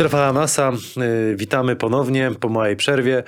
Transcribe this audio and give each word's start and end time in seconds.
Strefa 0.00 0.18
Hanasa, 0.18 0.72
y, 1.32 1.36
witamy 1.36 1.76
ponownie 1.76 2.30
po 2.40 2.48
małej 2.48 2.76
przerwie. 2.76 3.22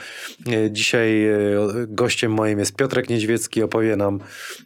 Y, 0.49 0.71
Dzisiaj 0.71 1.27
y, 1.27 1.57
gościem 1.89 2.33
moim 2.33 2.59
jest 2.59 2.77
Piotrek 2.77 3.09
Niedźwiecki, 3.11 3.63
opowie 3.63 3.97
nam 3.97 4.21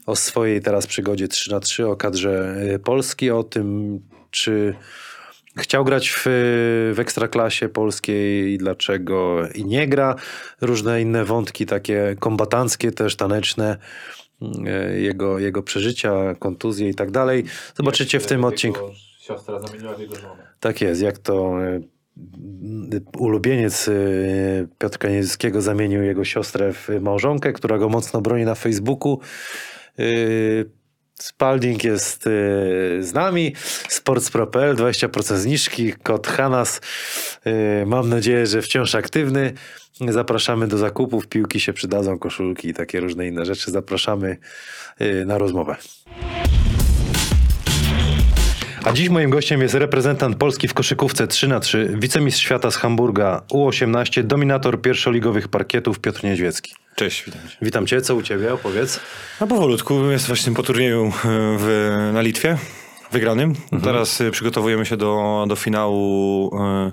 o 0.07 0.17
swojej 0.17 0.61
teraz 0.61 0.87
przygodzie 0.87 1.29
3 1.29 1.51
na 1.51 1.61
3 1.61 1.87
o 1.89 1.97
kadrze 1.97 2.57
Polski, 2.85 3.31
o 3.31 3.45
tym 3.45 3.99
czy 4.31 4.75
chciał 5.57 5.85
grać 5.85 6.11
w, 6.11 6.23
w 6.95 6.97
ekstraklasie 6.99 7.69
polskiej 7.69 8.53
i 8.53 8.59
dlaczego 8.59 9.49
i 9.55 9.65
nie 9.65 9.89
gra. 9.89 10.15
Różne 10.61 11.03
inne 11.03 11.25
wątki 11.25 11.67
takie 11.67 12.17
kombatanckie 12.19 12.93
też, 12.93 13.17
taneczne. 13.17 13.77
Jego, 14.97 15.39
jego 15.39 15.63
przeżycia, 15.63 16.35
kontuzje 16.35 16.89
i 16.89 16.95
tak 16.95 17.11
dalej. 17.11 17.45
Zobaczycie 17.77 18.21
w 18.21 18.27
tym 18.27 18.45
odcinku. 18.45 18.81
Siostra 19.19 19.61
zamieniła 19.61 19.95
w 19.95 20.01
jego 20.01 20.15
żonę. 20.15 20.47
Tak 20.61 20.81
jest, 20.81 21.03
jak 21.03 21.19
to 21.19 21.59
ulubieniec 23.19 23.89
e, 23.89 23.93
Piotrka 24.79 25.09
Niedzickiego 25.09 25.63
zamienił 25.63 26.03
jego 26.03 26.25
siostrę 26.25 26.73
w 26.73 26.89
małżonkę, 27.01 27.53
która 27.53 27.79
go 27.79 27.89
mocno 27.89 28.21
broni 28.21 28.45
na 28.45 28.55
Facebooku. 28.55 29.21
E, 29.99 30.03
Spalding 31.15 31.85
jest 31.85 32.27
e, 32.27 32.31
z 33.03 33.13
nami, 33.13 33.55
sportspro.pl, 33.89 34.77
20% 34.77 35.37
zniżki, 35.37 35.93
kod 35.93 36.27
Hanas. 36.27 36.81
Mam 37.87 38.09
nadzieję, 38.09 38.47
że 38.47 38.63
wciąż 38.63 38.95
aktywny. 38.95 39.53
Zapraszamy 40.09 40.69
do 40.69 40.79
zakupów, 40.79 41.27
piłki 41.27 41.61
się 41.61 41.73
przydadzą, 41.73 42.19
koszulki 42.19 42.69
i 42.69 42.75
takie 42.75 43.01
różne 43.01 43.27
inne 43.27 43.45
rzeczy. 43.45 43.71
Zapraszamy 43.71 44.37
na 45.27 45.39
rozmowę. 45.39 45.77
A 48.87 48.93
dziś 48.93 49.09
moim 49.09 49.31
gościem 49.31 49.61
jest 49.63 49.75
reprezentant 49.75 50.37
Polski 50.37 50.69
w 50.69 50.75
koszykówce 50.75 51.27
3 51.27 51.49
na 51.49 51.61
3 51.61 51.95
wicemistrz 51.99 52.43
świata 52.43 52.71
z 52.71 52.77
Hamburga 52.77 53.43
U18, 53.53 54.23
dominator 54.23 54.83
pierwszoligowych 54.83 55.49
parkietów 55.49 56.01
Piotr 56.01 56.25
Niedźwiecki. 56.25 56.75
Cześć, 56.95 57.25
witam 57.25 57.49
cię. 57.49 57.57
Witam 57.63 57.87
cię, 57.87 58.01
co 58.01 58.15
u 58.15 58.23
ciebie? 58.23 58.53
Opowiedz. 58.53 59.01
No 59.41 59.47
powolutku, 59.47 60.11
jest 60.11 60.27
właśnie 60.27 60.55
po 60.55 60.63
turnieju 60.63 61.07
e, 61.07 61.11
w, 61.59 62.11
na 62.13 62.21
Litwie, 62.21 62.59
wygranym. 63.13 63.55
Teraz 63.85 64.21
e, 64.21 64.31
przygotowujemy 64.31 64.87
się 64.87 64.97
do, 64.97 65.45
do 65.49 65.57
finału 65.57 66.51
e, 66.61 66.93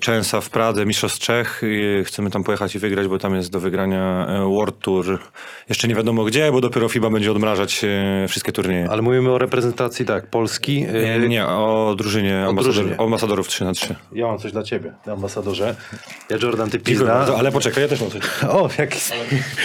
Częsa 0.00 0.40
w 0.40 0.50
Pradze, 0.50 0.86
Mistrzostw 0.86 1.18
Czech. 1.18 1.62
Chcemy 2.04 2.30
tam 2.30 2.44
pojechać 2.44 2.74
i 2.74 2.78
wygrać, 2.78 3.08
bo 3.08 3.18
tam 3.18 3.34
jest 3.34 3.50
do 3.50 3.60
wygrania 3.60 4.26
e, 4.28 4.44
World 4.44 4.78
Tour. 4.78 5.18
Jeszcze 5.68 5.88
nie 5.88 5.94
wiadomo 5.94 6.24
gdzie, 6.24 6.52
bo 6.52 6.60
dopiero 6.60 6.88
FIBA 6.88 7.10
będzie 7.10 7.32
odmrażać 7.32 7.84
e, 7.84 8.28
wszystkie 8.28 8.52
turnieje. 8.52 8.90
Ale 8.90 9.02
mówimy 9.02 9.30
o 9.30 9.38
reprezentacji, 9.38 10.06
tak, 10.06 10.26
Polski. 10.26 10.86
Nie, 11.20 11.28
nie, 11.28 11.46
o 11.46 11.94
drużynie, 11.98 12.44
ambasador, 12.46 12.74
drużynie. 12.74 12.96
o 12.98 13.04
ambasadorów 13.04 13.48
3 13.48 13.64
na 13.64 13.72
3 13.72 13.94
Ja 14.12 14.26
mam 14.26 14.38
coś 14.38 14.52
dla 14.52 14.62
ciebie, 14.62 14.92
ambasadorze. 15.06 15.76
Ja 16.30 16.36
Jordan, 16.42 16.70
ty 16.70 16.78
pizda. 16.78 17.26
ale 17.38 17.52
poczekaj, 17.52 17.82
ja 17.82 17.88
też 17.88 18.00
mam 18.00 18.10
coś. 18.10 18.22
O, 18.48 18.68
jak, 18.78 18.90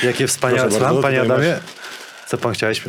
jakie 0.03 0.27
wspaniałe. 0.27 0.69
Proszę 0.69 0.85
bardzo, 0.85 1.01
panie 1.01 1.21
Adamie. 1.21 1.59
Co 2.27 2.37
pan 2.37 2.53
chciałeś? 2.53 2.81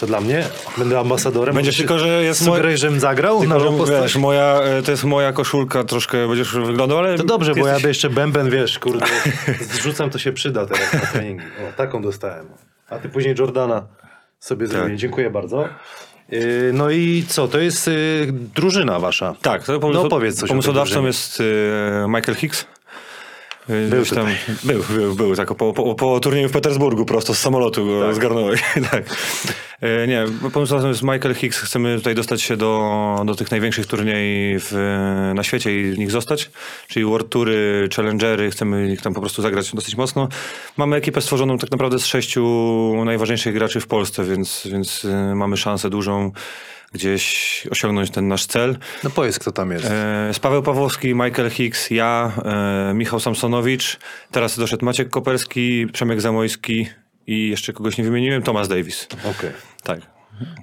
To 0.00 0.06
dla 0.06 0.20
mnie? 0.20 0.44
Będę 0.78 0.98
ambasadorem. 0.98 1.54
Będzie 1.54 1.68
Możesz 1.68 1.78
tylko, 1.78 1.98
że 1.98 2.22
jest 2.22 2.40
moja- 2.46 2.56
Sugeruj, 2.56 2.76
żebym 2.76 3.00
zagrał 3.00 3.40
Tylko, 3.40 3.60
że, 3.60 3.66
postać? 3.66 4.02
wiesz, 4.02 4.16
moja, 4.16 4.60
e, 4.62 4.82
to 4.82 4.90
jest 4.90 5.04
moja 5.04 5.32
koszulka, 5.32 5.84
troszkę 5.84 6.28
będziesz 6.28 6.52
wyglądał, 6.54 6.98
ale... 6.98 7.16
To 7.18 7.24
dobrze, 7.24 7.54
bo 7.54 7.58
ja 7.66 7.72
jesteś- 7.72 7.82
by 7.82 7.88
jeszcze 7.88 8.10
bęben, 8.10 8.50
wiesz, 8.50 8.78
kurde, 8.78 9.06
zrzucam, 9.72 10.10
to 10.10 10.18
się 10.18 10.32
przyda 10.32 10.66
teraz 10.66 10.92
na 10.92 11.00
treningi. 11.00 11.44
O, 11.44 11.76
taką 11.76 12.02
dostałem. 12.02 12.46
A 12.90 12.98
ty 12.98 13.08
później 13.08 13.34
Jordana 13.38 13.86
sobie 14.38 14.66
zrobię. 14.66 14.96
Dziękuję 14.96 15.30
bardzo. 15.30 15.68
Yy, 16.28 16.40
No 16.72 16.90
i 16.90 17.24
co, 17.28 17.48
to 17.48 17.58
jest 17.58 17.86
yy, 17.86 17.94
drużyna 18.54 19.00
wasza. 19.00 19.34
Tak, 19.42 19.64
to 19.64 19.80
pomysł, 19.80 20.02
No 20.02 20.08
powiedz 20.08 20.40
coś 20.40 20.48
pomysłodawcą 20.48 21.06
jest 21.06 21.40
e, 22.04 22.08
Michael 22.08 22.34
Hicks. 22.36 22.66
Był 23.68 24.00
gdzieś 24.02 24.14
tam, 24.14 24.26
był, 24.64 24.82
był, 24.90 25.14
był, 25.14 25.36
tak, 25.36 25.54
po, 25.54 25.72
po, 25.72 25.94
po 25.94 26.20
turnieju 26.20 26.48
w 26.48 26.52
Petersburgu 26.52 27.04
prosto 27.04 27.34
z 27.34 27.38
samolotu 27.38 27.86
go 27.86 28.14
zgarnąłeś. 28.14 28.62
tak. 28.90 29.04
E, 29.80 30.06
nie, 30.06 30.24
pomysłodawcą 30.52 30.88
jest 30.88 31.02
Michael 31.02 31.34
Hicks. 31.34 31.60
Chcemy 31.60 31.96
tutaj 31.96 32.14
dostać 32.14 32.42
się 32.42 32.56
do, 32.56 33.22
do 33.26 33.34
tych 33.34 33.50
największych 33.50 33.86
turniej 33.86 34.56
w, 34.60 34.72
na 35.34 35.42
świecie 35.42 35.80
i 35.80 35.92
w 35.92 35.98
nich 35.98 36.10
zostać. 36.10 36.50
Czyli 36.88 37.04
World 37.04 37.28
Toury, 37.28 37.88
Challengery, 37.96 38.50
chcemy 38.50 38.92
ich 38.92 39.02
tam 39.02 39.14
po 39.14 39.20
prostu 39.20 39.42
zagrać 39.42 39.72
dosyć 39.74 39.96
mocno. 39.96 40.28
Mamy 40.76 40.96
ekipę 40.96 41.20
stworzoną 41.20 41.58
tak 41.58 41.70
naprawdę 41.70 41.98
z 41.98 42.06
sześciu 42.06 43.02
najważniejszych 43.04 43.54
graczy 43.54 43.80
w 43.80 43.86
Polsce, 43.86 44.24
więc, 44.24 44.68
więc 44.72 45.06
mamy 45.34 45.56
szansę 45.56 45.90
dużą 45.90 46.32
gdzieś 46.92 47.66
osiągnąć 47.70 48.10
ten 48.10 48.28
nasz 48.28 48.46
cel. 48.46 48.78
No 49.04 49.10
powiedz, 49.10 49.38
kto 49.38 49.52
tam 49.52 49.70
jest. 49.70 49.84
E, 49.84 50.30
z 50.32 50.38
Paweł 50.38 50.62
Pawłowski, 50.62 51.14
Michael 51.14 51.50
Hicks, 51.50 51.90
ja, 51.90 52.32
e, 52.44 52.94
Michał 52.94 53.20
Samsonowicz, 53.20 53.98
teraz 54.30 54.58
doszedł 54.58 54.84
Maciek 54.84 55.10
Koperski, 55.10 55.86
Przemek 55.92 56.20
Zamojski 56.20 56.88
i 57.26 57.48
jeszcze 57.48 57.72
kogoś 57.72 57.98
nie 57.98 58.04
wymieniłem, 58.04 58.42
Thomas 58.42 58.68
Davis. 58.68 59.08
Okej. 59.24 59.50
Tak. 59.82 60.15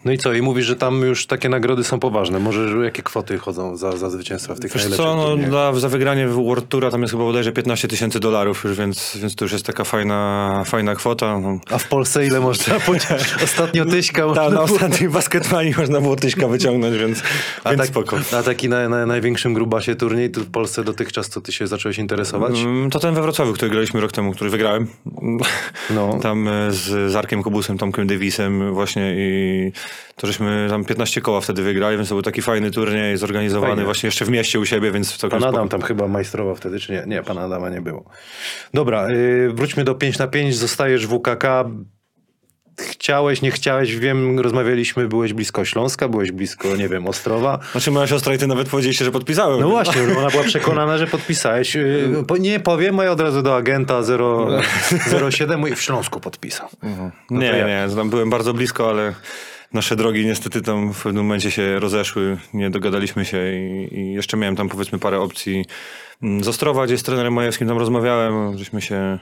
No 0.06 0.12
i 0.12 0.18
co, 0.18 0.34
i 0.34 0.42
mówisz, 0.42 0.66
że 0.66 0.76
tam 0.76 1.02
już 1.02 1.28
takie 1.28 1.50
nagrody 1.50 1.84
są 1.84 2.00
poważne. 2.00 2.40
Może 2.40 2.86
jakie 2.86 3.04
kwoty 3.04 3.38
chodzą 3.38 3.78
za, 3.78 3.98
za 3.98 4.10
zwycięstwa 4.10 4.56
w 4.56 4.60
tych 4.60 4.72
Wiesz 4.74 4.82
najlepszych 4.82 5.06
co, 5.06 5.16
no, 5.16 5.38
dla, 5.38 5.74
za 5.74 5.90
wygranie 5.90 6.28
w 6.28 6.34
World 6.34 6.70
Toura 6.70 6.92
tam 6.92 7.02
jest 7.02 7.12
chyba 7.12 7.24
bodajże 7.24 7.52
15 7.52 7.88
tysięcy 7.88 8.20
dolarów 8.20 8.64
już, 8.64 8.78
więc, 8.78 9.18
więc 9.22 9.36
to 9.36 9.46
już 9.46 9.52
jest 9.52 9.66
taka 9.66 9.84
fajna, 9.84 10.64
fajna 10.66 10.96
kwota. 10.96 11.40
No. 11.40 11.60
A 11.72 11.78
w 11.78 11.88
Polsce 11.88 12.26
ile 12.26 12.40
można 12.40 12.80
powiedzieć? 12.86 13.36
Ostatnio 13.44 13.86
tyśka 13.86 14.34
Ta, 14.36 14.50
na 14.50 14.62
ostatniej 14.62 15.10
basketmanii 15.20 15.74
można 15.78 16.02
było 16.02 16.16
tyśka 16.16 16.48
wyciągnąć, 16.48 16.98
więc, 16.98 17.24
A, 17.64 17.70
więc 17.70 17.82
tak, 17.82 17.90
spoko. 17.90 18.18
a 18.40 18.44
taki 18.44 18.70
na, 18.70 18.90
na 18.90 19.06
największym 19.06 19.54
grubasie 19.54 19.96
turniej 19.96 20.32
tu 20.32 20.42
w 20.42 20.52
Polsce 20.52 20.84
dotychczas, 20.84 21.30
co 21.30 21.42
ty 21.42 21.52
się 21.52 21.68
zacząłeś 21.68 21.98
interesować? 21.98 22.60
Mm, 22.60 22.90
To 22.90 23.00
ten 23.00 23.14
we 23.14 23.22
Wrocławiu, 23.22 23.54
który 23.54 23.72
graliśmy 23.72 24.02
rok 24.02 24.12
temu, 24.12 24.32
który 24.32 24.50
wygrałem. 24.50 24.88
No. 25.90 26.18
Tam 26.24 26.48
e, 26.48 26.72
z 26.72 27.12
Zarkiem 27.12 27.44
Kubusem, 27.44 27.78
Tomkiem 27.78 28.08
Davisem 28.08 28.74
właśnie 28.74 29.14
i 29.18 29.63
to 30.16 30.28
żeśmy 30.28 30.68
tam 30.70 30.86
15 30.86 31.22
koła 31.22 31.42
wtedy 31.42 31.62
wygrali, 31.64 31.98
więc 31.98 32.10
to 32.10 32.16
był 32.16 32.22
taki 32.22 32.42
fajny 32.42 32.72
turniej, 32.72 33.18
zorganizowany 33.18 33.72
Fajnie. 33.72 33.86
właśnie 33.86 34.08
jeszcze 34.08 34.26
w 34.26 34.30
mieście 34.30 34.60
u 34.60 34.66
siebie, 34.66 34.92
więc 34.92 35.18
całkiem 35.18 35.40
Pan. 35.40 35.50
Adam 35.50 35.70
tam 35.70 35.82
chyba 35.82 36.08
majstrował 36.08 36.56
wtedy, 36.56 36.80
czy 36.80 36.92
nie? 36.92 37.04
Nie, 37.08 37.24
pana 37.24 37.42
Adama 37.42 37.70
nie 37.70 37.82
było. 37.82 38.04
Dobra, 38.74 39.10
yy, 39.12 39.52
wróćmy 39.54 39.84
do 39.84 39.96
5 39.96 40.18
na 40.18 40.28
5. 40.28 40.58
Zostajesz 40.58 41.08
w 41.08 41.10
WKK. 41.20 41.44
Chciałeś, 42.80 43.42
nie 43.42 43.52
chciałeś, 43.52 43.96
wiem, 43.96 44.40
rozmawialiśmy, 44.40 45.08
byłeś 45.08 45.34
blisko 45.34 45.66
Śląska, 45.66 46.08
byłeś 46.08 46.32
blisko, 46.32 46.76
nie 46.76 46.90
wiem, 46.90 47.08
Ostrowa. 47.08 47.60
Znaczy 47.72 47.92
moja 47.92 48.08
siostra 48.08 48.34
i 48.34 48.38
ty 48.38 48.48
nawet 48.48 48.70
powiedzieliście, 48.70 49.06
że 49.06 49.12
podpisałem. 49.12 49.60
No 49.62 49.70
właśnie, 49.70 50.02
ona 50.18 50.30
była 50.30 50.44
przekonana, 50.44 50.98
że 50.98 51.08
podpisałeś. 51.08 51.78
Po- 52.28 52.38
nie 52.38 52.60
powiem, 52.60 53.00
a 53.00 53.04
ja 53.04 53.12
od 53.12 53.20
razu 53.20 53.42
do 53.42 53.56
agenta 53.56 54.04
0, 54.04 54.48
07 55.32 55.60
mówi, 55.60 55.76
w 55.76 55.82
Śląsku 55.82 56.20
podpisał. 56.20 56.68
nie, 57.30 57.50
to 57.52 57.56
ja- 57.58 57.88
nie, 57.88 57.96
tam 57.96 58.10
byłem 58.10 58.30
bardzo 58.30 58.54
blisko, 58.54 58.90
ale 58.90 59.14
nasze 59.74 59.96
drogi 59.96 60.26
niestety 60.26 60.62
tam 60.62 60.94
w 60.94 61.04
pewnym 61.04 61.24
momencie 61.24 61.52
się 61.52 61.80
rozeszły, 61.80 62.38
nie 62.54 62.70
dogadaliśmy 62.70 63.26
się 63.26 63.38
i, 63.54 63.96
i 64.00 64.14
jeszcze 64.14 64.38
miałem 64.38 64.56
tam 64.56 64.70
powiedzmy 64.70 65.00
parę 65.00 65.20
opcji 65.20 65.66
mm, 66.24 66.44
z 66.44 66.48
Ostrowa, 66.48 66.86
gdzie 66.86 66.98
z 66.98 67.04
trenerem 67.04 67.34
Majewskim 67.34 67.68
tam 67.68 67.78
rozmawiałem, 67.78 68.58
żeśmy 68.58 68.82
się 68.82 69.20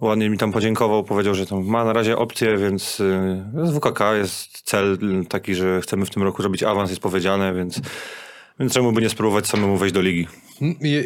ładnie 0.00 0.30
mi 0.30 0.38
tam 0.38 0.52
podziękował, 0.52 1.04
powiedział, 1.04 1.34
że 1.34 1.46
tam 1.46 1.64
ma 1.64 1.84
na 1.84 1.92
razie 1.92 2.16
opcje, 2.16 2.56
więc 2.56 3.00
y, 3.00 3.42
z 3.64 3.76
WKK 3.76 4.00
jest 4.14 4.62
cel 4.62 4.98
taki, 5.28 5.54
że 5.54 5.80
chcemy 5.80 6.06
w 6.06 6.10
tym 6.10 6.22
roku 6.22 6.42
robić 6.42 6.62
awans, 6.62 6.90
jest 6.90 7.02
powiedziane, 7.02 7.54
więc, 7.54 7.80
więc 8.60 8.72
czemu 8.72 8.92
by 8.92 9.02
nie 9.02 9.08
spróbować 9.08 9.46
samemu 9.46 9.76
wejść 9.76 9.94
do 9.94 10.00
ligi. 10.00 10.28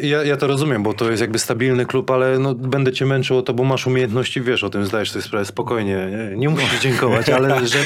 Ja, 0.03 0.23
ja 0.23 0.37
to 0.37 0.47
rozumiem, 0.47 0.83
bo 0.83 0.93
to 0.93 1.09
jest 1.09 1.21
jakby 1.21 1.39
stabilny 1.39 1.85
klub, 1.85 2.11
ale 2.11 2.39
no, 2.39 2.55
będę 2.55 2.93
cię 2.93 3.05
męczył 3.05 3.37
o 3.37 3.41
to, 3.41 3.53
bo 3.53 3.63
masz 3.63 3.87
umiejętności, 3.87 4.41
wiesz, 4.41 4.63
o 4.63 4.69
tym 4.69 4.85
zdajesz 4.85 5.11
sobie 5.11 5.23
sprawę 5.23 5.45
spokojnie. 5.45 5.97
Nie, 6.11 6.37
nie 6.37 6.49
musisz 6.49 6.79
dziękować, 6.83 7.29
ale 7.29 7.67
że 7.67 7.79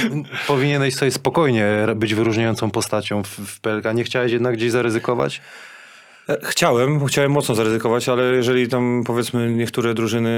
powinieneś 0.48 0.96
sobie 0.96 1.12
spokojnie 1.12 1.88
być 1.96 2.16
wyróżniającą 2.16 2.72
postacią 2.72 3.24
w, 3.24 3.28
w 3.28 3.60
PLK. 3.60 3.86
Nie 3.96 4.04
chciałeś 4.04 4.32
jednak 4.32 4.56
gdzieś 4.56 4.72
zaryzykować? 4.72 5.42
E, 6.30 6.38
Chciałem, 6.44 7.06
chciałem 7.06 7.32
mocno 7.32 7.56
zaryzykować, 7.56 8.10
ale 8.10 8.24
jeżeli 8.24 8.68
tam 8.68 9.04
powiedzmy 9.06 9.50
niektóre 9.52 9.94
drużyny 9.94 10.30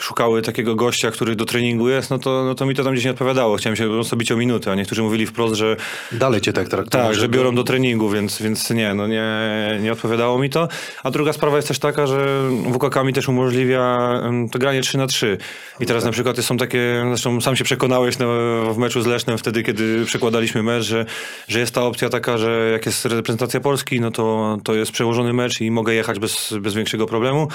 szukały 0.00 0.42
takiego 0.42 0.74
gościa, 0.74 1.10
który 1.10 1.36
do 1.36 1.44
treningu 1.44 1.88
jest, 1.88 2.10
no 2.10 2.18
to, 2.18 2.44
no 2.44 2.54
to 2.54 2.66
mi 2.66 2.74
to 2.74 2.84
tam 2.84 2.92
gdzieś 2.92 3.04
nie 3.04 3.10
odpowiadało. 3.10 3.56
Chciałem 3.56 3.76
się 3.76 3.84
po 3.84 3.92
prostu 3.92 4.16
bić 4.16 4.32
o 4.32 4.36
minutę, 4.36 4.72
a 4.72 4.74
niektórzy 4.74 5.02
mówili 5.02 5.26
wprost, 5.26 5.54
że 5.54 5.76
Dalej 6.12 6.40
cię 6.40 6.52
tak 6.52 6.68
traktują. 6.68 7.04
tak, 7.04 7.14
że 7.14 7.28
biorą 7.28 7.54
do 7.54 7.64
treningu, 7.64 8.10
więc, 8.10 8.42
więc 8.42 8.70
nie, 8.70 8.94
no 8.94 9.06
nie, 9.06 9.28
nie 9.82 9.92
odpowiadało 9.92 10.38
mi 10.38 10.50
to. 10.50 10.68
A 11.04 11.10
druga 11.10 11.32
sprawa 11.32 11.56
jest 11.56 11.68
też 11.68 11.78
taka, 11.78 12.06
że 12.06 12.50
WKK 12.74 13.04
mi 13.04 13.12
też 13.12 13.28
umożliwia 13.28 14.08
to 14.52 14.58
granie 14.58 14.80
3 14.80 14.98
na 14.98 15.06
3 15.06 15.38
I 15.80 15.86
teraz 15.86 16.04
na 16.04 16.10
przykład 16.10 16.38
są 16.38 16.56
takie, 16.56 17.04
zresztą 17.08 17.40
sam 17.40 17.56
się 17.56 17.64
przekonałeś 17.64 18.18
na, 18.18 18.26
w 18.72 18.78
meczu 18.78 19.02
z 19.02 19.06
Lesznem 19.06 19.38
wtedy, 19.38 19.62
kiedy 19.62 20.04
przekładaliśmy 20.04 20.62
mecz, 20.62 20.84
że, 20.84 21.06
że 21.48 21.58
jest 21.58 21.74
ta 21.74 21.82
opcja 21.82 22.08
taka, 22.08 22.38
że 22.38 22.70
jak 22.72 22.86
jest 22.86 23.04
reprezentacja 23.04 23.60
Polski, 23.60 24.00
no 24.00 24.10
to, 24.10 24.58
to 24.64 24.74
jest 24.74 24.92
przełożone 24.92 25.17
ułożony 25.18 25.32
mecz 25.32 25.60
i 25.60 25.70
mogę 25.70 25.94
jechać 25.94 26.18
bez, 26.18 26.54
bez 26.60 26.74
większego 26.74 27.06
problemu. 27.06 27.48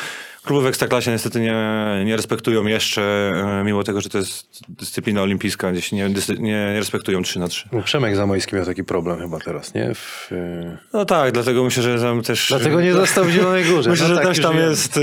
Kluby 0.43 0.63
w 0.63 0.67
Ekstraklasie 0.67 1.11
niestety 1.11 1.39
nie, 1.39 1.55
nie 2.05 2.15
respektują 2.15 2.65
jeszcze, 2.65 3.01
e, 3.61 3.63
mimo 3.65 3.83
tego, 3.83 4.01
że 4.01 4.09
to 4.09 4.17
jest 4.17 4.47
dyscyplina 4.69 5.21
olimpijska, 5.21 5.71
gdzieś 5.71 5.91
nie, 5.91 6.09
nie, 6.09 6.39
nie 6.39 6.79
respektują 6.79 7.23
3 7.23 7.39
na 7.39 7.47
3 7.47 7.69
No, 7.71 7.81
Przemek 7.81 8.15
Zamojski 8.15 8.55
miał 8.55 8.65
taki 8.65 8.83
problem 8.83 9.19
chyba 9.19 9.39
teraz, 9.39 9.73
nie? 9.73 9.95
W, 9.95 10.31
y... 10.31 10.77
No 10.93 11.05
tak, 11.05 11.31
dlatego 11.31 11.63
myślę, 11.63 11.83
że 11.83 11.99
tam 11.99 12.21
też... 12.21 12.45
Dlatego 12.49 12.81
nie 12.81 12.93
został 12.93 13.25
w 13.25 13.29
Zielonej 13.29 13.63
Górze. 13.65 13.89
Myślę, 13.93 14.07
No 14.07 14.15
że 14.15 14.21
tak 14.21 14.27
też 14.27 14.41
tam 14.41 14.57
wiem. 14.57 14.69
jest 14.69 14.97
e, 14.97 15.01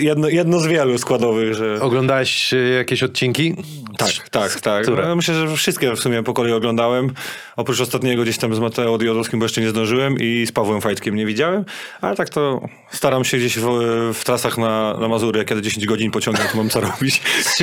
jedno, 0.00 0.28
jedno 0.28 0.60
z 0.60 0.66
wielu 0.66 0.98
składowych, 0.98 1.54
że... 1.54 1.80
Oglądałeś 1.80 2.54
jakieś 2.78 3.02
odcinki? 3.02 3.56
Tak, 3.98 4.28
tak, 4.30 4.60
tak. 4.60 4.82
Które? 4.82 5.08
No, 5.08 5.16
myślę, 5.16 5.34
że 5.34 5.56
wszystkie 5.56 5.96
w 5.96 6.00
sumie 6.00 6.22
po 6.22 6.34
kolei 6.34 6.52
oglądałem. 6.52 7.10
Oprócz 7.56 7.80
ostatniego 7.80 8.22
gdzieś 8.22 8.38
tam 8.38 8.54
z 8.54 8.58
Mateo 8.58 8.98
Diodowskim, 8.98 9.38
bo 9.38 9.44
jeszcze 9.44 9.60
nie 9.60 9.68
zdążyłem 9.70 10.16
i 10.20 10.46
z 10.46 10.52
Pawłem 10.52 10.80
Fajtkiem 10.80 11.14
nie 11.14 11.26
widziałem, 11.26 11.41
ale 12.00 12.16
tak 12.16 12.28
to 12.28 12.60
staram 12.90 13.24
się 13.24 13.36
gdzieś 13.36 13.58
w, 13.58 13.66
w 14.14 14.24
trasach 14.24 14.58
na, 14.58 14.94
na 14.94 15.08
Mazury, 15.08 15.44
kiedy 15.44 15.62
10 15.62 15.86
godzin 15.86 16.10
pociągam, 16.10 16.48
to 16.48 16.56
mam 16.56 16.68
co 16.68 16.80
robić. 16.80 17.22
Z, 17.42 17.58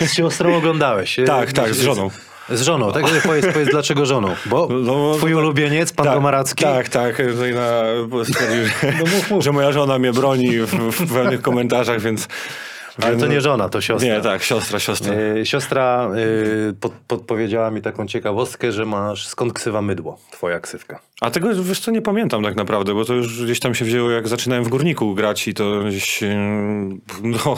z 0.00 0.14
siostrą 0.14 0.56
oglądałeś. 0.56 1.16
Tak, 1.26 1.52
tak, 1.52 1.74
z 1.74 1.80
żoną. 1.80 2.10
Z 2.50 2.62
żoną, 2.62 2.92
tak? 2.92 3.04
Powiedz, 3.22 3.46
powiedz 3.52 3.68
dlaczego 3.70 4.06
żoną. 4.06 4.34
Bo 4.46 4.68
No, 4.70 5.14
twój 5.16 5.34
ulubieniec, 5.34 5.92
pan 5.92 6.06
tak, 6.06 6.14
Komaracki. 6.14 6.64
Tak, 6.64 6.88
tak. 6.88 7.16
Tutaj 7.16 7.54
na, 7.54 7.82
stwierdził, 8.24 8.64
że, 9.30 9.42
że 9.42 9.52
moja 9.52 9.72
żona 9.72 9.98
mnie 9.98 10.12
broni 10.12 10.58
w, 10.58 10.92
w 10.92 11.14
pewnych 11.14 11.42
komentarzach, 11.42 12.00
więc... 12.00 12.28
Ale 13.02 13.16
to 13.16 13.26
nie 13.26 13.40
żona, 13.40 13.68
to 13.68 13.80
siostra. 13.80 14.14
Nie, 14.14 14.20
tak, 14.20 14.42
siostra, 14.42 14.78
siostra. 14.78 15.14
Y, 15.14 15.46
Siostra 15.46 16.10
y, 16.70 16.74
pod, 16.80 16.92
podpowiedziała 16.92 17.70
mi 17.70 17.82
taką 17.82 18.06
ciekawostkę, 18.06 18.72
że 18.72 18.84
masz 18.84 19.26
skąd 19.26 19.52
ksywa 19.52 19.82
mydło, 19.82 20.18
twoja 20.30 20.60
ksywka. 20.60 21.00
A 21.20 21.30
tego 21.30 21.48
wiesz 21.62 21.80
co, 21.80 21.90
nie 21.90 22.02
pamiętam 22.02 22.44
tak 22.44 22.56
naprawdę, 22.56 22.94
bo 22.94 23.04
to 23.04 23.14
już 23.14 23.44
gdzieś 23.44 23.60
tam 23.60 23.74
się 23.74 23.84
wzięło, 23.84 24.10
jak 24.10 24.28
zaczynałem 24.28 24.64
w 24.64 24.68
Górniku 24.68 25.14
grać 25.14 25.48
i 25.48 25.54
to 25.54 25.80
gdzieś, 25.80 26.22
yy, 26.22 26.28
no, 27.22 27.56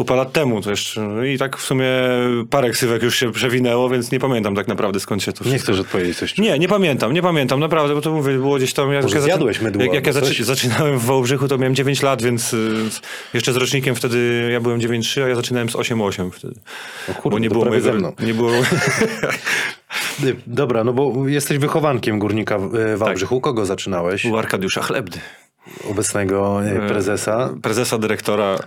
kupa 0.00 0.14
lat 0.14 0.32
temu 0.32 0.60
jeszcze. 0.66 1.00
no 1.00 1.24
I 1.24 1.38
tak 1.38 1.56
w 1.56 1.62
sumie 1.62 1.86
parę 2.50 2.70
ksywek 2.70 3.02
już 3.02 3.16
się 3.16 3.32
przewinęło, 3.32 3.88
więc 3.88 4.12
nie 4.12 4.20
pamiętam 4.20 4.54
tak 4.54 4.68
naprawdę 4.68 5.00
skąd 5.00 5.22
się 5.22 5.32
to 5.32 5.44
Nie 5.44 5.50
wszystko... 5.50 5.72
chcesz 5.72 5.80
odpowiedzieć 5.80 6.18
coś. 6.18 6.38
Nie, 6.38 6.58
nie 6.58 6.68
pamiętam, 6.68 7.12
nie 7.12 7.22
pamiętam, 7.22 7.60
naprawdę, 7.60 7.94
bo 7.94 8.00
to 8.00 8.12
mówię, 8.12 8.32
było 8.32 8.56
gdzieś 8.56 8.72
tam... 8.72 8.92
Jak 8.92 9.02
Może 9.02 9.16
ja 9.16 9.22
zjadłeś 9.22 9.60
mydło 9.60 9.82
Jak, 9.82 9.94
jak 9.94 10.06
ja 10.06 10.12
zaczy, 10.12 10.44
zaczynałem 10.44 10.98
w 10.98 11.04
Wałbrzychu, 11.04 11.48
to 11.48 11.58
miałem 11.58 11.74
9 11.74 12.02
lat, 12.02 12.22
więc 12.22 12.52
y, 12.52 12.76
jeszcze 13.34 13.52
z 13.52 13.56
rocznikiem 13.56 13.94
wtedy 13.94 14.48
ja 14.52 14.60
byłem 14.60 14.80
9,3, 14.80 15.22
a 15.22 15.28
ja 15.28 15.34
zaczynałem 15.34 15.68
z 15.68 15.72
8,8 15.72 16.30
wtedy. 16.30 16.54
O 17.10 17.14
kurde, 17.14 17.34
bo 17.34 17.38
nie 17.38 17.50
było 17.50 17.64
mojego... 17.64 17.84
ze 17.84 17.92
mną. 17.92 18.12
Nie 18.20 18.34
było... 18.34 18.50
Dobra, 20.46 20.84
no 20.84 20.92
bo 20.92 21.28
jesteś 21.28 21.58
wychowankiem 21.58 22.18
Górnika 22.18 22.58
w 22.58 22.74
y, 22.74 22.96
Wałbrzychu. 22.96 23.36
U 23.36 23.40
kogo 23.40 23.66
zaczynałeś? 23.66 24.24
u 24.24 24.36
Arkadiusza 24.36 24.82
Chlebdy. 24.82 25.18
Obecnego 25.90 26.60
y, 26.66 26.88
prezesa. 26.88 27.54
Prezesa, 27.62 27.98
dyrektora, 27.98 28.58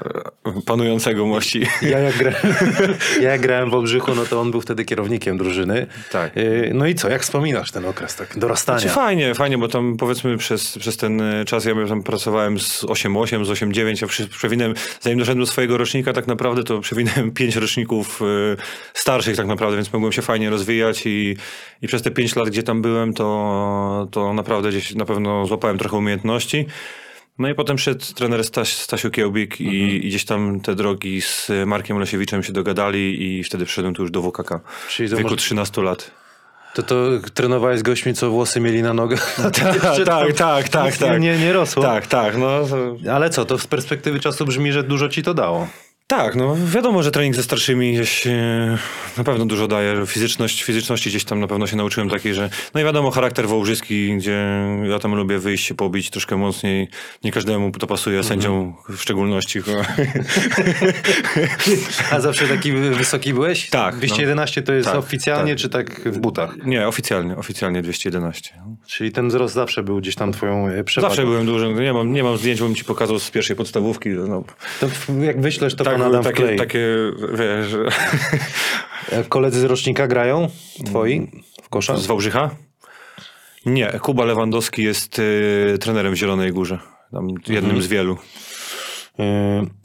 e, 0.45 0.61
panującego 0.65 1.25
mości. 1.25 1.65
Ja 1.81 2.00
jak, 2.00 2.17
gra... 2.17 2.31
ja 3.21 3.31
jak 3.31 3.41
grałem 3.41 3.69
w 3.69 3.71
Wałbrzychu, 3.71 4.15
no 4.15 4.25
to 4.25 4.41
on 4.41 4.51
był 4.51 4.61
wtedy 4.61 4.85
kierownikiem 4.85 5.38
drużyny. 5.38 5.88
Tak. 6.11 6.31
No 6.73 6.88
i 6.88 6.95
co, 6.95 7.09
jak 7.09 7.21
wspominasz 7.21 7.71
ten 7.71 7.85
okres 7.85 8.15
tak 8.15 8.39
dorastania? 8.39 8.79
Znaczy 8.79 8.95
fajnie, 8.95 9.35
fajnie, 9.35 9.57
bo 9.57 9.67
tam 9.67 9.97
powiedzmy 9.97 10.38
przez, 10.38 10.77
przez 10.77 10.97
ten 10.97 11.21
e, 11.21 11.45
czas 11.45 11.65
ja 11.65 11.73
tam 11.88 12.03
pracowałem 12.03 12.59
z 12.59 12.83
8-8, 12.83 13.45
z 13.45 13.50
8-9, 13.50 14.01
ja 14.01 14.07
przy- 14.07 14.27
przewinąłem, 14.27 14.73
zanim 15.01 15.19
doszedłem 15.19 15.45
do 15.45 15.51
swojego 15.51 15.77
rocznika 15.77 16.13
tak 16.13 16.27
naprawdę, 16.27 16.63
to 16.63 16.79
przewinąłem 16.79 17.31
pięć 17.39 17.55
roczników 17.55 18.21
e, 18.21 18.25
starszych 18.94 19.38
tak 19.38 19.47
naprawdę, 19.47 19.75
więc 19.77 19.94
mogłem 19.94 20.11
się 20.11 20.21
fajnie 20.21 20.50
rozwijać 20.50 21.05
i, 21.05 21.38
i 21.81 21.88
przez 21.88 22.01
te 22.01 22.11
pięć 22.11 22.35
lat, 22.35 22.50
gdzie 22.50 22.63
tam 22.63 22.81
byłem, 22.81 23.13
to, 23.13 24.07
to 24.11 24.33
naprawdę 24.33 24.69
gdzieś 24.69 24.95
na 24.95 25.05
pewno 25.05 25.45
złapałem 25.45 25.77
trochę 25.77 25.97
umiejętności. 25.97 26.65
No 27.39 27.50
i 27.50 27.56
potem 27.56 27.77
szedł 27.77 28.06
trener 28.15 28.44
Staś, 28.44 28.74
Stasiu 28.74 29.12
Kiełbik 29.12 29.62
i, 29.62 29.65
Mhm. 29.68 29.89
i 29.91 30.00
gdzieś 30.07 30.25
tam 30.25 30.59
te 30.59 30.75
drogi 30.75 31.21
z 31.21 31.51
Markiem 31.65 32.00
Lesiewiczem 32.00 32.44
się 32.44 32.53
dogadali 32.53 33.24
i 33.39 33.44
wtedy 33.44 33.65
przyszedłem 33.65 33.94
tu 33.94 34.01
już 34.01 34.12
do 34.12 34.21
WKK. 34.21 34.59
Czyli 34.89 35.07
W 35.09 35.12
wieku 35.12 35.24
może- 35.24 35.35
13 35.35 35.81
lat. 35.81 36.12
To 36.75 36.83
to 36.83 36.95
trenowałeś 37.33 37.80
z 37.80 37.83
gośćmi, 37.83 38.13
co 38.13 38.30
włosy 38.30 38.59
mieli 38.59 38.81
na 38.81 38.94
nogach? 38.94 39.35
tak, 39.41 39.80
tak, 40.06 40.33
tak, 40.38 40.69
tak, 40.69 40.97
tak. 40.97 41.21
Nie, 41.21 41.38
nie 41.38 41.53
rosło? 41.53 41.83
Tak, 41.83 42.07
tak, 42.07 42.38
no. 42.38 42.59
Ale 43.12 43.30
co, 43.30 43.45
to 43.45 43.57
z 43.57 43.68
perspektywy 43.68 44.19
czasu 44.19 44.45
brzmi, 44.45 44.71
że 44.71 44.83
dużo 44.83 45.09
ci 45.09 45.24
to 45.24 45.33
dało. 45.33 45.68
Tak, 46.07 46.35
no 46.35 46.55
wiadomo, 46.65 47.03
że 47.03 47.11
trening 47.11 47.35
ze 47.35 47.44
starszymi 47.44 47.94
gdzieś 47.94 48.27
e, 48.27 48.77
na 49.17 49.23
pewno 49.23 49.45
dużo 49.45 49.67
daje. 49.67 50.05
Fizyczność, 50.05 50.63
fizyczności 50.63 51.09
gdzieś 51.09 51.23
tam 51.25 51.39
na 51.39 51.47
pewno 51.47 51.67
się 51.67 51.75
nauczyłem 51.75 52.09
takiej, 52.09 52.33
że 52.33 52.50
no 52.73 52.81
i 52.81 52.83
wiadomo, 52.83 53.11
charakter 53.11 53.47
wołżyski, 53.47 54.17
gdzie 54.17 54.45
ja 54.89 55.00
tam 55.00 55.15
lubię 55.15 55.39
wyjść 55.39 55.65
się 55.65 55.75
pobić 55.75 56.09
troszkę 56.09 56.38
mocniej. 56.38 56.88
Nie 57.23 57.31
każdemu 57.31 57.71
to 57.71 57.88
pasuje, 57.88 58.23
sędziom 58.23 58.73
w 58.89 59.01
szczególności. 59.01 59.59
A 62.11 62.19
zawsze 62.19 62.47
taki 62.47 62.71
wy- 62.71 62.95
wysoki 62.95 63.33
byłeś? 63.33 63.69
Tak, 63.69 63.95
211 63.95 64.61
to 64.61 64.73
jest 64.73 64.88
Tak, 64.89 64.97
oficjalnie, 64.97 65.51
tak. 65.53 65.61
czy 65.61 65.69
tak 65.69 66.01
w 66.13 66.17
butach? 66.17 66.55
Nie, 66.65 66.88
oficjalnie, 66.88 67.35
oficjalnie 67.38 67.81
211. 67.81 68.50
Czyli 68.88 69.11
ten 69.11 69.27
wzrost 69.29 69.53
zawsze 69.55 69.83
był 69.83 69.97
gdzieś 70.00 70.15
tam 70.15 70.31
twoją 70.31 70.67
e, 70.67 70.83
przewagą. 70.83 71.11
Zawsze 71.15 71.25
byłem 71.25 71.45
duży, 71.45 71.73
nie 71.73 71.94
mam, 71.94 72.13
nie 72.13 72.23
mam 72.23 72.38
zdjęć, 72.38 72.59
bym 72.61 72.75
ci 72.75 72.85
pokazał 72.85 73.19
z 73.19 73.31
pierwszej 73.31 73.55
podstawówki. 73.55 74.09
No, 74.09 74.44
To 74.79 74.88
jak 75.21 75.41
wyślesz, 75.41 75.75
to 75.75 75.83
tak, 75.83 75.93
Adam 76.01 76.24
takie, 76.24 76.56
takie, 76.56 76.88
wiesz, 77.34 77.75
Koledzy 79.30 79.60
z 79.60 79.63
rocznika 79.63 80.07
grają? 80.07 80.48
Twoi? 80.86 81.31
W 81.63 81.69
kosza? 81.69 81.98
z 81.98 82.06
Wałbrzycha? 82.06 82.50
Nie, 83.66 83.88
Kuba 84.01 84.25
Lewandowski 84.25 84.84
jest 84.84 85.19
y, 85.19 85.78
trenerem 85.81 86.13
w 86.13 86.16
Zielonej 86.16 86.51
Górze. 86.51 86.80
Tam 87.12 87.28
jednym 87.30 87.63
Mhm. 87.66 87.81
z 87.81 87.88
wielu. 87.88 88.18
Yy, 89.18 89.25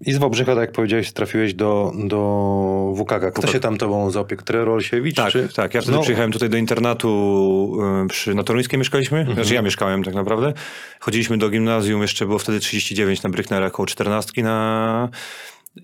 I 0.07 0.13
z 0.13 0.19
Wałbrzycha, 0.19 0.53
tak 0.55 0.61
jak 0.61 0.73
powiedziałeś, 0.73 1.13
trafiłeś 1.13 1.55
do, 1.55 1.93
do 2.05 2.95
WKK. 2.97 3.31
Kto 3.35 3.47
się 3.47 3.61
tam 3.61 3.79
tobą 3.79 4.11
zaopiekuje? 4.11 4.47
Trener 4.47 4.69
Olsiewicz? 4.69 5.17
Tak, 5.17 5.33
czy... 5.33 5.49
tak. 5.57 5.75
Ja 5.75 5.81
wtedy 5.81 5.97
No, 5.97 6.03
przyjechałem 6.03 6.33
tutaj 6.33 6.49
do 6.51 6.57
internatu 6.57 7.79
y, 8.05 8.09
przy, 8.09 8.35
na 8.35 8.43
Toruńskiej 8.43 8.79
mieszkaliśmy. 8.79 9.19
Mhm. 9.19 9.35
Znaczy 9.37 9.55
ja 9.55 9.63
mieszkałem 9.63 10.05
tak 10.05 10.15
naprawdę. 10.15 10.53
Chodziliśmy 11.01 11.39
do 11.39 11.51
gimnazjum, 11.51 12.03
jeszcze 12.03 12.27
było 12.27 12.39
wtedy 12.39 12.61
39 12.61 13.23
na 13.23 13.31
Bryknerach, 13.31 13.73
około 13.73 13.87
14 13.87 14.43
na... 14.43 15.09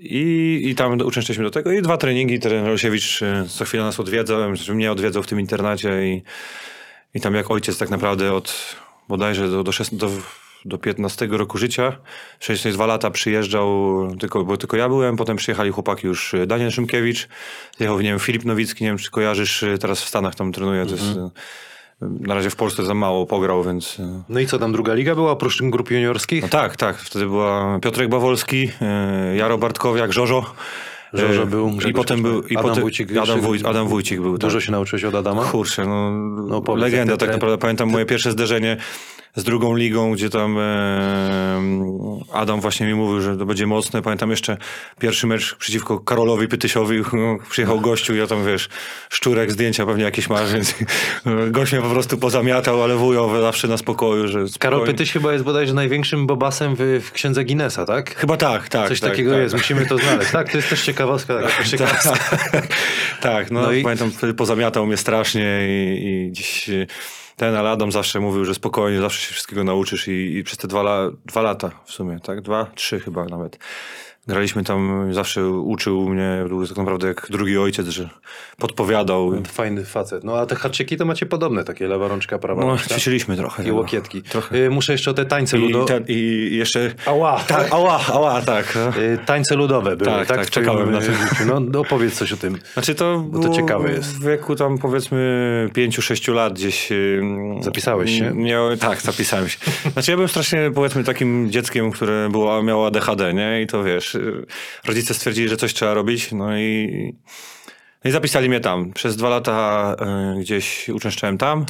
I, 0.01 0.61
I 0.65 0.75
tam 0.75 1.01
uczęszczaliśmy 1.01 1.45
do 1.45 1.51
tego. 1.51 1.73
I 1.73 1.83
dwa 1.83 1.97
treningi. 1.97 2.41
Trener 2.41 2.71
Olsiewicz 2.71 3.23
y, 3.23 3.49
co 3.49 3.65
chwilę 3.65 3.85
nas 3.85 4.01
odwiedzał, 4.01 4.57
znaczy 4.57 4.75
mnie 4.75 4.93
odwiedzał 4.93 5.23
w 5.23 5.27
tym 5.27 5.41
internacie 5.41 6.07
i, 6.07 6.23
i 7.15 7.21
tam 7.21 7.35
jak 7.35 7.51
ojciec 7.51 7.79
tak 7.79 7.91
naprawdę 7.91 8.33
od 8.33 8.77
bodajże 9.09 9.49
do, 9.49 9.65
do, 9.65 9.73
16, 9.73 10.07
do, 10.07 10.11
do 10.65 10.79
15 10.79 11.27
roku 11.27 11.59
życia, 11.59 11.99
62 12.41 12.87
lata 12.87 13.11
przyjeżdżał, 13.11 13.69
tylko, 14.21 14.45
bo 14.45 14.57
tylko 14.57 14.77
ja 14.77 14.89
byłem, 14.89 15.17
potem 15.17 15.37
przyjechali 15.37 15.71
chłopaki 15.71 16.07
już 16.07 16.35
y, 16.35 16.47
Daniel 16.47 16.71
Szymkiewicz, 16.71 17.29
jechał, 17.81 18.01
nie 18.01 18.09
wiem, 18.09 18.19
Filip 18.19 18.45
Nowicki, 18.45 18.85
nie 18.85 18.91
wiem 18.91 18.99
czy 18.99 19.11
kojarzysz, 19.11 19.63
y, 19.63 19.79
teraz 19.79 20.03
w 20.03 20.09
Stanach 20.09 20.35
tam 20.35 20.53
trenuje, 20.53 20.81
jest, 20.81 20.93
y, 20.93 21.31
na 22.01 22.35
razie 22.35 22.51
w 22.51 22.57
Polsce 22.57 22.85
za 22.85 22.95
mało 22.95 23.27
pograł, 23.27 23.65
więc... 23.65 23.99
y, 23.99 24.03
no 24.29 24.41
i 24.41 24.47
co, 24.47 24.59
tam 24.59 24.73
druga 24.73 24.95
liga 24.95 25.15
była 25.15 25.31
oprócz 25.31 25.63
grup 25.63 25.91
juniorskich? 25.91 26.43
No 26.43 26.49
tak, 26.49 26.77
tak, 26.77 26.97
wtedy 26.97 27.27
była 27.27 27.79
Piotrek 27.83 28.09
Bawolski, 28.09 28.71
y, 29.33 29.37
Jaro 29.37 29.59
Bartkowiak, 29.59 30.13
Żożo. 30.13 30.55
Y, 31.15 31.47
był, 31.47 31.71
I 31.89 31.93
potem 31.93 32.23
był... 32.23 32.43
I 32.43 32.57
Adam 32.57 32.71
potem, 32.71 32.83
Wójcik 32.83 33.11
Adam, 33.11 33.39
Adam 33.65 33.89
Wójcik 33.89 34.21
był, 34.21 34.39
Dużo 34.39 34.59
tak. 34.59 34.67
się 34.67 34.73
nauczyłeś 34.73 35.05
od 35.05 35.15
Adama? 35.15 35.45
Kurczę, 35.45 35.85
no, 35.87 36.63
jak 36.69 36.79
legenda 36.79 37.17
tak 37.17 37.29
naprawdę. 37.29 37.59
Pamiętam 37.59 37.91
moje 37.91 38.07
pierwsze 38.07 38.33
zderzenie 38.33 38.77
z 39.37 39.45
drugą 39.45 39.77
ligą, 39.77 40.13
gdzie 40.13 40.31
tam 40.31 40.59
e, 40.59 41.63
Adam 42.33 42.61
właśnie 42.61 42.87
mi 42.87 42.95
mówił, 42.95 43.21
że 43.21 43.37
to 43.37 43.47
będzie 43.47 43.67
mocne. 43.67 44.03
Pamiętam 44.03 44.31
jeszcze 44.31 44.57
pierwszy 45.01 45.27
mecz 45.27 45.55
przeciwko 45.55 46.01
Karolowi 46.01 46.49
Pytysiowi. 46.49 47.03
Przyjechał 47.51 47.81
gościu, 47.81 48.15
ja 48.15 48.27
tam 48.27 48.47
wiesz, 48.47 48.69
szczurek, 49.11 49.53
zdjęcia 49.53 49.87
pewnie 49.87 50.05
jakieś 50.05 50.29
masz, 50.29 50.53
więc 50.55 50.75
gość 51.51 51.73
mnie 51.73 51.83
po 51.83 51.91
prostu 51.91 52.19
pozamiatał, 52.19 52.83
ale 52.83 52.97
wujo 52.97 53.41
zawsze 53.41 53.69
na 53.69 53.77
spokoju, 53.77 54.29
że 54.29 54.45
Karol. 54.59 54.87
Pytyś 54.87 55.13
chyba 55.13 55.33
jest 55.33 55.45
bodajże 55.45 55.75
największym 55.75 56.27
bobasem 56.27 56.75
w, 56.79 57.01
w 57.05 57.13
księdze 57.13 57.45
Guinnessa, 57.45 57.85
tak? 57.85 58.15
Chyba 58.17 58.37
tak, 58.37 58.69
tak. 58.69 58.89
Coś 58.89 59.01
tak, 59.01 59.11
takiego 59.11 59.31
tak. 59.31 59.41
jest, 59.41 59.55
musimy 59.55 59.87
to 59.87 59.99
znaleźć. 59.99 60.31
Tak, 60.31 60.51
to 60.51 60.57
jest 60.57 60.71
też 60.71 60.83
ciekawostka. 60.83 61.35
Tak, 61.45 61.59
też 61.59 61.71
ciekawostka. 61.71 62.19
tak, 63.21 63.51
no, 63.51 63.63
No 63.63 63.73
i- 63.73 63.83
pamiętam, 63.83 64.11
wtedy 64.11 64.35
pozamiatał 64.35 64.87
mnie 64.87 64.97
strasznie 64.97 65.61
i, 65.69 66.07
i 66.07 66.33
dziś 66.33 66.69
y, 66.69 66.87
ten 67.37 67.55
ale 67.55 67.71
Adam 67.71 67.93
zawsze 67.93 68.21
mówił, 68.21 68.45
że 68.45 68.55
spokojnie, 68.55 69.01
zawsze 69.01 69.27
się 69.27 69.33
wszystkiego 69.33 69.65
nauczysz 69.65 70.09
i, 70.09 70.37
i 70.37 70.45
przez 70.45 70.59
te 70.59 70.69
dwa, 70.69 70.81
la, 70.81 71.11
dwa 71.27 71.43
lata 71.43 71.71
w 71.85 71.93
sumie, 71.93 72.21
tak? 72.21 72.41
Dwa, 72.41 72.67
trzy 72.75 73.01
chyba 73.01 73.25
nawet. 73.25 73.59
Graliśmy 74.27 74.65
tam, 74.65 75.09
zawsze 75.15 75.49
uczył 75.49 76.09
mnie, 76.09 76.45
był 76.49 76.67
tak 76.67 76.77
naprawdę 76.77 77.07
jak 77.09 77.27
drugi 77.31 77.59
ojciec, 77.59 77.87
że 77.89 78.09
podpowiadał. 78.59 79.33
Fajny 79.47 79.85
facet. 79.85 80.25
No 80.25 80.37
a 80.37 80.47
te 80.47 80.55
haczyki 80.57 80.97
to 80.97 81.05
macie 81.05 81.27
podobne, 81.27 81.65
takie 81.65 81.89
lewa 81.89 82.09
rączka, 82.09 82.39
prawa 82.39 82.61
No, 82.63 82.67
rączka. 82.69 82.89
ćwiczyliśmy 82.95 83.37
trochę. 83.37 83.65
I 83.65 83.69
no. 83.69 83.75
łokietki. 83.75 84.23
Trochę. 84.23 84.57
Y, 84.57 84.71
Muszę 84.71 84.93
jeszcze 84.93 85.11
o 85.11 85.15
te 85.15 85.25
tańce 85.25 85.59
I, 85.59 85.61
ludowe. 85.61 85.87
ten, 85.87 86.05
I 86.09 86.49
jeszcze... 86.53 86.95
Ała, 87.07 87.41
Tak, 87.49 87.73
ała, 87.73 88.01
ała, 88.13 88.43
tak. 88.43 88.75
no. 88.75 89.03
Y, 89.03 89.19
Tańce 89.27 89.55
ludowe 89.57 89.97
były, 89.97 90.11
tak? 90.11 90.29
Tak, 90.29 90.37
tak, 90.39 90.51
czekałem 90.51 90.91
na 90.93 90.99
y, 91.01 91.03
to. 91.03 91.11
No, 91.47 91.61
no 91.61 91.81
opowiedz 91.81 92.15
coś 92.15 92.33
o 92.33 92.37
tym. 92.37 92.59
Znaczy 92.73 92.95
to, 92.95 93.19
Bo 93.19 93.39
to 93.39 93.49
ciekawe 93.49 93.91
jest. 93.93 94.19
W 94.19 94.25
wieku 94.27 94.57
tam 94.57 94.79
powiedzmy 94.79 95.69
5-6 95.77 96.35
lat 96.35 96.53
gdzieś... 96.53 96.93
ym, 96.93 97.63
Zapisałeś 97.63 98.19
się? 98.19 98.31
Miał, 98.35 98.77
tak, 98.77 99.01
zapisałem 99.03 99.49
się. 99.49 99.59
Znaczy 99.93 100.11
ja 100.11 100.17
byłem 100.17 100.29
strasznie 100.29 100.71
powiedzmy 100.75 101.05
takim 101.05 101.51
dzieckiem, 101.51 101.91
które 101.91 102.29
było, 102.33 102.63
miało 102.63 102.87
ADHD, 102.87 103.35
nie? 103.35 103.63
I 103.63 103.67
to 103.67 103.85
wiesz, 103.85 104.14
y, 104.15 104.47
rodzice 104.85 105.15
stwierdzili, 105.15 105.49
że 105.49 105.57
coś 105.57 105.75
trzeba 105.75 105.95
robić, 105.95 106.33
no 106.33 106.59
i... 106.59 107.15
No 108.05 108.09
i 108.09 108.13
zapisali 108.13 108.49
mnie 108.49 108.61
tam. 108.61 108.93
Przez 108.93 109.17
dwa 109.17 109.29
lata 109.29 109.97
y, 110.37 110.41
gdzieś 110.41 110.89
uczęszczałem 110.89 111.39
tam. 111.39 111.67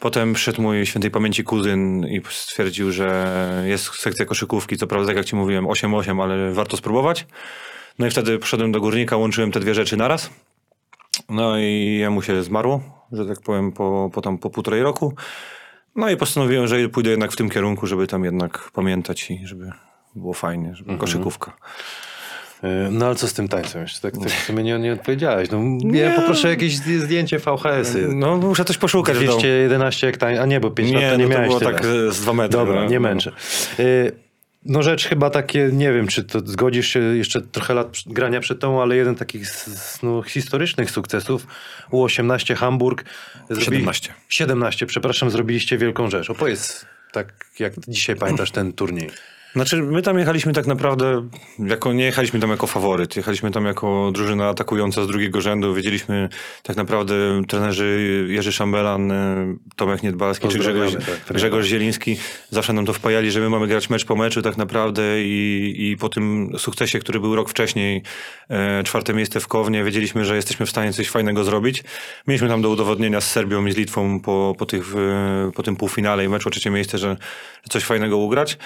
Potem 0.00 0.32
przyszedł 0.32 0.62
mój 0.62 0.86
świętej 0.86 1.10
pamięci 1.10 1.44
kuzyn 1.44 2.06
i 2.06 2.20
stwierdził, 2.30 2.92
że 2.92 3.64
jest 3.66 3.94
sekcja 3.94 4.26
koszykówki, 4.26 4.76
co 4.76 4.86
prawda, 4.86 5.06
tak 5.06 5.16
jak 5.16 5.26
ci 5.26 5.36
mówiłem, 5.36 5.64
8-8, 5.64 6.22
ale 6.22 6.52
warto 6.52 6.76
spróbować. 6.76 7.26
No 7.98 8.06
i 8.06 8.10
wtedy 8.10 8.38
poszedłem 8.38 8.72
do 8.72 8.80
górnika, 8.80 9.16
łączyłem 9.16 9.52
te 9.52 9.60
dwie 9.60 9.74
rzeczy 9.74 9.96
naraz. 9.96 10.30
No 11.28 11.58
i 11.58 11.96
jemu 12.00 12.22
się 12.22 12.42
zmarło, 12.42 12.80
że 13.12 13.26
tak 13.26 13.40
powiem, 13.40 13.72
po, 13.72 14.10
po, 14.12 14.20
tam, 14.20 14.38
po 14.38 14.50
półtorej 14.50 14.82
roku. 14.82 15.14
No 15.96 16.10
i 16.10 16.16
postanowiłem, 16.16 16.66
że 16.66 16.88
pójdę 16.88 17.10
jednak 17.10 17.32
w 17.32 17.36
tym 17.36 17.50
kierunku, 17.50 17.86
żeby 17.86 18.06
tam 18.06 18.24
jednak 18.24 18.70
pamiętać 18.72 19.30
i 19.30 19.46
żeby 19.46 19.70
było 20.14 20.34
fajnie, 20.34 20.74
żeby 20.74 20.96
koszykówka. 20.98 21.56
Y, 22.64 22.66
No 22.90 23.06
ale 23.06 23.14
co 23.14 23.28
z 23.28 23.32
tym 23.32 23.48
tańcem 23.48 23.82
jeszcze? 23.82 24.00
Tak, 24.00 24.18
tak 24.22 24.30
w 24.30 24.44
sumie 24.44 24.62
nie, 24.62 24.78
nie 24.78 24.92
odpowiedziałeś. 24.92 25.48
No, 25.50 25.58
ja 25.92 26.10
poproszę 26.16 26.48
jakieś 26.48 26.76
zdję- 26.76 26.98
zdjęcie 27.00 27.38
VHS-y. 27.38 28.08
No 28.14 28.36
muszę 28.36 28.64
coś 28.64 28.78
poszukać. 28.78 29.16
w 29.16 29.24
domu. 29.26 29.38
211 29.38 30.06
jak 30.06 30.16
tań... 30.16 30.38
A 30.38 30.46
nie, 30.46 30.60
bo 30.60 30.70
5 30.70 30.92
lat 30.92 31.02
Nie, 31.02 31.10
to 31.10 31.16
nie 31.16 31.24
no 31.24 31.30
to 31.30 31.34
miałeś 31.34 31.48
było 31.48 31.58
tyle. 31.60 31.72
tak 31.72 31.84
e, 31.84 32.12
z 32.12 32.20
dwa 32.20 32.32
metry. 32.32 32.58
Dobra, 32.58 32.80
no. 32.80 32.88
nie 32.88 33.00
męczę. 33.00 33.32
Y, 33.80 34.12
No 34.64 34.82
rzecz 34.82 35.06
chyba 35.08 35.30
takie, 35.30 35.70
nie 35.72 35.92
wiem, 35.92 36.06
czy 36.08 36.24
to 36.24 36.40
zgodzisz 36.44 36.88
się, 36.88 37.00
jeszcze 37.00 37.42
trochę 37.42 37.74
lat 37.74 37.88
grania 38.06 38.40
przed 38.40 38.60
tą, 38.60 38.82
ale 38.82 38.96
jeden 38.96 39.14
takich 39.14 39.46
z- 39.46 40.02
no, 40.02 40.22
historycznych 40.22 40.90
sukcesów, 40.90 41.46
U18 41.92 42.54
Hamburg. 42.56 43.04
zrobili- 43.50 43.64
17. 43.64 44.14
17, 44.28 44.86
przepraszam, 44.86 45.30
zrobiliście 45.30 45.78
wielką 45.78 46.10
rzecz. 46.10 46.30
Opowiedz, 46.30 46.86
tak 47.12 47.32
jak 47.58 47.72
dzisiaj 47.88 48.16
pamiętasz 48.16 48.50
ten 48.50 48.72
turniej. 48.72 49.10
Znaczy, 49.58 49.82
my 49.82 50.02
tam 50.02 50.18
jechaliśmy 50.18 50.52
tak 50.52 50.66
naprawdę, 50.66 51.28
jako, 51.58 51.92
nie 51.92 52.04
jechaliśmy 52.04 52.40
tam 52.40 52.50
jako 52.50 52.66
faworyt, 52.66 53.16
jechaliśmy 53.16 53.50
tam 53.50 53.64
jako 53.64 54.10
drużyna 54.14 54.48
atakująca 54.48 55.04
z 55.04 55.06
drugiego 55.06 55.40
rzędu. 55.40 55.74
Wiedzieliśmy 55.74 56.28
tak 56.62 56.76
naprawdę 56.76 57.14
trenerzy 57.48 58.26
Jerzy 58.30 58.52
Szambelan, 58.52 59.12
e, 59.12 59.56
Tomek 59.76 60.02
Niedbalski 60.02 60.48
czy 60.48 60.58
Grzegorz, 60.58 60.92
tak, 60.92 61.02
trenera. 61.02 61.34
Grzegorz 61.34 61.66
Zieliński 61.66 62.16
zawsze 62.50 62.72
nam 62.72 62.86
to 62.86 62.92
wpajali, 62.92 63.30
że 63.30 63.40
my 63.40 63.50
mamy 63.50 63.66
grać 63.66 63.90
mecz 63.90 64.04
po 64.04 64.16
meczu 64.16 64.42
tak 64.42 64.56
naprawdę 64.56 65.22
i, 65.22 65.74
i 65.78 65.96
po 65.96 66.08
tym 66.08 66.52
sukcesie, 66.58 66.98
który 66.98 67.20
był 67.20 67.36
rok 67.36 67.50
wcześniej, 67.50 68.02
e, 68.50 68.82
czwarte 68.82 69.14
miejsce 69.14 69.40
w 69.40 69.48
Kownie, 69.48 69.84
wiedzieliśmy, 69.84 70.24
że 70.24 70.36
jesteśmy 70.36 70.66
w 70.66 70.70
stanie 70.70 70.92
coś 70.92 71.08
fajnego 71.08 71.44
zrobić. 71.44 71.84
Mieliśmy 72.26 72.48
tam 72.48 72.62
do 72.62 72.70
udowodnienia 72.70 73.20
z 73.20 73.30
Serbią 73.30 73.66
i 73.66 73.72
z 73.72 73.76
Litwą 73.76 74.20
po, 74.20 74.54
po, 74.58 74.66
tych, 74.66 74.94
e, 74.96 75.50
po 75.54 75.62
tym 75.62 75.76
półfinale 75.76 76.24
i 76.24 76.28
meczu 76.28 76.48
o 76.48 76.50
trzecie 76.50 76.70
miejsce, 76.70 76.98
że, 76.98 77.08
że 77.62 77.68
coś 77.68 77.84
fajnego 77.84 78.16
ugrać. 78.16 78.58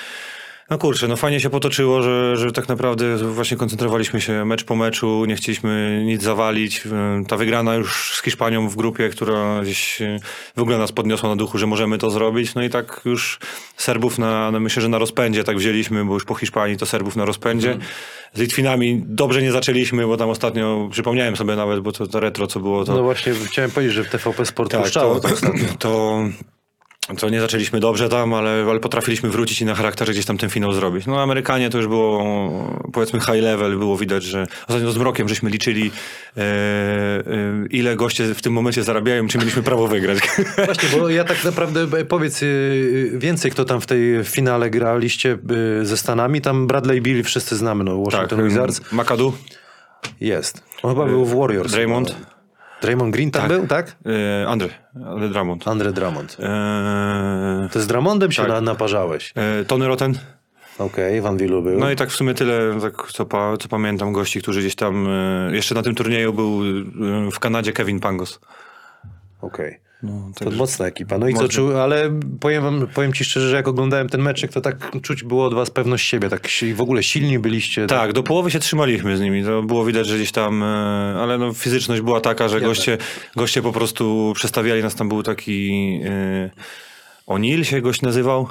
No 0.71 0.78
kurczę, 0.78 1.09
no 1.09 1.16
fajnie 1.16 1.40
się 1.40 1.50
potoczyło, 1.50 2.02
że, 2.02 2.37
że 2.37 2.52
tak 2.52 2.69
naprawdę 2.69 3.16
właśnie 3.16 3.57
koncentrowaliśmy 3.57 4.21
się 4.21 4.45
mecz 4.45 4.64
po 4.64 4.76
meczu, 4.76 5.25
nie 5.25 5.37
chcieliśmy 5.37 6.02
nic 6.07 6.23
zawalić. 6.23 6.83
Ta 7.28 7.37
wygrana 7.37 7.75
już 7.75 8.16
z 8.16 8.23
Hiszpanią 8.23 8.69
w 8.69 8.76
grupie, 8.76 9.09
która 9.09 9.62
gdzieś 9.62 10.02
y, 10.02 10.19
w 10.57 10.61
ogóle 10.61 10.78
nas 10.78 10.92
podniosła 10.92 11.28
na 11.28 11.37
duchu, 11.37 11.59
że 11.59 11.66
możemy 11.66 11.99
to 11.99 12.11
zrobić. 12.11 12.54
No 12.54 12.62
i 12.62 12.71
tak 12.71 13.00
już 13.04 13.38
Serbów 13.76 14.19
na, 14.19 14.50
na 14.50 14.61
myślę, 14.61 14.83
że 14.83 14.88
na 14.88 14.99
rozpędzie 14.99 15.45
tak 15.45 15.57
wzięliśmy, 15.57 16.04
bo 16.04 16.14
już 16.14 16.25
po 16.25 16.35
Hiszpanii 16.35 16.76
to 16.76 16.87
Serbów 16.87 17.16
na 17.16 17.25
rozpędzie. 17.25 17.78
Z 18.35 18.40
Litwinami 18.40 19.02
dobrze 19.07 19.42
nie 19.42 19.52
zaczęliśmy, 19.52 20.07
bo 20.07 20.16
tam 20.16 20.31
ostatnio, 20.31 20.88
przypomniałem 20.92 21.37
sobie 21.37 21.57
nawet, 21.57 21.81
bo 21.81 21.92
to, 21.92 22.07
to 22.07 22.21
retro 22.21 22.47
co 22.47 22.61
było, 22.61 22.85
to... 22.85 22.95
No 22.95 23.02
właśnie, 23.02 23.33
chciałem 23.33 23.71
powiedzieć, 23.71 23.95
że 23.95 24.04
w 24.04 24.11
TVP 24.11 24.47
Sport 24.47 24.71
Tak, 24.71 24.83
puszczało 24.83 25.21
to, 25.21 25.28
to, 25.28 25.52
to 25.78 26.23
nie 27.30 27.40
zaczęliśmy 27.40 27.80
dobrze 27.80 28.09
tam, 28.09 28.35
ale, 28.35 28.66
ale 28.71 28.80
potrafiliśmy 28.80 29.28
wrócić 29.28 29.61
i 29.61 29.64
na 29.64 29.75
charakterze 29.75 30.12
gdzieś 30.12 30.26
tam 30.26 30.38
ten 30.38 30.50
finał 30.50 30.73
zrobić. 30.73 31.06
No 31.06 31.23
Amerykanie 31.23 31.71
to 31.71 31.78
już 31.78 31.87
było 31.87 32.23
powiedzmy 32.92 33.21
high 33.21 33.42
level, 33.42 33.78
było 33.78 33.97
widać, 33.97 34.23
że 34.25 34.47
ostatnio 34.68 34.92
z 34.92 34.99
mrokiem 34.99 35.28
żeśmy 35.28 35.50
liczyli 35.50 35.90
e, 36.37 36.40
e, 36.40 37.23
ile 37.71 37.97
goście 37.97 38.35
w 38.35 38.42
tym 38.42 38.52
momencie 38.52 38.82
zarabiają, 38.82 39.28
czy 39.28 39.38
mieliśmy 39.38 39.62
prawo 39.62 39.88
wygrać. 39.88 40.18
Właśnie, 40.64 40.88
bo 40.99 41.09
ja 41.09 41.25
tak 41.25 41.44
naprawdę 41.44 41.99
e, 41.99 42.04
powiedz 42.04 42.42
y, 42.42 43.12
więcej, 43.14 43.50
kto 43.50 43.64
tam 43.64 43.80
w 43.80 43.87
tej 43.87 44.25
finale 44.25 44.71
graliście 44.71 45.38
ze 45.82 45.97
Stanami. 45.97 46.40
Tam 46.40 46.66
Bradley 46.66 47.00
Bill 47.00 47.23
wszyscy 47.23 47.56
znamy, 47.56 47.85
no 47.85 48.02
Washington 48.02 48.38
tak, 48.38 48.49
Wizards. 48.49 48.92
Makadu, 48.92 49.32
Jest. 50.21 50.62
On 50.82 50.94
chyba 50.94 51.06
był 51.06 51.25
w 51.25 51.35
Warriors. 51.35 51.73
Draymond. 51.73 52.31
Draymond 52.82 53.12
Green 53.14 53.30
tam 53.30 53.48
był, 53.48 53.66
tak? 53.66 53.96
e, 54.42 54.48
Andre, 54.48 54.68
ale 55.06 55.28
Drummond. 55.28 55.68
Andre 55.68 55.92
Drummond. 55.92 56.36
E, 56.40 57.68
To 57.72 57.80
z 57.80 57.86
Drummondem 57.86 58.32
się 58.32 58.42
Tak. 58.42 58.50
na, 58.50 58.60
naparzałeś. 58.60 59.32
e, 59.36 59.64
Tony 59.64 59.86
Rotten. 59.88 60.18
Okej, 60.78 61.20
Van 61.20 61.36
Willu 61.36 61.62
był. 61.62 61.78
No 61.78 61.90
i 61.90 61.96
tak 61.96 62.10
w 62.10 62.14
sumie 62.16 62.34
tyle, 62.34 62.80
tak, 62.80 63.06
co, 63.12 63.26
pa, 63.26 63.56
co 63.56 63.68
pamiętam, 63.68 64.12
gości, 64.12 64.42
którzy 64.42 64.60
gdzieś 64.60 64.74
tam, 64.74 65.08
jeszcze 65.52 65.74
na 65.74 65.82
tym 65.82 65.94
turnieju 65.94 66.32
był 66.32 66.60
w 67.32 67.38
Kanadzie 67.38 67.72
Kevin 67.72 68.00
Pangos. 68.00 68.40
Okej. 69.40 69.80
No, 70.02 70.30
To 70.35 70.50
mocna 70.50 70.87
ekipa. 70.87 71.18
No 71.18 71.28
i 71.28 71.35
co, 71.35 71.42
Mocno. 71.42 71.49
czu, 71.49 71.78
ale 71.78 72.21
powiem, 72.40 72.62
wam, 72.62 72.87
powiem 72.94 73.12
ci 73.12 73.25
szczerze, 73.25 73.49
że 73.49 73.56
jak 73.56 73.68
oglądałem 73.68 74.09
ten 74.09 74.23
meczek, 74.23 74.52
to 74.52 74.61
tak 74.61 75.00
czuć 75.02 75.23
było 75.23 75.47
od 75.47 75.54
was 75.54 75.71
pewność 75.71 76.09
siebie. 76.09 76.28
Tak 76.28 76.49
w 76.75 76.80
ogóle 76.80 77.02
silni 77.02 77.38
byliście. 77.38 77.87
Tak, 77.87 78.12
do 78.12 78.23
połowy 78.23 78.50
się 78.50 78.59
trzymaliśmy 78.59 79.16
z 79.16 79.21
nimi. 79.21 79.44
To 79.44 79.62
było 79.62 79.85
widać, 79.85 80.06
że 80.06 80.16
gdzieś 80.16 80.32
tam, 80.32 80.62
e, 80.62 80.66
ale 81.21 81.38
no, 81.38 81.52
fizyczność 81.52 82.02
była 82.02 82.21
taka, 82.21 82.49
że 82.49 82.61
goście, 82.61 82.99
goście 83.37 83.62
po 83.62 83.73
prostu 83.73 84.32
przestawiali 84.37 84.82
nas. 84.82 84.94
Tam 84.94 85.09
był 85.09 85.23
taki 85.23 86.00
e, 86.04 86.50
O'Neill 87.26 87.62
się 87.64 87.80
gość 87.80 88.02
nazywał. 88.02 88.49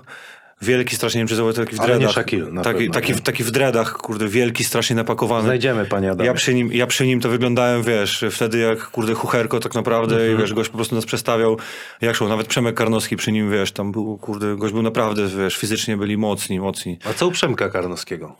Wielki, 0.62 0.96
strasznie 0.96 1.22
nie 1.22 1.27
wiem, 1.27 1.38
czy 1.53 1.53
taki 1.53 1.75
w 1.75 1.80
Ale 1.80 1.88
nie 1.89 1.96
dreadach. 1.96 2.12
Shaquille, 2.13 2.51
na 2.51 2.62
taki, 2.62 2.77
pewno, 2.80 2.94
taki, 2.94 3.13
nie? 3.13 3.20
taki 3.20 3.44
w 3.44 3.51
dreadach, 3.51 3.94
kurde, 3.94 4.27
wielki, 4.27 4.63
strasznie 4.63 4.96
napakowany. 4.96 5.44
Znajdziemy, 5.44 5.86
panie 5.86 6.12
Adamie. 6.12 6.27
Ja 6.27 6.34
przy, 6.34 6.53
nim, 6.53 6.74
ja 6.74 6.88
przy 6.88 7.08
nim 7.08 7.20
to 7.22 7.30
wyglądałem, 7.30 7.84
wiesz, 7.84 8.25
wtedy 8.32 8.58
jak 8.58 8.80
kurde 8.84 9.13
chucherko 9.13 9.60
tak 9.60 9.75
naprawdę 9.75 10.15
Mhm. 10.15 10.34
i 10.34 10.38
wiesz, 10.41 10.53
gość 10.53 10.70
po 10.70 10.75
prostu 10.77 10.96
nas 10.96 11.06
przestawiał. 11.06 11.58
Jak 12.01 12.15
szło, 12.15 12.27
nawet 12.27 12.48
Przemek 12.48 12.75
Karnowski 12.75 13.18
przy 13.18 13.32
nim, 13.32 13.51
wiesz, 13.51 13.72
tam 13.72 13.91
był, 13.91 14.18
kurde, 14.18 14.56
gość 14.56 14.74
był 14.74 14.84
naprawdę, 14.84 15.27
wiesz, 15.27 15.58
fizycznie 15.58 15.98
byli 15.98 16.18
mocni, 16.18 16.60
mocni. 16.60 16.98
A 17.10 17.13
co 17.13 17.27
u 17.27 17.32
Przemka 17.32 17.70
Karnowskiego? 17.70 18.36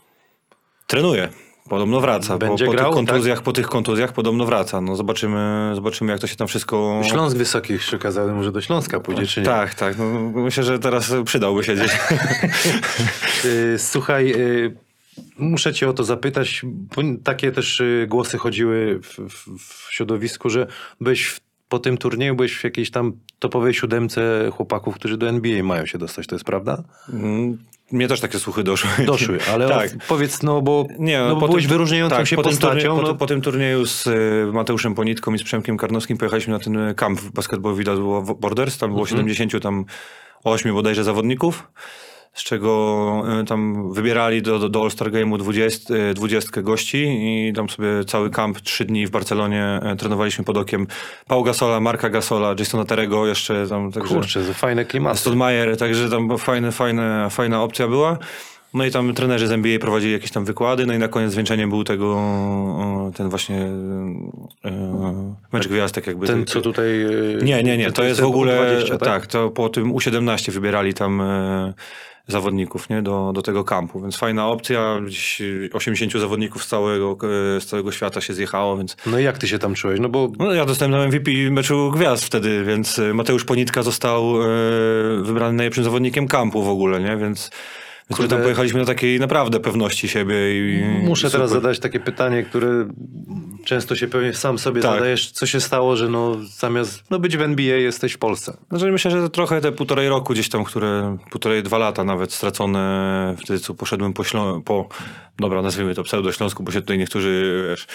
Trenuje. 0.88 1.30
Podobno 1.70 2.01
wraca. 2.01 2.38
Będzie 2.38 2.65
po, 2.65 2.72
po 2.72 2.77
grał, 2.77 2.89
tych 2.89 2.96
kontuzjach, 2.96 3.38
tak? 3.38 3.44
po 3.44 3.53
tych 3.53 3.68
kontuzjach 3.68 4.13
podobno 4.13 4.46
wraca. 4.46 4.82
No 4.82 4.96
zobaczymy, 4.96 5.72
zobaczymy 5.75 6.12
jak 6.12 6.22
to 6.22 6.27
się 6.27 6.36
tam 6.36 6.48
wszystko... 6.48 7.01
Śląsk 7.03 7.38
Wysokich 7.38 7.84
się 7.84 7.98
może 8.36 8.51
do 8.51 8.62
Śląska 8.62 9.00
pójdzie, 9.00 9.27
czy 9.27 9.39
nie? 9.39 9.46
Tak, 9.46 9.75
tak. 9.75 9.98
No, 9.98 10.06
myślę, 10.20 10.63
że 10.63 10.80
teraz 10.80 11.13
przydałby 11.25 11.63
się 11.63 11.75
gdzieś. 11.75 11.91
Y, 13.46 13.80
Słuchaj, 13.80 14.32
y, 14.32 14.75
muszę 15.38 15.74
cię 15.74 15.89
o 15.89 15.94
to 15.94 16.03
zapytać, 16.03 16.62
bo 16.63 17.01
takie 17.24 17.51
też 17.51 17.80
y, 17.80 18.06
głosy 18.10 18.38
chodziły 18.38 19.00
w, 19.03 19.20
w, 19.30 19.60
w 19.60 19.94
środowisku, 19.94 20.50
że 20.50 20.68
byłeś 21.01 21.25
w, 21.25 21.39
po 21.70 21.80
tym 21.80 21.98
turnieju, 21.98 22.36
byłeś 22.36 22.58
w 22.58 22.63
jakiejś 22.63 22.91
tam 22.91 23.13
topowej 23.39 23.74
siódemce 23.74 24.50
chłopaków, 24.53 24.96
którzy 24.96 25.18
do 25.18 25.30
NBA 25.30 25.63
mają 25.63 25.86
się 25.86 25.98
dostać, 25.98 26.27
to 26.27 26.36
jest 26.36 26.46
prawda? 26.46 26.84
Mnie 27.91 28.07
też 28.07 28.19
takie 28.19 28.39
słuchy 28.39 28.63
doszły. 28.63 29.05
Doszły, 29.05 29.39
ale 29.53 29.69
tak. 29.69 29.89
powiedz, 30.07 30.43
no 30.43 30.62
bo, 30.62 30.86
Nie, 31.00 31.19
no, 31.19 31.36
bo 31.36 31.41
po 31.41 31.48
byłeś 31.48 31.63
tym- 31.63 31.69
wyróżniającą 31.71 32.15
tak, 32.15 32.27
się 32.27 32.36
po 32.36 32.43
postacią. 32.43 32.67
turnieju, 32.74 32.95
po, 32.95 33.01
no, 33.01 33.15
po 33.15 33.25
tym 33.25 33.41
turnieju 33.41 33.86
z 33.86 34.07
y, 34.07 34.50
Mateuszem 34.53 34.95
Ponitką 34.95 35.33
i 35.33 35.39
z 35.39 35.43
Przemkiem 35.43 35.77
Karnowskim 35.77 36.17
pojechaliśmy 36.17 36.53
na 36.53 36.60
ten 36.60 36.77
y, 36.77 36.95
kamp 36.95 37.19
w 37.19 37.31
Basketball 37.31 37.75
Widać 37.75 38.00
Borders. 38.39 38.77
Tam 38.77 38.89
było 38.89 39.01
Mhm. 39.01 39.17
70 39.17 39.63
tam 39.63 39.86
8 40.43 40.74
bodajże 40.74 41.03
zawodników, 41.03 41.67
z 42.34 42.44
czego 42.44 43.24
y, 43.42 43.46
tam 43.46 43.92
wybierali 43.94 44.42
do, 44.42 44.60
do, 44.60 44.70
do 44.70 44.84
All-Star 44.84 45.12
Game'u 45.12 45.38
20, 45.38 45.94
y, 45.94 46.14
20 46.14 46.62
gości 46.62 47.08
i 47.22 47.54
tam 47.54 47.70
sobie 47.70 48.06
cały 48.08 48.30
kamp, 48.30 48.62
3 48.62 48.86
dni 48.86 49.08
w 49.08 49.10
Barcelonie 49.10 49.80
y, 49.94 49.96
trenowaliśmy 49.96 50.44
pod 50.44 50.58
okiem 50.58 50.88
Pau 51.28 51.44
Gasola, 51.44 51.80
Marka 51.80 52.10
Gasola, 52.10 52.56
Jasona 52.60 52.86
Terego 52.86 53.28
jeszcze 53.28 53.68
tam. 53.68 53.92
Także... 53.92 54.16
Kurczę, 54.16 54.54
fajne 54.54 54.86
klimaty. 54.86 55.18
Stodmajer, 55.18 55.78
także 55.78 56.10
tam 56.10 56.38
fajne, 56.38 56.72
fajne, 56.72 57.28
fajna 57.30 57.64
opcja 57.64 57.88
była. 57.88 58.18
No 58.74 58.86
i 58.86 58.92
tam 58.92 59.13
trenerzy 59.13 59.48
z 59.48 59.51
NBA 59.51 59.80
prowadzili 59.80 60.13
jakieś 60.13 60.32
tam 60.32 60.46
wykłady, 60.46 60.86
no 60.86 60.94
i 60.94 60.98
na 60.98 61.08
koniec 61.08 61.32
zwieńczeniem 61.32 61.70
był 61.70 61.84
tego, 61.84 62.22
ten 63.16 63.30
właśnie 63.30 63.58
e, 64.66 65.36
mecz 65.54 65.68
gwiazdek 65.68 66.08
jakby. 66.08 66.28
Ten, 66.28 66.46
co 66.46 66.62
tutaj... 66.62 66.86
y, 66.86 67.40
Nie, 67.44 67.63
nie, 67.63 67.78
nie, 67.78 67.92
to 67.92 68.04
jest 68.04 68.22
w 68.22 68.25
ogóle, 68.25 68.84
U20, 68.84 68.98
tak? 68.98 69.28
to 69.28 69.50
po 69.50 69.70
tym 69.70 69.94
U17 69.94 70.51
wybierali 70.51 70.94
tam 70.94 71.22
e, 71.22 71.74
zawodników, 72.28 72.90
nie, 72.90 73.01
do, 73.01 73.32
do 73.36 73.42
tego 73.42 73.63
kampu, 73.63 74.01
więc 74.01 74.18
fajna 74.18 74.48
opcja, 74.48 75.00
gdzieś 75.06 75.42
80 75.74 76.13
zawodników 76.13 76.63
z 76.63 76.68
całego, 76.68 77.18
e, 77.58 77.62
z 77.62 77.66
całego 77.66 77.92
świata 77.92 78.22
się 78.22 78.34
zjechało, 78.34 78.78
więc 78.78 78.98
No 79.06 79.20
i 79.20 79.24
jak 79.24 79.38
ty 79.38 79.48
się 79.48 79.60
tam 79.60 79.74
czułeś? 79.74 80.00
No 80.00 80.10
bo 80.10 80.32
no, 80.40 80.54
ja 80.54 80.66
dostałem 80.66 80.92
na 80.92 81.08
MVP 81.08 81.32
meczu 81.51 81.92
gwiazd 81.92 82.25
wtedy, 82.25 82.63
więc 82.63 83.00
e, 83.00 83.13
Mateusz 83.13 83.46
Ponitka 83.46 83.84
został 83.84 84.42
e, 84.42 84.46
wybrany 85.22 85.54
najlepszym 85.54 85.84
zawodnikiem 85.84 86.28
kampu 86.28 86.63
w 86.63 86.70
ogóle, 86.70 87.00
nie? 87.01 87.18
Więc, 87.18 87.51
więc 88.10 88.10
my 88.10 88.15
Kurde. 88.15 88.36
tam 88.36 88.41
pojechaliśmy 88.43 88.79
na 88.79 88.86
takiej 88.86 89.20
naprawdę 89.20 89.60
pewności 89.60 90.08
siebie. 90.08 90.36
I, 90.55 90.84
muszę 91.03 91.27
i 91.27 91.31
teraz 91.31 91.50
zadać 91.50 91.79
takie 91.79 92.00
pytanie, 92.00 92.43
które 92.43 92.88
często 93.65 93.96
się 93.96 94.08
pewnie 94.08 94.34
sam 94.34 94.58
sobie 94.60 94.81
Tak. 94.81 94.91
zadajesz. 94.93 95.31
Co 95.31 95.46
się 95.46 95.62
stało, 95.62 95.96
że 95.96 96.10
no 96.10 96.38
zamiast 96.58 97.03
no, 97.10 97.20
być 97.20 97.38
w 97.38 97.41
NBA 97.41 97.75
jesteś 97.77 98.13
w 98.13 98.17
Polsce? 98.17 98.58
Znaczy 98.70 98.91
myślę, 98.91 99.12
że 99.12 99.29
trochę 99.29 99.62
te 99.62 99.72
półtorej 99.72 100.10
roku 100.10 100.34
gdzieś 100.34 100.50
tam, 100.50 100.63
które 100.63 101.17
półtorej, 101.31 101.63
dwa 101.63 101.77
lata 101.77 102.03
nawet 102.03 102.34
stracone 102.34 103.36
wtedy, 103.43 103.60
co 103.60 103.74
poszedłem 103.74 104.13
po, 104.13 104.24
Ślą- 104.24 104.62
po 104.63 104.89
dobra, 105.39 105.62
nazwijmy 105.62 105.96
to 105.96 106.03
pseudo-Śląsku, 106.03 106.63
bo 106.63 106.72
się 106.72 106.81
tutaj 106.81 106.98
niektórzy 106.98 107.63
wiesz, 107.70 107.88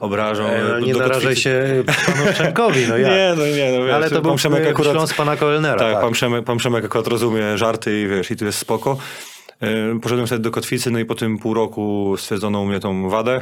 obrażą. 0.00 0.46
E, 0.46 0.68
do 0.68 0.78
nie 0.80 0.94
narażaj 0.94 1.36
się 1.36 1.84
panu 1.86 2.32
Przemkowi, 2.32 2.86
no 2.88 2.96
ja. 2.98 3.08
Nie, 3.08 3.34
no 3.36 3.46
nie, 3.46 3.72
no 3.78 3.84
wiesz, 3.84 3.94
Ale 3.94 4.08
to 4.08 4.14
pan 4.14 4.22
był 4.22 4.34
Przemek 4.34 4.66
akurat- 4.66 4.92
Śląsk 4.92 5.16
pana 5.16 5.36
Koelnera. 5.36 5.78
Tak, 5.78 5.92
Tak, 5.92 6.02
Pan, 6.02 6.12
Przemek, 6.12 6.44
pan 6.44 6.58
Przemek 6.58 6.84
akurat 6.84 7.06
rozumie 7.06 7.58
żarty 7.58 8.02
i 8.02 8.06
wiesz, 8.08 8.30
i 8.30 8.36
tu 8.36 8.44
jest 8.44 8.58
spoko. 8.58 8.98
Poszedłem 10.02 10.26
wtedy 10.26 10.42
do 10.42 10.50
Kotwicy, 10.50 10.90
no 10.90 10.98
i 10.98 11.04
po 11.04 11.14
tym 11.14 11.38
pół 11.38 11.54
roku 11.54 12.14
stwierdzono 12.18 12.60
u 12.60 12.66
mnie 12.66 12.80
tą 12.80 13.10
wadę. 13.10 13.40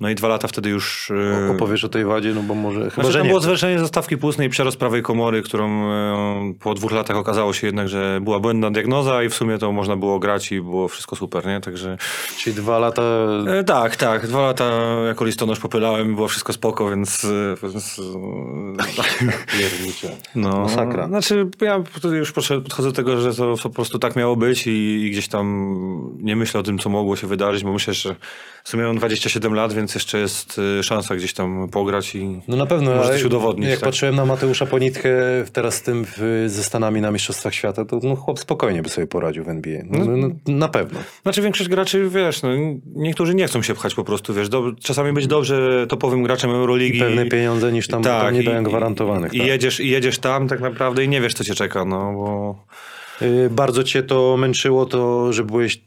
No 0.00 0.10
i 0.10 0.14
dwa 0.14 0.28
lata 0.28 0.48
wtedy 0.48 0.70
już... 0.70 1.12
yy, 1.44 1.50
Opowiesz 1.50 1.84
o 1.84 1.88
tej 1.88 2.04
wadzie, 2.04 2.34
no 2.34 2.42
bo 2.42 2.54
może... 2.54 2.80
Chyba, 2.80 2.94
Znaczy, 2.94 3.12
że 3.12 3.18
tam 3.18 3.26
nie. 3.26 3.28
było 3.28 3.40
zwężenie 3.40 3.78
zastawki 3.78 4.16
płucnej, 4.16 4.48
przerost 4.48 4.76
prawej 4.78 5.02
komory, 5.02 5.42
którą 5.42 5.90
e, 5.92 6.54
po 6.60 6.74
dwóch 6.74 6.92
latach 6.92 7.16
okazało 7.16 7.52
się 7.52 7.66
jednak, 7.66 7.88
że 7.88 8.18
była 8.22 8.40
błędna 8.40 8.70
diagnoza 8.70 9.22
i 9.22 9.28
w 9.28 9.34
sumie 9.34 9.58
to 9.58 9.72
można 9.72 9.96
było 9.96 10.18
grać 10.18 10.52
i 10.52 10.60
było 10.60 10.88
wszystko 10.88 11.16
super, 11.16 11.46
nie? 11.46 11.60
Także 11.60 11.98
Czyli 12.38 12.56
dwa 12.56 12.78
lata... 12.78 13.02
e, 13.58 13.64
tak, 13.64 13.96
tak. 13.96 14.26
Dwa 14.26 14.42
lata 14.42 14.64
jako 15.06 15.24
listonosz 15.24 15.58
popylałem, 15.60 16.14
było 16.14 16.28
wszystko 16.28 16.52
spoko, 16.52 16.90
więc... 16.90 17.24
e, 17.24 17.56
więc 17.62 18.00
Piernicze. 19.58 20.08
no, 20.34 20.60
Masakra. 20.60 21.06
Znaczy, 21.06 21.46
ja 21.60 21.82
już 22.12 22.32
podchodzę 22.32 22.88
do 22.88 22.92
tego, 22.92 23.20
że 23.20 23.34
to 23.34 23.54
po 23.62 23.70
prostu 23.70 23.98
tak 23.98 24.16
miało 24.16 24.36
być 24.36 24.66
i, 24.66 24.70
i 24.70 25.10
gdzieś 25.10 25.28
tam 25.28 25.72
nie 26.18 26.36
myślę 26.36 26.60
o 26.60 26.62
tym, 26.62 26.78
co 26.78 26.88
mogło 26.90 27.16
się 27.16 27.26
wydarzyć, 27.26 27.64
bo 27.64 27.72
myślę, 27.72 27.94
że 27.94 28.16
w 28.64 28.68
sumie 28.68 28.84
mam 28.84 28.96
27 28.96 29.54
lat, 29.54 29.72
więc 29.72 29.94
jeszcze 29.94 30.18
jest 30.18 30.60
e, 30.78 30.82
szansa 30.82 31.16
gdzieś 31.16 31.34
tam 31.34 31.68
pograć 31.68 32.14
i... 32.14 32.40
No 32.48 32.56
na 32.56 32.66
pewno, 32.66 32.94
Może 32.94 33.12
coś 33.12 33.24
udowodnić, 33.24 33.68
jak 33.68 33.78
tak. 33.80 33.88
patrzyłem 33.88 34.14
na 34.16 34.24
Mateusza 34.24 34.66
Ponitkę 34.66 35.10
teraz 35.52 35.74
z 35.74 35.82
tym 35.82 36.04
w, 36.16 36.44
ze 36.46 36.62
Stanami 36.64 37.00
na 37.00 37.10
Mistrzostwach 37.10 37.54
Świata, 37.54 37.84
to 37.84 38.00
no, 38.02 38.16
chłop 38.16 38.38
spokojnie 38.38 38.82
by 38.82 38.88
sobie 38.88 39.06
poradził 39.06 39.44
w 39.44 39.48
NBA. 39.48 39.82
No, 39.84 40.04
no, 40.04 40.16
no, 40.16 40.28
na 40.56 40.68
pewno. 40.68 41.00
Znaczy 41.22 41.42
większość 41.42 41.70
graczy, 41.70 42.08
wiesz, 42.08 42.42
no, 42.42 42.48
niektórzy 42.94 43.34
nie 43.34 43.46
chcą 43.46 43.62
się 43.62 43.74
pchać 43.74 43.94
po 43.94 44.04
prostu, 44.04 44.34
wiesz, 44.34 44.48
do, 44.48 44.72
czasami 44.82 45.12
być 45.12 45.26
dobrze 45.26 45.86
topowym 45.88 46.22
graczem 46.22 46.50
Euroligi. 46.50 46.96
I 46.98 47.00
pewne 47.00 47.26
pieniądze 47.26 47.72
niż 47.72 47.88
tam, 47.88 48.02
tam 48.02 48.34
nie 48.34 48.42
i- 48.42 48.44
dają 48.44 48.62
gwarantowanych. 48.62 49.34
I, 49.34 49.38
tak. 49.38 49.46
jedziesz, 49.46 49.80
I 49.80 49.88
jedziesz 49.88 50.18
tam 50.18 50.48
tak 50.48 50.60
naprawdę 50.60 51.04
i 51.04 51.08
nie 51.08 51.20
wiesz, 51.20 51.34
co 51.34 51.44
cię 51.44 51.54
czeka, 51.54 51.84
no 51.84 52.12
bo... 52.12 52.64
Y, 53.22 53.50
Bardzo 53.50 53.84
cię 53.84 54.02
to 54.02 54.36
męczyło, 54.36 54.86
to, 54.86 55.32
że 55.32 55.44
byłeś 55.44 55.80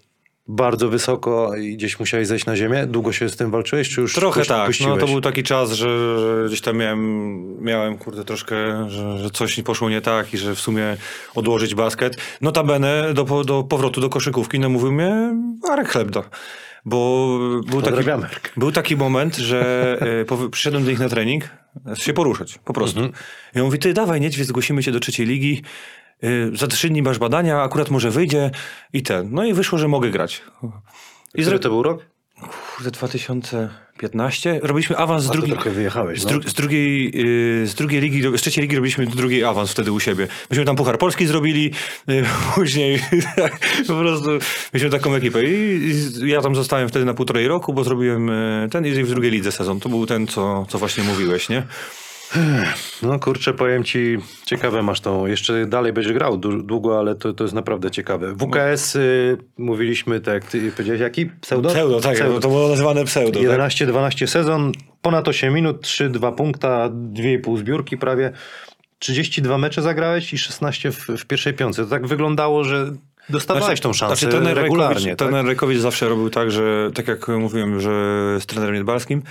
bardzo 0.47 0.89
wysoko 0.89 1.55
i 1.55 1.77
gdzieś 1.77 1.99
musiałeś 1.99 2.27
zejść 2.27 2.45
na 2.45 2.55
ziemię? 2.55 2.85
Długo 2.87 3.11
się 3.11 3.29
z 3.29 3.35
tym 3.35 3.51
walczyłeś, 3.51 3.89
czy 3.89 4.01
już 4.01 4.13
Trochę 4.13 4.45
tak, 4.45 4.59
no 4.59 4.65
puściłeś? 4.65 4.99
to 4.99 5.07
był 5.07 5.21
taki 5.21 5.43
czas, 5.43 5.71
że, 5.71 6.19
że 6.19 6.47
gdzieś 6.47 6.61
tam 6.61 6.77
miałem, 6.77 7.63
miałem 7.63 7.97
kurde 7.97 8.25
troszkę, 8.25 8.55
że, 8.89 9.19
że 9.19 9.29
coś 9.29 9.61
poszło 9.61 9.89
nie 9.89 10.01
tak 10.01 10.33
i 10.33 10.37
że 10.37 10.55
w 10.55 10.59
sumie 10.59 10.97
odłożyć 11.35 11.75
basket. 11.75 12.17
Notabene 12.41 13.13
do, 13.13 13.43
do 13.43 13.63
powrotu 13.63 14.01
do 14.01 14.09
koszykówki 14.09 14.59
namówił 14.59 14.91
mnie 14.91 15.35
Arek 15.71 15.89
Chlebda. 15.89 16.23
Bo 16.85 17.27
był 17.69 17.81
taki, 17.81 18.09
był 18.57 18.71
taki 18.71 18.95
moment, 18.95 19.35
że 19.35 19.97
e, 20.31 20.49
przyszedłem 20.49 20.83
do 20.83 20.89
nich 20.91 20.99
na 20.99 21.09
trening, 21.09 21.49
e, 21.91 21.95
się 21.95 22.13
poruszać, 22.13 22.59
po 22.65 22.73
prostu. 22.73 22.99
I 23.55 23.59
on 23.59 23.65
mówi, 23.65 23.79
ty 23.79 23.93
dawaj 23.93 24.21
niedźwiedź, 24.21 24.47
zgłosimy 24.47 24.83
cię 24.83 24.91
do 24.91 24.99
trzeciej 24.99 25.25
ligi, 25.25 25.61
za 26.53 26.67
trzy 26.67 26.89
dni 26.89 27.01
masz 27.01 27.19
badania, 27.19 27.61
akurat 27.61 27.89
może 27.91 28.11
wyjdzie 28.11 28.51
i 28.93 29.03
ten. 29.03 29.27
No 29.31 29.45
i 29.45 29.53
wyszło, 29.53 29.77
że 29.77 29.87
mogę 29.87 30.09
grać. 30.09 30.41
I 31.35 31.41
Który 31.41 31.59
to 31.59 31.69
był 31.69 31.83
rok? 31.83 32.05
Kurde, 32.75 32.91
2015. 32.91 34.59
Robiliśmy 34.63 34.97
awans 34.97 35.23
z 35.23 35.29
drugiej. 35.29 35.57
wyjechałeś, 35.73 36.21
Z, 36.21 36.25
no. 36.25 36.31
dru- 36.31 36.49
z, 36.49 36.53
drugiej, 36.53 37.03
yy, 37.59 37.67
z 37.67 37.75
drugiej 37.75 38.01
ligi, 38.01 38.21
z 38.37 38.41
trzeciej 38.41 38.61
ligi 38.61 38.75
robiliśmy 38.75 39.07
drugi 39.07 39.43
awans 39.43 39.71
wtedy 39.71 39.91
u 39.91 39.99
siebie. 39.99 40.27
Myśmy 40.49 40.65
tam 40.65 40.75
Puchar 40.75 40.97
Polski 40.97 41.27
zrobili, 41.27 41.71
yy, 42.07 42.25
później 42.55 42.99
tak, 43.35 43.59
po 43.87 43.93
prostu 43.93 44.29
mieliśmy 44.73 44.89
taką 44.89 45.15
ekipę. 45.15 45.43
I, 45.45 45.81
I 46.23 46.29
ja 46.29 46.41
tam 46.41 46.55
zostałem 46.55 46.89
wtedy 46.89 47.05
na 47.05 47.13
półtorej 47.13 47.47
roku, 47.47 47.73
bo 47.73 47.83
zrobiłem 47.83 48.27
yy, 48.27 48.69
ten 48.71 48.85
i 48.85 48.91
w 49.03 49.09
drugiej 49.09 49.31
lidze 49.31 49.51
sezon. 49.51 49.79
To 49.79 49.89
był 49.89 50.05
ten, 50.05 50.27
co, 50.27 50.65
co 50.69 50.77
właśnie 50.77 51.03
mówiłeś, 51.03 51.49
nie? 51.49 51.63
No 53.01 53.19
kurczę, 53.19 53.53
powiem 53.53 53.83
ci, 53.83 54.17
ciekawe 54.45 54.83
masz 54.83 55.01
tą, 55.01 55.25
jeszcze 55.25 55.65
dalej 55.65 55.93
będziesz 55.93 56.13
grał 56.13 56.37
długo, 56.37 56.99
ale 56.99 57.15
to, 57.15 57.33
to 57.33 57.43
jest 57.43 57.53
naprawdę 57.53 57.91
ciekawe. 57.91 58.35
WKS, 58.35 58.95
y, 58.95 59.37
mówiliśmy, 59.57 60.19
tak 60.19 60.45
ty 60.45 60.71
powiedziałeś, 60.71 61.01
jaki? 61.01 61.25
Pseudo? 61.25 61.69
Pseudo, 61.69 62.01
tak, 62.01 62.17
to 62.17 62.49
było 62.49 62.69
nazywane 62.69 63.05
pseudo. 63.05 63.39
Tak? 63.39 63.49
11-12 63.49 64.27
sezon, 64.27 64.71
ponad 65.01 65.27
8 65.27 65.53
minut, 65.53 65.81
3-2 65.81 66.35
punkta, 66.35 66.89
2,5 66.89 67.57
zbiórki 67.57 67.97
prawie. 67.97 68.31
32 68.99 69.57
mecze 69.57 69.81
zagrałeś 69.81 70.33
i 70.33 70.37
16 70.37 70.91
w, 70.91 71.07
w 71.07 71.25
pierwszej 71.25 71.53
piątce. 71.53 71.83
To 71.83 71.89
tak 71.89 72.07
wyglądało, 72.07 72.63
że 72.63 72.91
dostawałeś 73.29 73.79
tą 73.79 73.93
szansę 73.93 74.15
Znaczy, 74.15 74.31
trener 74.31 74.57
regularnie. 74.57 74.93
Rajkowicz, 74.95 75.19
tak? 75.19 75.27
trener 75.27 75.45
Rajkowicz 75.45 75.79
zawsze 75.79 76.09
robił 76.09 76.29
tak, 76.29 76.51
że 76.51 76.91
tak 76.93 77.07
jak 77.07 77.27
mówiłem, 77.27 77.81
że 77.81 77.89
z 78.39 78.45
trenerem 78.45 78.75
Jedbalskim, 78.75 79.21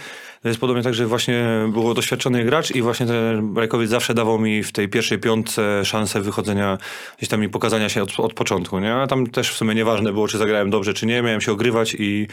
to 0.42 0.48
jest 0.48 0.60
podobnie 0.60 0.82
tak, 0.82 0.94
że 0.94 1.06
właśnie 1.06 1.46
był 1.68 1.94
doświadczony 1.94 2.44
gracz 2.44 2.70
i 2.70 2.82
właśnie 2.82 3.06
trener 3.06 3.42
Rajkowicz 3.56 3.90
zawsze 3.90 4.14
dawał 4.14 4.38
mi 4.38 4.62
w 4.62 4.72
tej 4.72 4.88
pierwszej 4.88 5.18
piątce 5.18 5.84
szansę 5.84 6.20
wychodzenia 6.20 6.78
gdzieś 7.18 7.28
tam 7.28 7.44
i 7.44 7.48
pokazania 7.48 7.88
się 7.88 8.02
od, 8.02 8.20
od 8.20 8.34
początku, 8.34 8.78
nie? 8.78 8.94
A 8.94 9.06
tam 9.06 9.26
też 9.26 9.50
w 9.50 9.56
sumie 9.56 9.74
nieważne 9.74 10.12
było, 10.12 10.28
czy 10.28 10.38
zagrałem 10.38 10.70
dobrze, 10.70 10.94
czy 10.94 11.06
nie, 11.06 11.22
miałem 11.22 11.40
się 11.40 11.52
ogrywać 11.52 11.96
i 11.98 12.28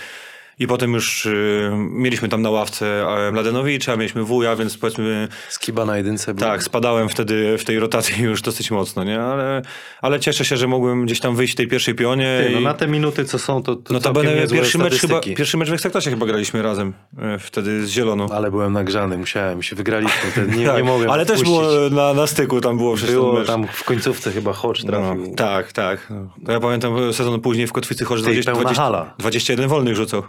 i 0.59 0.67
potem 0.67 0.93
już 0.93 1.25
y, 1.25 1.71
mieliśmy 1.75 2.29
tam 2.29 2.41
na 2.41 2.49
ławce 2.49 3.07
e, 3.27 3.31
Mladenowicza, 3.31 3.97
mieliśmy 3.97 4.23
wuja, 4.23 4.55
więc 4.55 4.77
powiedzmy 4.77 5.27
Skiba 5.49 5.85
na 5.85 5.97
jedynce. 5.97 6.33
był. 6.33 6.47
tak, 6.47 6.63
spadałem 6.63 7.09
wtedy 7.09 7.57
w 7.57 7.63
tej 7.63 7.79
rotacji 7.79 8.23
już 8.23 8.41
dosyć 8.41 8.71
mocno, 8.71 9.03
nie? 9.03 9.21
Ale, 9.21 9.61
ale 10.01 10.19
cieszę 10.19 10.45
się, 10.45 10.57
że 10.57 10.67
mogłem 10.67 11.05
gdzieś 11.05 11.19
tam 11.19 11.35
wyjść 11.35 11.53
w 11.53 11.55
tej 11.55 11.67
pierwszej 11.67 11.95
pionie. 11.95 12.43
Ty, 12.47 12.53
no 12.53 12.59
i... 12.59 12.63
na 12.63 12.73
te 12.73 12.87
minuty, 12.87 13.25
co 13.25 13.39
są, 13.39 13.63
to, 13.63 13.75
to 13.75 13.93
No 13.93 13.99
to 13.99 14.13
będę 14.13 14.47
pierwszy 14.47 14.77
mecz, 14.77 14.99
chyba, 14.99 15.21
pierwszy 15.21 15.57
mecz 15.57 15.69
w 15.69 15.73
Ekstraklasie 15.73 16.09
chyba 16.09 16.25
graliśmy 16.25 16.61
razem, 16.61 16.93
e, 17.17 17.39
wtedy 17.39 17.85
z 17.85 17.89
Zieloną. 17.89 18.29
Ale 18.29 18.51
byłem 18.51 18.73
nagrzany, 18.73 19.17
musiałem 19.17 19.63
się, 19.63 19.75
wygraliśmy. 19.75 20.31
To 20.35 20.41
nie, 20.57 20.65
Tak, 20.65 20.77
nie 20.77 20.83
mogłem 20.83 21.11
ale 21.11 21.25
też 21.25 21.39
odpuścić. 21.39 21.59
było 21.59 21.89
na, 21.89 22.13
na 22.13 22.27
styku, 22.27 22.61
tam 22.61 22.77
było 22.77 22.97
ten 22.97 23.07
Było 23.07 23.43
tam 23.43 23.67
w 23.67 23.83
końcówce 23.83 24.31
chyba 24.31 24.53
Hodge 24.53 24.83
trafił. 24.83 25.27
No, 25.27 25.35
tak, 25.35 25.71
tak. 25.71 26.07
No. 26.09 26.53
Ja 26.53 26.59
pamiętam 26.59 27.13
sezon 27.13 27.41
później 27.41 27.67
w 27.67 27.71
Kotwicy 27.73 28.05
Ty, 28.05 28.15
20, 28.15 28.51
pełna 28.51 28.61
20, 28.63 28.83
hala. 28.83 29.13
21 29.17 29.67
wolnych 29.67 29.95
rzucał. 29.95 30.23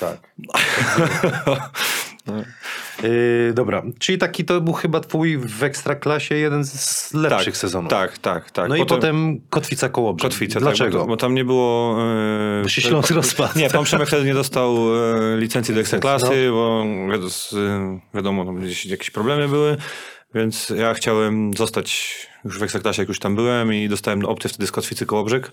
Tak. 0.00 0.18
Yy, 3.02 3.52
dobra, 3.54 3.82
czyli 3.98 4.18
taki 4.18 4.44
to 4.44 4.60
był 4.60 4.72
chyba 4.72 5.00
twój 5.00 5.38
w 5.38 5.62
Ekstraklasie 5.62 6.34
jeden 6.34 6.64
z 6.64 7.14
lepszych 7.14 7.54
tak, 7.54 7.56
sezonów. 7.56 7.90
Tak, 7.90 8.18
tak, 8.18 8.50
tak. 8.50 8.68
No 8.68 8.76
i 8.76 8.86
potem 8.86 9.40
Kotwica 9.50 9.88
Kołobrzeg. 9.88 10.30
Kotwica, 10.30 10.60
Dlaczego? 10.60 10.98
Tak, 10.98 11.00
bo, 11.00 11.06
bo 11.06 11.16
tam 11.16 11.34
nie 11.34 11.44
było... 11.44 11.96
E, 12.60 12.62
Bo 12.62 12.68
się 12.68 12.82
Śląsk 12.82 13.10
rozpadł. 13.10 13.58
Nie, 13.58 13.70
pan 13.70 13.84
Przemek 13.84 14.08
wtedy 14.08 14.24
nie 14.24 14.34
dostał 14.34 14.76
e, 14.76 15.36
licencji 15.36 15.74
do 15.74 15.80
Ekstraklasy, 15.80 16.50
bo 16.50 16.84
wiadomo, 17.10 17.30
z, 17.30 17.52
e, 17.52 18.00
wiadomo 18.14 18.44
tam 18.44 18.56
gdzieś 18.56 18.86
jakieś 18.86 19.10
problemy 19.10 19.48
były, 19.48 19.76
więc 20.34 20.72
ja 20.76 20.94
chciałem 20.94 21.54
zostać 21.54 22.16
już 22.44 22.58
w 22.58 22.62
Ekstraklasie, 22.62 23.02
jak 23.02 23.08
już 23.08 23.18
tam 23.18 23.34
byłem 23.36 23.74
i 23.74 23.88
dostałem 23.88 24.24
opcję 24.24 24.50
wtedy 24.50 24.66
z 24.66 24.72
Kotwicy 24.72 25.06
Kołobrzeg. 25.06 25.52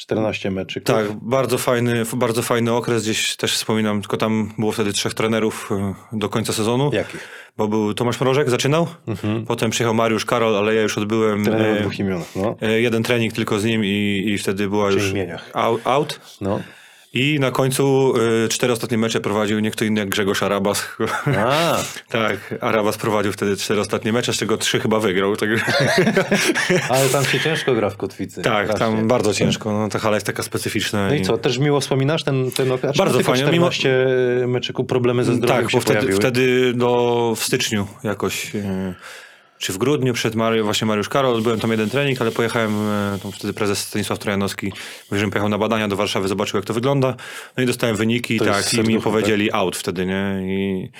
14 0.00 0.50
meczy. 0.50 0.80
Tak, 0.80 1.06
bardzo 1.12 1.58
fajny, 1.58 2.02
bardzo 2.16 2.42
fajny 2.42 2.72
okres, 2.72 3.02
gdzieś 3.02 3.36
też 3.36 3.54
wspominam, 3.54 4.00
tylko 4.00 4.16
tam 4.16 4.52
było 4.58 4.72
wtedy 4.72 4.92
trzech 4.92 5.14
trenerów 5.14 5.70
e, 5.72 5.94
do 6.12 6.28
końca 6.28 6.52
sezonu. 6.52 6.90
Jakich? 6.92 7.28
Bo 7.56 7.68
był 7.68 7.94
Tomasz 7.94 8.20
Mrożek, 8.20 8.50
zaczynał, 8.50 8.86
potem 9.46 9.70
przyjechał 9.70 9.94
Mariusz 9.94 10.24
Karol, 10.24 10.56
ale 10.56 10.74
ja 10.74 10.82
już 10.82 10.98
odbyłem 10.98 11.44
Trener 11.44 11.76
e, 11.76 11.80
dwóch 11.80 11.98
imionach, 11.98 12.36
no. 12.36 12.56
e, 12.62 12.80
jeden 12.80 13.02
trening 13.02 13.32
tylko 13.32 13.58
z 13.58 13.64
nim 13.64 13.84
i, 13.84 14.24
i 14.26 14.38
wtedy 14.38 14.68
była 14.68 14.88
Przy 14.88 14.98
już 14.98 15.10
imieniach. 15.10 15.50
out, 15.54 15.80
out. 15.86 16.20
no. 16.40 16.60
I 17.12 17.40
na 17.40 17.50
końcu 17.50 18.12
y, 18.44 18.48
cztery 18.48 18.72
ostatnie 18.72 18.98
mecze 18.98 19.20
prowadził 19.20 19.60
nie 19.60 19.70
kto 19.70 19.84
inny 19.84 20.00
jak 20.00 20.08
Grzegorz 20.08 20.42
Arabas. 20.42 20.96
A, 21.38 21.76
tak, 22.18 22.54
Arabas 22.60 22.96
prowadził 22.96 23.32
wtedy 23.32 23.56
cztery 23.56 23.80
ostatnie 23.80 24.12
mecze, 24.12 24.32
z 24.32 24.36
czego 24.36 24.56
trzy 24.56 24.80
chyba 24.80 25.00
wygrał. 25.00 25.36
Tak, 25.36 25.48
ale 26.90 27.08
tam 27.08 27.24
się 27.24 27.40
ciężko 27.40 27.74
gra 27.74 27.90
w 27.90 27.96
kotwicy. 27.96 28.42
tak 28.42 28.66
Strasznie. 28.66 28.96
tam 28.96 29.08
bardzo 29.08 29.34
ciężko. 29.34 29.72
No, 29.72 29.88
ta 29.88 29.98
hala 29.98 30.16
jest 30.16 30.26
taka 30.26 30.42
specyficzna. 30.42 31.08
No 31.08 31.14
i 31.14 31.22
co, 31.22 31.38
też 31.38 31.58
miło 31.58 31.80
wspominasz 31.80 32.24
ten, 32.24 32.50
ten 32.50 32.72
okres? 32.72 32.96
Bardzo 32.96 33.20
fajnie, 33.20 33.44
mimo- 33.44 33.70
14 33.70 34.46
meczyku, 34.46 34.84
problemy 34.84 35.24
ze 35.24 35.34
zdrowiem 35.34 35.62
Tak, 35.64 35.72
bo 35.72 35.80
wtedy, 35.80 36.12
wtedy 36.12 36.72
do, 36.74 37.34
w 37.36 37.44
styczniu 37.44 37.86
jakoś, 38.04 38.54
e, 38.54 38.94
czy 39.60 39.72
w 39.72 39.78
grudniu 39.78 40.12
przed 40.14 40.34
Mario, 40.34 40.64
właśnie 40.64 40.86
Mariusz 40.86 41.08
Karol, 41.08 41.42
byłem 41.42 41.60
tam 41.60 41.70
jeden 41.70 41.90
trening, 41.90 42.20
ale 42.20 42.30
pojechałem, 42.30 42.70
e, 43.14 43.18
tam 43.22 43.32
wtedy 43.32 43.52
prezes 43.52 43.78
Stanisław 43.78 44.18
Trojanowski 44.18 44.72
mówił, 45.10 45.30
pojechał 45.30 45.48
na 45.48 45.58
badania 45.58 45.88
do 45.88 45.96
Warszawy, 45.96 46.28
zobaczył 46.28 46.58
jak 46.58 46.66
to 46.66 46.74
wygląda. 46.74 47.14
No 47.56 47.62
i 47.62 47.66
dostałem 47.66 47.96
wyniki 47.96 48.38
To 48.38 48.44
tak, 48.44 48.72
i 48.72 48.78
mi 48.78 48.84
serducho, 48.84 49.10
powiedzieli 49.10 49.52
out 49.52 49.76
wtedy, 49.76 50.06
nie? 50.06 50.40
I 50.42 50.90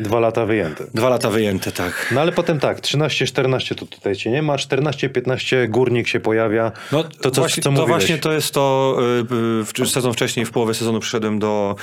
Dwa 0.00 0.20
lata 0.20 0.46
wyjęte. 0.46 0.84
dwa 0.94 1.08
lata 1.08 1.30
wyjęte, 1.30 1.72
tak. 1.72 2.08
No 2.14 2.20
ale 2.20 2.32
potem 2.32 2.60
tak, 2.60 2.80
13-14 2.80 3.74
to 3.74 3.86
tutaj 3.86 4.16
cię 4.16 4.30
nie 4.30 4.42
ma, 4.42 4.56
14-15 4.56 5.68
górnik 5.68 6.08
się 6.08 6.20
pojawia. 6.20 6.72
No, 6.92 7.04
to 7.04 7.30
co, 7.30 7.40
właśnie, 7.40 7.62
co 7.62 7.72
to 7.72 7.86
właśnie 7.86 8.18
to 8.18 8.32
jest 8.32 8.54
to, 8.54 8.96
y, 9.20 9.80
y, 9.80 9.84
w- 9.86 9.90
sezon 9.90 10.12
wcześniej, 10.12 10.46
w 10.46 10.50
połowie 10.50 10.74
sezonu 10.74 11.00
przyszedłem 11.00 11.38
do, 11.38 11.76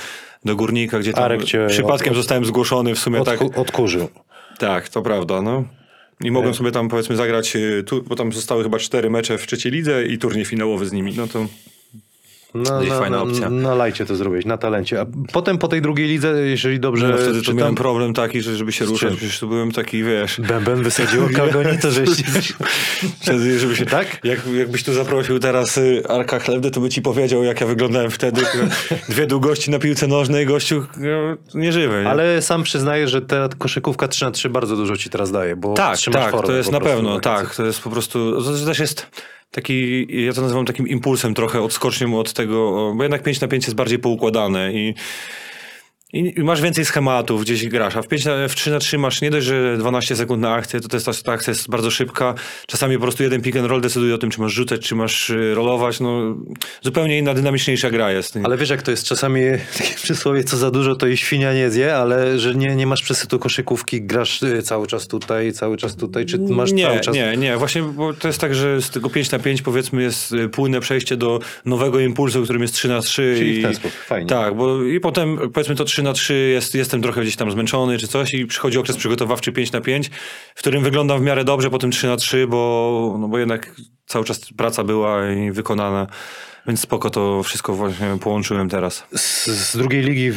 do 0.44 0.56
Górnika, 0.56 0.98
gdzie 0.98 1.12
tam 1.12 1.30
przypadkiem 1.68 2.14
zostałem 2.14 2.44
zgłoszony 2.44 2.94
w 2.94 2.98
sumie 2.98 3.24
tak. 3.24 3.42
Odku, 3.42 3.60
odkurzył. 3.60 4.08
Tak, 4.60 4.88
to 4.88 5.02
prawda, 5.02 5.42
no. 5.42 5.64
I 6.24 6.30
mogłem 6.30 6.54
sobie 6.54 6.70
tam 6.70 6.88
powiedzmy 6.88 7.16
zagrać, 7.16 7.56
y, 7.56 7.84
tu, 7.86 8.02
bo 8.02 8.16
tam 8.16 8.32
zostały 8.32 8.62
chyba 8.62 8.78
cztery 8.78 9.10
mecze 9.10 9.38
w 9.38 9.46
trzeciej 9.46 9.72
lidze 9.72 10.06
i 10.06 10.18
turniej 10.18 10.44
finałowy 10.44 10.86
z 10.86 10.92
nimi, 10.92 11.14
no 11.16 11.26
to 11.26 11.46
No, 12.54 12.80
no, 12.88 12.98
fajna 12.98 13.16
no, 13.16 13.22
opcja. 13.22 13.50
Na 13.50 13.74
lajcie 13.74 14.06
to 14.06 14.16
zrobić, 14.16 14.46
na 14.46 14.58
talencie. 14.58 15.00
A 15.00 15.06
potem 15.32 15.58
po 15.58 15.68
tej 15.68 15.82
drugiej 15.82 16.08
lidze, 16.08 16.40
jeżeli 16.40 16.80
dobrze 16.80 17.08
no, 17.08 17.16
wtedy 17.16 17.32
to 17.32 17.40
czytam, 17.40 17.56
miałem 17.56 17.74
problem 17.74 18.14
taki, 18.14 18.40
że 18.42 18.56
żeby 18.56 18.72
się 18.72 18.84
ruszać, 18.84 19.16
przecież 19.16 19.38
to 19.38 19.46
byłem 19.46 19.72
taki, 19.72 20.04
wiesz, 20.04 20.40
Bęben 20.40 20.82
wysadziło 20.82 21.28
kalgoni, 21.36 21.78
to 21.78 21.90
żeś... 21.90 22.08
żeby 23.58 23.76
się, 23.76 23.86
Tak? 23.86 24.20
Jak, 24.24 24.46
jakbyś 24.46 24.84
tu 24.84 24.92
zaprosił 24.92 25.38
teraz 25.38 25.78
y, 25.78 26.02
Arka 26.08 26.38
Chlebdę, 26.38 26.70
to 26.70 26.80
by 26.80 26.88
ci 26.88 27.02
powiedział, 27.02 27.42
jak 27.42 27.60
ja 27.60 27.66
wyglądałem 27.66 28.10
wtedy. 28.10 28.42
Dwie 29.08 29.26
długości 29.26 29.70
na 29.70 29.78
piłce 29.78 30.06
nożnej, 30.06 30.46
gościu 30.46 30.86
no, 30.96 31.36
nieżywy. 31.60 32.02
Nie? 32.02 32.08
Ale 32.08 32.42
sam 32.42 32.62
przyznaję, 32.62 33.08
że 33.08 33.22
ta 33.22 33.48
koszykówka 33.58 34.08
3 34.08 34.24
na 34.24 34.30
3 34.30 34.50
bardzo 34.50 34.76
dużo 34.76 34.96
ci 34.96 35.10
teraz 35.10 35.32
daje, 35.32 35.56
bo 35.56 35.74
Tak, 35.74 35.98
tak, 36.12 36.30
formę 36.30 36.46
to 36.46 36.52
jest 36.52 36.72
na 36.72 36.80
pewno, 36.80 37.20
tak. 37.20 37.54
To 37.54 37.66
jest 37.66 37.80
po 37.80 37.90
prostu, 37.90 38.42
to 38.42 38.66
też 38.66 38.78
jest 38.78 39.06
taki, 39.50 40.06
ja 40.24 40.32
to 40.32 40.40
nazywam 40.40 40.66
takim 40.66 40.88
impulsem 40.88 41.34
trochę, 41.34 41.62
odskocznią 41.62 42.18
od 42.18 42.32
tego, 42.32 42.92
bo 42.96 43.02
jednak 43.02 43.22
5 43.22 43.40
na 43.40 43.48
5 43.48 43.64
jest 43.64 43.76
bardziej 43.76 43.98
poukładane 43.98 44.72
i 44.72 44.94
i 46.12 46.40
i 46.40 46.44
masz 46.44 46.62
więcej 46.62 46.84
schematów, 46.84 47.42
gdzieś 47.42 47.68
grasz, 47.68 47.96
a 47.96 48.02
w, 48.02 48.08
5 48.08 48.24
na, 48.24 48.48
w 48.48 48.54
3 48.54 48.70
na 48.70 48.78
3 48.78 48.98
masz 48.98 49.20
nie 49.20 49.30
dość, 49.30 49.46
że 49.46 49.76
12 49.78 50.16
sekund 50.16 50.42
na 50.42 50.52
akcję, 50.52 50.80
to, 50.80 50.96
jest, 50.96 51.06
ta, 51.06 51.12
ta 51.24 51.32
akcja 51.32 51.50
jest 51.50 51.70
bardzo 51.70 51.90
szybka. 51.90 52.34
Czasami 52.66 52.96
po 52.96 53.02
prostu 53.02 53.22
jeden 53.22 53.42
pick 53.42 53.56
and 53.56 53.66
roll 53.66 53.80
decyduje 53.80 54.14
o 54.14 54.18
tym, 54.18 54.30
czy 54.30 54.40
masz 54.40 54.52
rzucać, 54.52 54.80
czy 54.80 54.94
masz 54.94 55.30
y, 55.30 55.54
rolować. 55.54 56.00
No, 56.00 56.36
zupełnie 56.82 57.18
inna, 57.18 57.34
dynamiczniejsza 57.34 57.90
gra 57.90 58.12
jest. 58.12 58.38
Ale 58.44 58.56
wiesz, 58.56 58.70
jak 58.70 58.82
to 58.82 58.90
jest 58.90 59.04
czasami 59.04 59.40
takie 59.78 59.94
przysłowie, 59.94 60.44
co 60.44 60.56
za 60.56 60.70
dużo, 60.70 60.94
to 60.94 61.06
i 61.06 61.16
świnia 61.16 61.54
nie 61.54 61.70
zje, 61.70 61.96
ale 61.96 62.38
że 62.38 62.54
nie, 62.54 62.76
nie 62.76 62.86
masz 62.86 63.02
przesytu 63.02 63.38
koszykówki, 63.38 64.02
grasz 64.02 64.42
y, 64.42 64.62
cały 64.62 64.86
czas 64.86 65.08
tutaj, 65.08 65.52
cały 65.52 65.76
czas 65.76 65.96
tutaj, 65.96 66.26
czy 66.26 66.38
masz 66.38 66.72
nie, 66.72 66.84
cały 66.84 67.00
czas... 67.00 67.14
Nie, 67.14 67.36
nie, 67.36 67.56
właśnie 67.56 67.82
bo 67.82 68.14
to 68.14 68.28
jest 68.28 68.40
tak, 68.40 68.54
że 68.54 68.82
z 68.82 68.90
tego 68.90 69.10
5 69.10 69.30
na 69.30 69.38
5 69.38 69.62
powiedzmy 69.62 70.02
jest 70.02 70.32
y, 70.32 70.48
płynne 70.48 70.80
przejście 70.80 71.16
do 71.16 71.40
nowego 71.64 72.00
impulsu, 72.00 72.42
którym 72.42 72.62
jest 72.62 72.74
3 72.74 72.88
na 72.88 73.00
3. 73.00 73.34
Czyli 73.38 73.54
w 73.54 73.58
i, 73.58 73.62
ten 73.62 73.74
sposób, 73.74 73.98
fajnie. 73.98 74.28
Tak, 74.28 74.56
bo 74.56 74.84
i 74.84 75.00
potem 75.00 75.38
powiedzmy 75.52 75.74
to 75.74 75.84
3 75.84 75.99
na 76.02 76.12
3 76.12 76.34
jest, 76.34 76.74
jestem 76.74 77.02
trochę 77.02 77.22
gdzieś 77.22 77.36
tam 77.36 77.50
zmęczony 77.50 77.98
czy 77.98 78.08
coś 78.08 78.34
i 78.34 78.46
przychodzi 78.46 78.78
okres 78.78 78.96
przygotowawczy 78.96 79.52
5 79.52 79.72
na 79.72 79.80
5, 79.80 80.10
w 80.54 80.58
którym 80.58 80.82
wyglądam 80.82 81.18
w 81.18 81.22
miarę 81.22 81.44
dobrze, 81.44 81.70
potem 81.70 81.90
3 81.90 82.06
na 82.06 82.16
3, 82.16 82.46
bo, 82.46 83.16
no 83.20 83.28
bo 83.28 83.38
jednak 83.38 83.74
cały 84.06 84.24
czas 84.24 84.40
praca 84.56 84.84
była 84.84 85.30
i 85.30 85.50
wykonana. 85.50 86.06
Więc 86.66 86.80
spoko 86.80 87.10
to 87.10 87.42
wszystko 87.42 87.74
właśnie 87.74 88.06
połączyłem 88.20 88.68
teraz. 88.68 89.06
Z, 89.14 89.46
z 89.46 89.76
drugiej 89.76 90.02
ligi 90.02 90.28
y, 90.28 90.34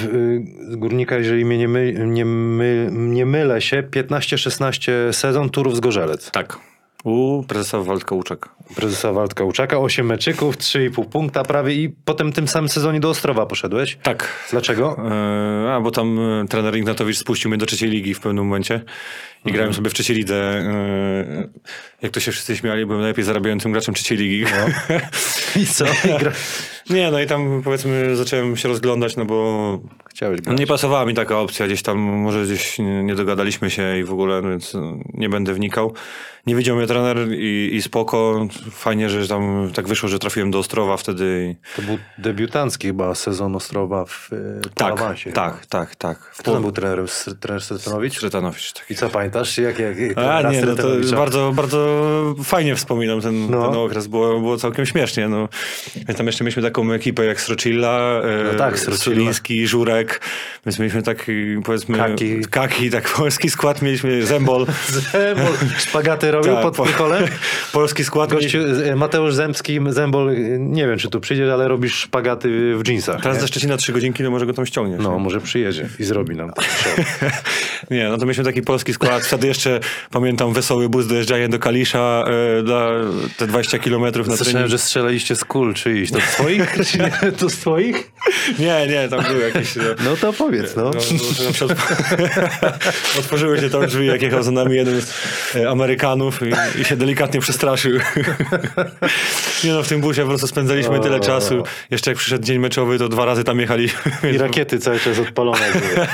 Górnika, 0.78 1.18
jeżeli 1.18 1.46
mnie 1.46 1.58
nie, 1.58 1.68
my, 1.68 1.94
nie, 2.08 2.26
my, 2.26 2.90
nie 2.92 3.26
mylę 3.26 3.62
się, 3.62 3.84
15-16 3.84 4.92
sezon 5.14 5.50
Turów 5.50 5.76
z 5.76 5.80
Gorzelec. 5.80 6.32
Tak. 6.32 6.73
U 7.04 7.44
prezesa 7.48 7.80
Waldka 7.80 8.16
Łuczak. 8.16 8.50
Prezesa 8.76 9.14
Waldka 9.14 9.44
Łuczaka, 9.44 9.78
8 9.78 10.06
meczyków, 10.06 10.58
3,5 10.58 11.06
punkta 11.06 11.44
prawie 11.44 11.74
i 11.74 11.90
potem 12.06 12.32
tym 12.32 12.48
samym 12.48 12.70
sezonie 12.70 13.00
do 13.00 13.10
Ostrowa 13.10 13.46
poszedłeś. 13.46 13.98
Tak. 14.04 14.48
Dlaczego? 14.52 14.98
E, 15.12 15.74
a, 15.74 15.82
bo 15.82 15.92
tam 15.92 16.20
e, 16.20 16.48
trener 16.48 16.78
Ignatowicz 16.78 17.18
spuścił 17.18 17.50
mnie 17.50 17.58
do 17.58 17.66
trzeciej 17.66 17.90
ligi 17.90 18.14
w 18.14 18.20
pewnym 18.20 18.44
momencie 18.44 18.82
i 19.46 19.52
grałem 19.52 19.74
sobie 19.74 19.90
w 19.90 19.94
trzeciej 19.94 20.16
lidze. 20.18 20.36
E, 20.36 21.50
jak 22.02 22.12
to 22.12 22.20
się 22.20 22.32
wszyscy 22.32 22.58
śmiali, 22.58 22.86
byłem 22.86 23.02
najlepiej 23.02 23.26
zarabiającym 23.26 23.72
graczem 23.72 23.96
trzeciej 23.96 24.18
ligi. 24.18 24.46
I 25.62 25.66
co? 25.66 25.86
I 25.86 26.20
gra... 26.20 26.32
Nie, 26.90 27.12
no 27.12 27.20
i 27.22 27.28
tam 27.28 27.62
powiedzmy 27.64 28.16
zacząłem 28.16 28.58
się 28.58 28.70
rozglądać, 28.70 29.16
no 29.16 29.26
bo 29.26 29.80
Chciałeś 30.10 30.38
no 30.40 30.44
grać. 30.44 30.60
nie 30.60 30.68
pasowała 30.68 31.06
mi 31.06 31.14
taka 31.14 31.40
opcja, 31.40 31.66
gdzieś 31.68 31.82
tam 31.82 31.98
może 31.98 32.44
gdzieś 32.46 32.80
nie 33.04 33.16
dogadaliśmy 33.16 33.70
się 33.70 33.98
i 34.00 34.04
w 34.04 34.12
ogóle, 34.14 34.42
no 34.42 34.50
więc 34.50 34.74
no, 34.74 34.98
nie 35.14 35.30
będę 35.30 35.54
wnikał. 35.54 35.94
Nie 36.48 36.56
widział 36.56 36.76
mnie 36.78 36.88
trener 36.88 37.18
i, 37.32 37.70
i 37.76 37.82
spoko. 37.82 38.48
Fajnie, 38.72 39.10
że 39.10 39.28
tam 39.28 39.70
tak 39.76 39.88
wyszło, 39.88 40.10
że 40.10 40.20
trafiłem 40.20 40.52
do 40.52 40.60
Ostrowa 40.60 40.98
wtedy. 40.98 41.56
i- 41.56 41.76
To 41.76 41.82
był 41.82 41.98
debiutancki 42.18 42.88
chyba 42.88 43.16
sezon 43.16 43.56
Ostrowa 43.56 44.06
w 44.06 44.34
y, 44.34 44.62
Tak, 44.76 44.94
awansie. 44.94 45.32
tak, 45.32 45.66
tak, 45.66 45.96
tak. 45.96 46.20
W 46.34 46.38
Kto 46.38 46.54
tam 46.54 46.62
był 46.62 46.72
trenerem? 46.72 47.06
Trener 47.40 47.62
Stefanowicz? 47.64 48.18
Stretanowicz, 48.18 48.74
tak. 48.74 48.92
I 48.92 48.96
co 48.96 49.10
pamiętasz? 49.10 49.58
Jak, 49.58 49.80
jak, 49.80 49.98
jak 50.00 50.18
A 50.18 50.52
nie, 50.52 50.62
no 50.62 50.76
to 50.76 50.88
bardzo, 51.16 51.52
bardzo 51.56 52.36
fajnie 52.44 52.76
wspominam 52.76 53.22
ten, 53.22 53.52
No. 53.52 53.70
ten 53.72 53.80
okres, 53.80 54.08
było, 54.08 54.40
było 54.40 54.58
całkiem 54.58 54.86
śmiesznie. 54.86 55.28
No. 55.30 55.50
Więc 55.96 56.18
Tam 56.18 56.26
jeszcze 56.28 56.44
mieliśmy 56.44 56.62
taką 56.74 56.92
ekipę 56.94 57.26
jak 57.26 57.42
Srocilla, 57.42 58.22
e, 58.24 58.52
No 58.52 58.58
tak, 58.58 58.76
Żurek, 59.66 60.22
więc 60.66 60.80
mieliśmy 60.80 61.04
taki 61.04 61.32
powiedzmy 61.66 61.98
Kaki. 61.98 62.42
kaki 62.50 62.90
tak 62.90 63.10
polski 63.10 63.50
skład 63.50 63.82
mieliśmy, 63.82 64.26
Zembol. 64.26 64.66
Zembol 65.12 65.54
szpagaty 65.78 66.32
robił 66.32 66.54
Tak, 66.54 66.62
pod 66.64 66.76
po- 66.76 66.86
Tycholem? 66.86 67.24
polski 67.74 68.04
skład 68.04 68.34
Gościu, 68.34 68.58
e, 68.86 68.96
Mateusz 68.96 69.34
Zemski, 69.34 69.80
Zembol, 69.90 70.36
nie 70.60 70.88
wiem 70.88 70.98
czy 70.98 71.10
tu 71.10 71.20
przyjdzie, 71.20 71.54
ale 71.54 71.68
robisz 71.68 71.96
szpagaty 71.96 72.76
w 72.78 72.88
jeansach. 72.88 73.22
Teraz 73.22 73.38
nie? 73.38 73.42
ze 73.42 73.48
Szczecina 73.48 73.78
trzy 73.78 73.94
godzinki, 73.94 74.24
no 74.24 74.32
może 74.32 74.46
go 74.46 74.54
tam 74.54 74.66
ściągniesz. 74.66 75.02
No, 75.04 75.20
może 75.20 75.42
przyjedzie 75.42 75.90
i 76.00 76.04
zrobi 76.04 76.36
nam. 76.36 76.52
Nie, 77.92 78.10
no 78.10 78.18
to 78.18 78.26
mieliśmy 78.26 78.44
taki 78.44 78.62
polski 78.62 78.94
skład. 78.94 79.24
Wtedy 79.24 79.48
jeszcze 79.48 79.80
pamiętam 80.12 80.54
wesoły 80.54 80.90
bus 80.90 81.08
dojeżdżanie 81.08 81.50
do 81.50 81.60
Kalisza 81.60 82.26
e, 82.60 82.64
dla 82.64 82.90
te 83.38 83.48
20 83.48 83.80
kilometrów 83.80 84.28
na 84.28 84.36
Słyszałem, 84.36 84.54
trening. 84.54 84.72
że 84.72 84.78
strzelaliście 84.78 85.36
z 85.36 85.46
kul 85.46 85.74
czyjś. 85.74 86.12
To 86.12 86.18
twoich? 86.18 86.63
Czy? 86.68 86.98
To 87.40 87.50
z 87.50 87.56
twoich? 87.58 88.12
Nie, 88.60 88.88
nie, 88.88 89.10
tam 89.10 89.24
były 89.24 89.44
jakieś... 89.44 89.76
No 90.06 90.18
to 90.22 90.34
powiedz, 90.34 90.76
no. 90.76 90.84
No, 90.84 90.92
no, 90.94 91.46
na 91.46 91.52
przykład 91.52 91.80
otworzyły 93.20 93.60
się 93.60 93.70
tam 93.70 93.86
drzwi, 93.88 94.06
jak 94.06 94.22
jechał 94.22 94.44
za 94.44 94.52
nami 94.52 94.76
jeden 94.76 95.02
z 95.02 95.12
e, 95.56 95.70
Amerykanów 95.70 96.40
i, 96.42 96.82
i 96.82 96.86
się 96.86 96.96
delikatnie 96.98 97.40
przestraszył. 97.40 97.92
Nie 99.64 99.72
no, 99.72 99.84
w 99.84 99.88
tym 99.88 100.02
busie 100.02 100.22
po 100.22 100.28
prostu 100.28 100.48
spędzaliśmy 100.48 101.00
tyle 101.00 101.20
czasu. 101.20 101.64
Jeszcze 101.92 102.12
jak 102.12 102.18
przyszedł 102.18 102.46
dzień 102.46 102.60
meczowy, 102.60 103.00
to 103.00 103.10
dwa 103.10 103.26
razy 103.26 103.44
tam 103.44 103.60
jechaliśmy. 103.60 104.12
I 104.34 104.38
rakiety 104.38 104.80
cały 104.80 105.00
czas 105.00 105.20
odpalone 105.20 105.72
były. 105.72 106.08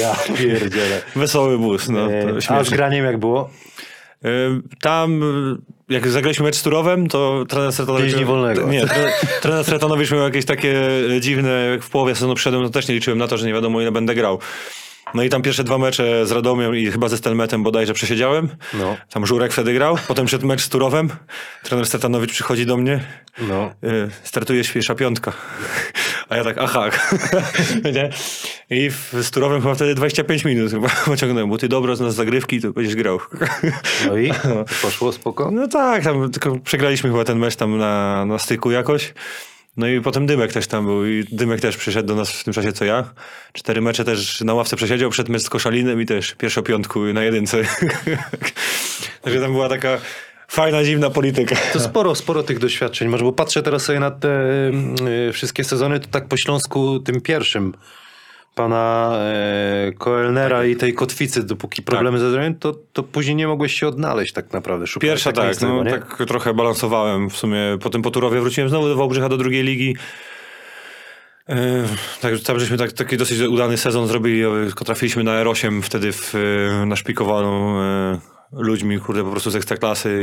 Ja 0.00 0.14
pierdzielę. 0.38 1.02
Wesoły 1.16 1.58
bus, 1.58 1.88
no. 1.88 2.12
E, 2.12 2.38
A 2.48 2.64
z 2.64 2.70
graniem 2.70 3.04
jak 3.04 3.18
było? 3.18 3.50
E, 4.24 4.28
Tam, 4.80 5.20
jak 5.88 6.08
zagraliśmy 6.08 6.44
mecz 6.44 6.56
z 6.56 6.62
Turowem, 6.62 7.08
to 7.08 7.44
trener 7.48 7.72
Stretanowicz... 7.72 8.06
Więźni 8.06 8.24
wolnego. 8.24 8.68
Nie, 8.68 8.86
tre, 8.86 9.12
trener 9.42 9.64
Stretanowicz 9.64 10.10
miał 10.10 10.20
jakieś 10.20 10.44
takie 10.44 10.88
e, 11.16 11.20
dziwne, 11.20 11.50
jak 11.70 11.82
w 11.82 11.90
połowie 11.90 12.14
sezonu 12.14 12.34
przyszedłem, 12.34 12.62
to 12.62 12.70
też 12.70 12.88
nie 12.88 12.94
liczyłem 12.94 13.18
na 13.18 13.28
to, 13.28 13.36
że 13.38 13.46
nie 13.46 13.52
wiadomo 13.52 13.80
ile 13.80 13.92
będę 13.92 14.14
grał. 14.14 14.38
No 15.14 15.22
i 15.22 15.28
tam 15.28 15.42
pierwsze 15.42 15.64
dwa 15.64 15.78
mecze 15.78 16.26
z 16.26 16.32
Radomiem 16.32 16.76
i 16.76 16.86
chyba 16.86 17.08
ze 17.08 17.16
Stelmetem 17.16 17.62
bodajże 17.62 17.94
przesiedziałem. 17.94 18.48
No. 18.74 18.96
Tam 19.10 19.26
Żurek 19.26 19.52
wtedy 19.52 19.74
grał. 19.74 19.98
Potem 20.08 20.26
przed 20.26 20.42
mecz 20.42 20.60
z 20.60 20.68
Turowem. 20.68 21.08
Trener 21.62 21.86
Stetanowicz 21.86 22.32
przychodzi 22.32 22.66
do 22.66 22.76
mnie. 22.76 23.00
No. 23.38 23.70
y, 23.84 24.10
Startuje 24.22 24.64
świeża 24.64 24.94
piątka. 24.94 25.32
A 26.28 26.36
ja 26.36 26.44
tak, 26.44 26.56
aha. 26.58 26.90
Nie? 27.94 28.10
I 28.70 28.90
w, 28.90 29.14
z 29.22 29.30
Turowem 29.30 29.62
chyba 29.62 29.74
wtedy 29.74 29.94
25 29.94 30.44
minut 30.44 30.70
chyba 30.70 30.88
pociągnąłem, 31.06 31.50
bo 31.50 31.58
ty 31.58 31.68
dobro 31.68 31.96
z 31.96 32.00
nas 32.00 32.14
zagrywki, 32.14 32.60
to 32.60 32.72
będziesz 32.72 32.96
grał. 32.96 33.18
No 34.06 34.18
i 34.18 34.32
poszło 34.82 35.12
spoko? 35.12 35.50
No 35.50 35.68
tak, 35.68 36.04
tam 36.04 36.30
tylko 36.30 36.58
przegraliśmy 36.58 37.10
chyba 37.10 37.24
ten 37.24 37.38
mecz 37.38 37.56
tam 37.56 37.78
na, 37.78 38.24
na 38.26 38.38
styku 38.38 38.70
jakoś. 38.70 39.14
No 39.76 39.88
i 39.88 40.00
potem 40.00 40.26
Dymek 40.26 40.52
też 40.52 40.66
tam 40.66 40.84
był 40.84 41.06
i 41.06 41.24
Dymek 41.32 41.60
też 41.60 41.76
przyszedł 41.76 42.08
do 42.08 42.14
nas 42.14 42.30
w 42.32 42.44
tym 42.44 42.54
czasie 42.54 42.72
co 42.72 42.84
ja. 42.84 43.04
Cztery 43.52 43.80
mecze 43.80 44.04
też 44.04 44.40
na 44.40 44.54
ławce 44.54 44.76
przesiedział 44.76 45.10
przed 45.10 45.28
mecz 45.28 45.42
z 45.42 45.50
Koszalinem 45.50 46.00
i 46.00 46.06
też 46.06 46.34
pierwszą 46.34 46.62
piątku 46.62 47.00
na 47.00 47.22
jedynce. 47.24 47.62
Także 49.22 49.40
tam 49.40 49.52
była 49.52 49.68
taka 49.68 49.98
Fajna, 50.48 50.84
dziwna 50.84 51.10
polityka. 51.10 51.56
To 51.72 51.80
sporo, 51.80 52.14
sporo 52.14 52.42
tych 52.42 52.58
doświadczeń 52.58 53.08
masz, 53.08 53.22
bo 53.22 53.32
patrzę 53.32 53.62
teraz 53.62 53.82
sobie 53.82 54.00
na 54.00 54.10
te 54.10 54.28
y, 55.28 55.32
wszystkie 55.32 55.64
sezony, 55.64 56.00
to 56.00 56.08
tak 56.10 56.28
po 56.28 56.36
Śląsku 56.36 57.00
tym 57.00 57.20
pierwszym 57.20 57.72
pana 58.54 59.12
e, 59.14 59.92
Koelnera 59.98 60.64
i 60.64 60.76
tej 60.76 60.94
kotwicy, 60.94 61.42
dopóki 61.42 61.82
problemy 61.82 62.18
ze 62.18 62.28
zdrowiem, 62.28 62.54
to, 62.54 62.74
to 62.92 63.02
później 63.02 63.36
nie 63.36 63.48
mogłeś 63.48 63.80
się 63.80 63.88
odnaleźć 63.88 64.32
tak 64.32 64.52
naprawdę. 64.52 64.86
Szukałeś 64.86 65.12
Pierwsza 65.12 65.32
tak, 65.32 65.60
no, 65.60 65.84
nie? 65.84 65.90
tak 65.90 66.22
trochę 66.26 66.54
balansowałem 66.54 67.30
w 67.30 67.36
sumie. 67.36 67.78
Po 68.02 68.10
Turowie 68.10 68.40
wróciłem 68.40 68.70
znowu 68.70 68.88
do 68.88 68.96
Wałbrzycha 68.96 69.28
do 69.28 69.36
drugiej 69.36 69.62
ligi. 69.62 69.96
Yy, 71.48 71.54
Tak, 72.20 72.40
tam 72.40 72.60
żeśmy 72.60 72.76
tak, 72.76 72.92
taki 72.92 73.16
dosyć 73.16 73.40
udany 73.40 73.76
sezon 73.76 74.06
zrobili, 74.06 74.44
e, 74.44 74.66
tylko 74.66 74.84
trafiliśmy 74.84 75.24
na 75.24 75.44
R8 75.44 75.82
wtedy 75.82 76.12
w, 76.12 76.34
e, 76.34 76.86
naszpikowaną 76.86 77.80
e, 77.80 78.37
ludźmi, 78.52 79.00
kurde, 79.00 79.24
po 79.24 79.30
prostu 79.30 79.50
z 79.50 79.56
ekstraklasy 79.56 80.22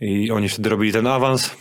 i, 0.00 0.06
i 0.24 0.30
oni 0.30 0.48
wtedy 0.48 0.68
robili 0.68 0.92
ten 0.92 1.06
awans. 1.06 1.56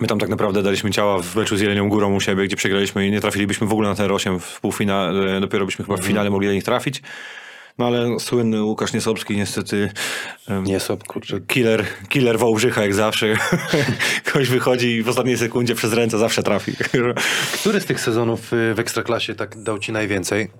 My 0.00 0.06
tam 0.06 0.18
tak 0.18 0.28
naprawdę 0.28 0.62
daliśmy 0.62 0.90
ciała 0.90 1.18
w 1.22 1.36
meczu 1.36 1.56
z 1.56 1.60
Jelenią 1.60 1.88
Górą 1.88 2.14
u 2.14 2.20
siebie, 2.20 2.44
gdzie 2.44 2.56
przegraliśmy 2.56 3.06
i 3.06 3.10
nie 3.10 3.20
trafilibyśmy 3.20 3.66
w 3.66 3.72
ogóle 3.72 3.88
na 3.88 3.94
ten 3.94 4.08
R8 4.10 4.38
w 4.38 4.60
półfinale, 4.60 5.40
dopiero 5.40 5.66
byśmy 5.66 5.84
chyba 5.84 5.96
w 5.96 6.04
finale 6.04 6.30
mogli 6.30 6.48
do 6.48 6.54
nich 6.54 6.64
trafić. 6.64 7.02
No 7.78 7.86
ale 7.86 8.20
słynny 8.20 8.62
Łukasz 8.62 8.92
Niesobski 8.92 9.36
niestety 9.36 9.90
em, 10.48 10.64
Nie, 10.64 10.80
sob, 10.80 11.04
kurczę. 11.04 11.40
killer, 11.40 11.84
killer 12.08 12.38
Wałbrzycha 12.38 12.82
jak 12.82 12.94
zawsze. 12.94 13.26
Ktoś 14.26 14.48
wychodzi 14.48 14.88
i 14.88 15.02
w 15.02 15.08
ostatniej 15.08 15.38
sekundzie 15.38 15.74
przez 15.74 15.92
ręce 15.92 16.18
zawsze 16.18 16.42
trafi. 16.42 16.72
Który 17.60 17.80
z 17.80 17.84
tych 17.84 18.00
sezonów 18.00 18.52
y, 18.52 18.74
w 18.74 18.78
Ekstraklasie 18.78 19.34
tak 19.34 19.62
dał 19.62 19.78
ci 19.78 19.92
najwięcej? 19.92 20.50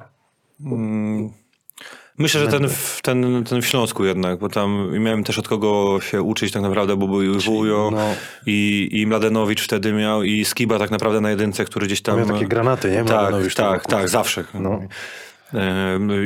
Myślę, 2.18 2.40
że 2.40 2.48
ten, 2.48 2.68
w- 2.68 2.98
ten, 3.02 3.44
ten 3.44 3.62
w 3.62 3.66
Śląsku 3.66 4.04
jednak, 4.04 4.38
bo 4.38 4.48
tam 4.48 4.98
miałem 4.98 5.24
też 5.24 5.38
od 5.38 5.48
kogo 5.48 5.98
się 6.00 6.22
uczyć 6.22 6.52
tak 6.52 6.62
naprawdę, 6.62 6.96
bo 6.96 7.08
był 7.08 7.22
i 7.22 7.38
Wujo 7.38 7.90
no. 7.92 8.14
i, 8.46 8.88
i 8.92 9.06
Mladenowicz 9.06 9.62
wtedy 9.62 9.92
miał 9.92 10.22
i 10.22 10.44
Skiba 10.44 10.78
tak 10.78 10.90
naprawdę 10.90 11.20
na 11.20 11.30
jedynce, 11.30 11.64
który 11.64 11.86
gdzieś 11.86 12.02
tam... 12.02 12.18
Miał 12.18 12.28
takie 12.28 12.46
granaty, 12.46 12.90
nie? 12.90 12.96
Tak, 12.96 13.06
Mladenowicz 13.06 13.54
tak, 13.54 13.82
był, 13.82 13.90
tak, 13.98 14.08
zawsze. 14.08 14.44
No. 14.54 14.80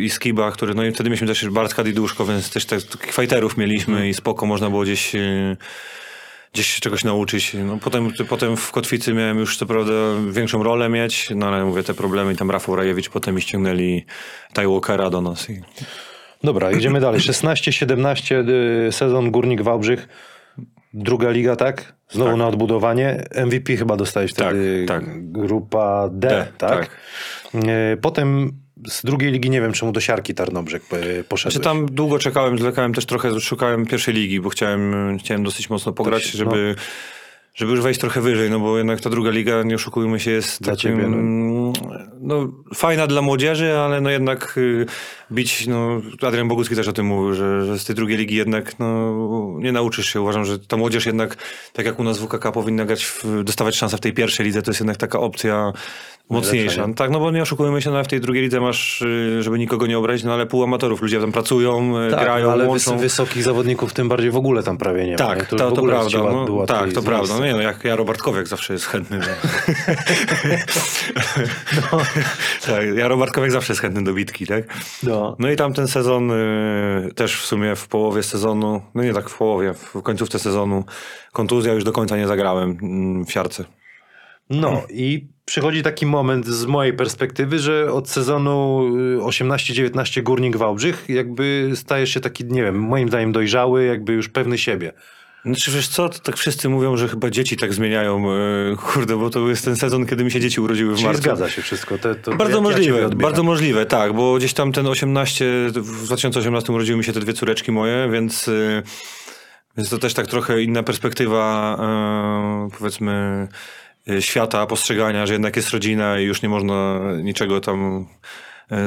I 0.01 0.11
Skiba, 0.11 0.51
który, 0.51 0.75
no 0.75 0.85
i 0.85 0.93
wtedy 0.93 1.11
mieliśmy 1.11 1.27
też 1.27 1.49
Bartka 1.49 1.85
Diduszko, 1.85 2.27
więc 2.27 2.51
też 2.51 2.67
tak, 2.67 2.83
takich 2.83 3.15
fighterów 3.15 3.57
mieliśmy 3.57 3.93
Mhm. 3.95 4.11
i 4.11 4.15
spoko 4.15 4.47
można 4.47 4.71
było 4.71 4.83
gdzieś, 4.83 5.15
e, 5.15 5.57
gdzieś 6.57 6.67
się 6.67 6.81
czegoś 6.81 7.05
nauczyć. 7.05 7.57
No, 7.65 7.79
potem, 7.79 8.11
potem 8.29 8.57
w 8.57 8.73
Kotwicy 8.73 9.15
miałem 9.15 9.39
już 9.39 9.57
co 9.57 9.67
prawda 9.67 9.93
większą 10.31 10.63
rolę 10.63 10.89
mieć, 10.89 11.31
no 11.35 11.47
ale 11.49 11.65
mówię, 11.65 11.83
te 11.83 11.95
problemy 11.95 12.33
i 12.33 12.37
tam 12.37 12.51
Rafał 12.51 12.77
Rajewicz 12.77 13.09
potem 13.09 13.35
mi 13.35 13.41
ściągnęli 13.43 14.05
Ty 14.53 14.69
Walkera 14.69 15.11
do 15.11 15.21
nas. 15.21 15.51
I... 15.51 15.61
Dobra, 16.45 16.73
idziemy 16.73 17.01
dalej. 17.01 17.21
16-17 17.21 18.49
y, 18.89 18.93
sezon 18.93 19.31
Górnik 19.31 19.63
Wałbrzych. 19.63 20.09
Druga 20.95 21.31
liga, 21.31 21.57
tak? 21.57 21.95
Znowu 22.11 22.37
na 22.37 22.49
odbudowanie. 22.49 23.25
MVP 23.47 23.77
chyba 23.77 23.97
dostałeś 23.97 24.31
wtedy 24.31 24.85
Tak, 24.89 25.01
tak. 25.05 25.33
grupa 25.33 26.09
D, 26.13 26.29
D, 26.29 26.47
tak? 26.59 26.71
tak. 26.71 26.91
Y, 27.55 27.97
Potem 27.97 28.53
z 28.89 29.03
drugiej 29.05 29.33
ligi 29.33 29.51
nie 29.51 29.61
wiem 29.61 29.73
czemu 29.73 29.93
do 29.93 30.01
Siarki 30.01 30.35
Tarnobrzeg 30.35 30.83
y, 30.83 31.25
poszedłeś. 31.29 31.55
Znaczy 31.55 31.61
tam 31.61 31.87
długo 31.87 32.19
czekałem, 32.19 32.59
zwlekałem 32.59 32.95
też 32.95 33.07
trochę, 33.07 33.41
szukałem 33.41 33.87
pierwszej 33.87 34.15
ligi, 34.15 34.41
bo 34.41 34.49
chciałem, 34.49 34.95
chciałem 35.19 35.43
dosyć 35.45 35.71
mocno 35.71 35.93
pograć, 35.93 36.25
się- 36.25 36.39
żeby, 36.39 36.75
żeby 37.55 37.71
już 37.73 37.81
wejść 37.81 38.01
trochę 38.01 38.21
wyżej, 38.21 38.51
no 38.51 38.61
bo 38.61 38.79
jednak 38.79 39.01
ta 39.01 39.11
druga 39.11 39.31
liga, 39.31 39.63
nie 39.63 39.75
oszukujmy 39.75 40.21
się, 40.21 40.31
jest 40.31 40.63
Dla 40.63 40.73
takim, 40.77 40.91
ciebie, 40.97 41.09
no. 41.09 41.73
Fajna 42.75 43.07
dla 43.07 43.23
młodzieży, 43.23 43.79
ale 43.79 44.01
no 44.01 44.11
jednak 44.11 44.55
y, 44.57 44.87
bić, 45.33 45.67
no 45.67 46.01
Adrian 46.23 46.49
Bogucki 46.49 46.77
też 46.77 46.89
o 46.89 46.93
tym 46.93 47.07
mówił, 47.07 47.35
że, 47.35 47.67
że 47.67 47.79
z 47.79 47.85
tej 47.85 47.97
drugiej 47.97 48.19
ligi 48.19 48.37
jednak 48.37 48.79
no, 48.79 49.15
nie 49.59 49.73
nauczysz 49.73 50.13
się. 50.13 50.21
Uważam, 50.21 50.45
że 50.45 50.59
ta 50.59 50.77
młodzież 50.77 51.07
jednak, 51.07 51.37
tak 51.73 51.87
jak 51.87 52.01
u 52.01 52.05
nas 52.05 52.19
w 52.19 52.27
WKK 52.27 52.53
powinna 52.53 52.85
grać, 52.85 53.05
w, 53.05 53.25
dostawać 53.45 53.77
szansę 53.77 53.97
w 53.97 54.01
tej 54.01 54.13
pierwszej 54.13 54.47
lidze, 54.47 54.63
to 54.63 54.71
jest 54.71 54.81
jednak 54.81 54.97
taka 54.97 55.21
opcja 55.21 55.73
mocniejsza. 56.29 56.87
nie? 56.87 56.95
Tak, 56.95 57.11
no 57.11 57.21
bo 57.21 57.31
nie 57.31 57.43
oszukujmy 57.43 57.83
się, 57.83 57.91
no, 57.91 58.05
w 58.05 58.09
tej 58.09 58.21
drugiej 58.21 58.43
lidze 58.43 58.61
masz, 58.61 59.03
y, 59.03 59.43
żeby 59.43 59.59
nikogo 59.59 59.87
nie 59.87 59.99
obrazić, 59.99 60.25
no 60.25 60.35
ale 60.35 60.47
pół 60.47 60.63
amatorów, 60.63 61.03
ludzie 61.03 61.21
tam 61.21 61.33
pracują, 61.33 62.01
y, 62.07 62.11
tak, 62.11 62.21
grają, 62.21 62.47
no, 62.47 62.53
ale 62.53 62.69
łączą. 62.69 62.97
wys- 62.97 63.01
wysokich 63.01 63.43
zawodników 63.43 63.93
tym 63.93 64.09
bardziej 64.09 64.31
w 64.31 64.37
ogóle 64.37 64.63
tam 64.63 64.79
prawie 64.79 65.05
nie 65.05 65.13
ma. 65.13 65.19
Tak, 65.19 65.39
nie? 65.39 65.45
to, 65.45 65.57
to, 65.57 65.69
ogóle 65.69 65.93
prawda. 65.93 66.19
No, 66.19 66.67
tak, 66.67 66.93
to 66.93 67.03
prawda. 67.03 67.35
No 67.39 67.45
nie, 67.45 67.53
no, 67.53 67.61
jak 67.61 67.85
ja 67.85 67.97
Robert 67.97 68.23
Kowiak 68.23 68.49
zawsze 68.49 68.73
jest 68.73 68.87
chętny. 68.87 69.19
No. 69.19 69.27
tak, 72.67 72.85
ja 72.97 73.09
Robert 73.09 73.33
Kowiak 73.33 73.53
zawsze 73.53 73.73
jest 73.73 73.83
chętny 73.83 74.05
do 74.05 74.15
bitki, 74.15 74.47
tak? 74.47 74.65
No. 75.03 75.37
No 75.39 75.51
i 75.51 75.57
tamten 75.57 75.89
sezon 75.89 76.31
y, 76.31 77.11
też 77.15 77.41
w 77.41 77.47
sumie 77.47 77.77
w 77.77 77.89
połowie 77.89 78.23
sezonu, 78.23 78.83
no 78.95 79.03
nie 79.03 79.15
tak 79.15 79.31
w 79.31 79.39
połowie, 79.39 79.75
w 79.75 80.03
końcówce 80.03 80.39
sezonu 80.39 80.85
kontuzja 81.33 81.73
już 81.73 81.85
do 81.85 81.93
końca 81.93 82.17
nie 82.17 82.27
zagrałem 82.27 82.79
mm, 82.83 83.27
w 83.27 83.33
siarce. 83.33 83.65
No 84.51 84.83
i 84.91 85.29
przychodzi 85.45 85.83
taki 85.83 86.07
moment 86.07 86.47
z 86.47 86.67
mojej 86.67 86.93
perspektywy, 86.93 87.59
że 87.59 87.93
od 87.93 88.09
sezonu 88.09 88.83
y, 88.97 89.19
18-19 89.19 90.23
Górnik 90.23 90.57
Wałbrzych 90.57 91.05
jakby 91.09 91.71
stajesz 91.75 92.11
się 92.11 92.21
taki, 92.21 92.45
nie 92.45 92.63
wiem, 92.63 92.81
moim 92.81 93.09
zdaniem 93.09 93.33
dojrzały, 93.33 93.85
jakby 93.85 94.13
już 94.13 94.29
pewny 94.29 94.59
siebie. 94.59 94.93
Znaczy 95.47 95.71
wiesz 95.71 95.89
co, 95.89 96.09
to 96.09 96.19
tak 96.19 96.37
wszyscy 96.37 96.69
mówią, 96.69 96.97
że 96.97 97.09
chyba 97.09 97.31
dzieci 97.31 97.57
tak 97.57 97.75
zmieniają, 97.75 98.25
y, 98.73 98.77
kurde, 98.77 99.17
bo 99.17 99.31
to 99.31 99.49
jest 99.49 99.65
ten 99.65 99.77
sezon, 99.77 100.07
kiedy 100.07 100.25
mi 100.25 100.31
się 100.31 100.41
dzieci 100.41 100.61
urodziły 100.61 100.93
w 100.93 100.97
Czyli 100.97 101.07
marcu. 101.07 101.23
zgadza 101.23 101.51
się 101.51 101.63
wszystko. 101.63 101.99
Te, 101.99 102.15
to 102.15 102.31
Bardzo 102.37 102.51
ja- 102.59 102.65
ja 102.65 102.71
możliwe, 102.71 102.95
odbieram. 103.07 103.19
bardzo 103.19 103.43
możliwe, 103.43 103.87
tak, 103.87 104.13
bo 104.13 104.35
gdzieś 104.37 104.53
tam 104.55 104.73
ten 104.73 104.87
18, 104.87 105.45
w 105.75 106.05
2018 106.07 106.73
urodziły 106.73 106.99
mi 106.99 107.05
się 107.05 107.13
te 107.13 107.21
dwie 107.21 107.33
córeczki 107.33 107.73
moje, 107.73 108.09
więc, 108.13 108.49
y, 108.49 108.83
więc 109.77 109.91
to 109.91 109.99
też 109.99 110.15
tak 110.15 110.27
trochę 110.27 110.63
inna 110.63 110.83
perspektywa, 110.83 111.77
y, 112.75 112.79
powiedzmy, 112.79 113.49
świata, 114.21 114.67
postrzegania, 114.67 115.27
że 115.27 115.33
jednak 115.33 115.57
jest 115.57 115.71
rodzina 115.71 116.21
i 116.21 116.25
już 116.25 116.43
nie 116.43 116.49
można 116.49 117.01
niczego 117.23 117.61
tam 117.61 118.07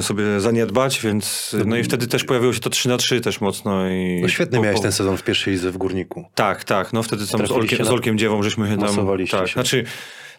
sobie 0.01 0.39
zaniedbać, 0.39 1.01
więc 1.01 1.55
no 1.65 1.77
i 1.77 1.83
wtedy 1.83 2.07
też 2.07 2.23
pojawiło 2.23 2.53
się 2.53 2.59
to 2.59 2.69
3 2.69 2.89
na 2.89 2.97
3 2.97 3.21
też 3.21 3.41
mocno. 3.41 3.89
I 3.89 4.19
No 4.21 4.27
świetny 4.27 4.57
po- 4.57 4.63
miałeś 4.63 4.77
po- 4.77 4.83
ten 4.83 4.91
sezon 4.91 5.17
w 5.17 5.23
pierwszej 5.23 5.53
lidze 5.53 5.71
w 5.71 5.77
Górniku. 5.77 6.25
tak, 6.35 6.63
tak. 6.63 6.93
No 6.93 7.03
wtedy 7.03 7.27
tam 7.27 7.47
z 7.47 7.51
Olkiem, 7.51 7.85
z 7.85 7.87
na- 7.87 7.93
Olkiem 7.93 8.17
Dziewą 8.17 8.43
żeśmy 8.43 8.67
się 8.69 8.77
tam... 8.77 9.07
Tak, 9.31 9.47
się. 9.47 9.53
znaczy 9.53 9.83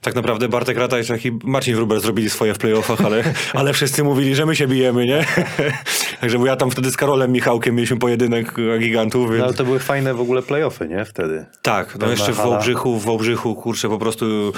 tak 0.00 0.14
naprawdę 0.14 0.48
Bartek 0.48 0.78
Ratajczak 0.78 1.26
i 1.26 1.38
Marcin 1.44 1.76
Wruber 1.76 2.00
zrobili 2.00 2.30
swoje 2.30 2.54
w 2.54 2.58
playoffach, 2.58 3.00
ale, 3.00 3.24
ale 3.54 3.72
wszyscy 3.72 4.04
mówili, 4.04 4.34
że 4.34 4.46
my 4.46 4.56
się 4.56 4.66
bijemy, 4.66 5.06
nie? 5.06 5.24
Także 6.20 6.38
bo 6.38 6.46
ja 6.46 6.56
tam 6.56 6.70
wtedy 6.70 6.90
z 6.90 6.96
Karolem 6.96 7.32
Michałkiem 7.32 7.74
mieliśmy 7.74 7.96
pojedynek 7.98 8.54
gigantów, 8.78 9.30
więc... 9.30 9.38
No, 9.38 9.44
ale 9.44 9.54
to 9.54 9.64
były 9.64 9.78
fajne 9.78 10.14
w 10.14 10.20
ogóle 10.20 10.42
playoffy, 10.42 10.88
nie? 10.88 11.04
Wtedy. 11.04 11.46
Tak, 11.62 11.98
no 11.98 12.10
jeszcze 12.10 12.32
w. 12.32 12.36
Wałbrzychu, 12.36 12.98
w 12.98 13.04
Wałbrzychu, 13.04 13.54
kurczę, 13.54 13.88
po 13.88 13.98
prostu 13.98 14.52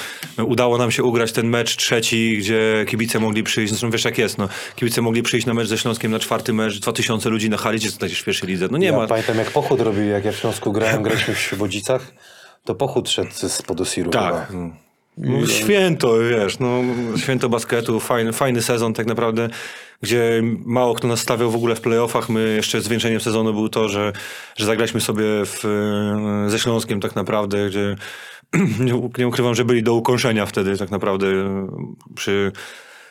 udało 0.47 0.79
nam 0.79 0.91
się 0.91 1.03
ugrać 1.03 1.33
ten 1.33 1.47
mecz 1.47 1.77
trzeci, 1.77 2.39
gdzie 2.39 2.85
kibice 2.89 3.21
mogli 3.21 3.43
przyjść, 3.43 3.73
zresztą 3.73 3.91
wiesz 3.91 4.05
jak 4.05 4.19
jest, 4.19 4.39
no, 4.39 4.49
kibice 4.77 5.03
mogli 5.03 5.23
przyjść 5.23 5.47
na 5.47 5.55
mecz 5.55 5.69
ze 5.69 5.79
Śląskiem, 5.79 6.13
na 6.13 6.19
czwarty 6.19 6.53
mecz, 6.53 6.81
2000 6.81 7.31
ludzi 7.31 7.51
na 7.51 7.57
hali, 7.57 7.79
gdzie 7.79 7.91
znajdziesz 7.91 8.21
w 8.21 8.25
pierwszej 8.25 8.49
lidze, 8.49 8.69
no 8.71 8.79
nie 8.79 8.87
ja 8.87 8.97
ma. 8.97 9.07
pamiętam 9.07 9.39
jak 9.39 9.51
pochód 9.51 9.81
robili, 9.81 10.09
jak 10.09 10.25
ja 10.25 10.33
w 10.33 10.37
Śląsku 10.37 10.73
grałem, 10.73 11.03
graliśmy 11.03 11.35
w 11.35 11.39
Świebodzicach, 11.39 12.13
to 12.65 12.75
pochód 12.75 13.11
szedł 13.11 13.31
z 13.33 13.63
Podosiru 13.63 14.11
Tak. 14.11 14.49
chyba. 14.49 14.82
No, 15.17 15.47
święto, 15.47 16.19
wiesz, 16.19 16.59
no, 16.59 16.83
święto 17.17 17.49
basketu, 17.49 18.01
fajny, 18.01 18.33
fajny 18.33 18.63
sezon 18.63 18.95
tak 18.95 19.07
naprawdę, 19.07 19.49
gdzie 20.03 20.43
mało 20.65 20.95
kto 20.95 21.09
nas 21.09 21.21
stawiał 21.21 21.51
w 21.51 21.57
ogóle 21.57 21.75
w 21.75 21.81
playoffach. 21.81 22.29
My 22.29 22.55
jeszcze 22.57 22.81
zwieńczeniem 22.81 23.21
sezonu 23.21 23.53
był 23.53 23.69
to, 23.69 23.89
że, 23.89 24.13
że 24.57 24.67
zagraliśmy 24.67 25.01
sobie 25.01 25.25
w, 25.25 25.65
e, 26.47 26.51
ze 26.51 26.59
Śląskiem 26.59 27.01
tak 27.01 27.17
naprawdę, 27.17 27.69
gdzie 27.69 27.97
nie, 29.19 29.27
ukrywam, 29.27 29.55
że 29.55 29.65
byli 29.65 29.83
do 29.83 29.95
ukąszenia 29.95 30.47
wtedy 30.47 30.77
tak 30.77 30.91
naprawdę 30.91 31.27
przy... 32.15 32.53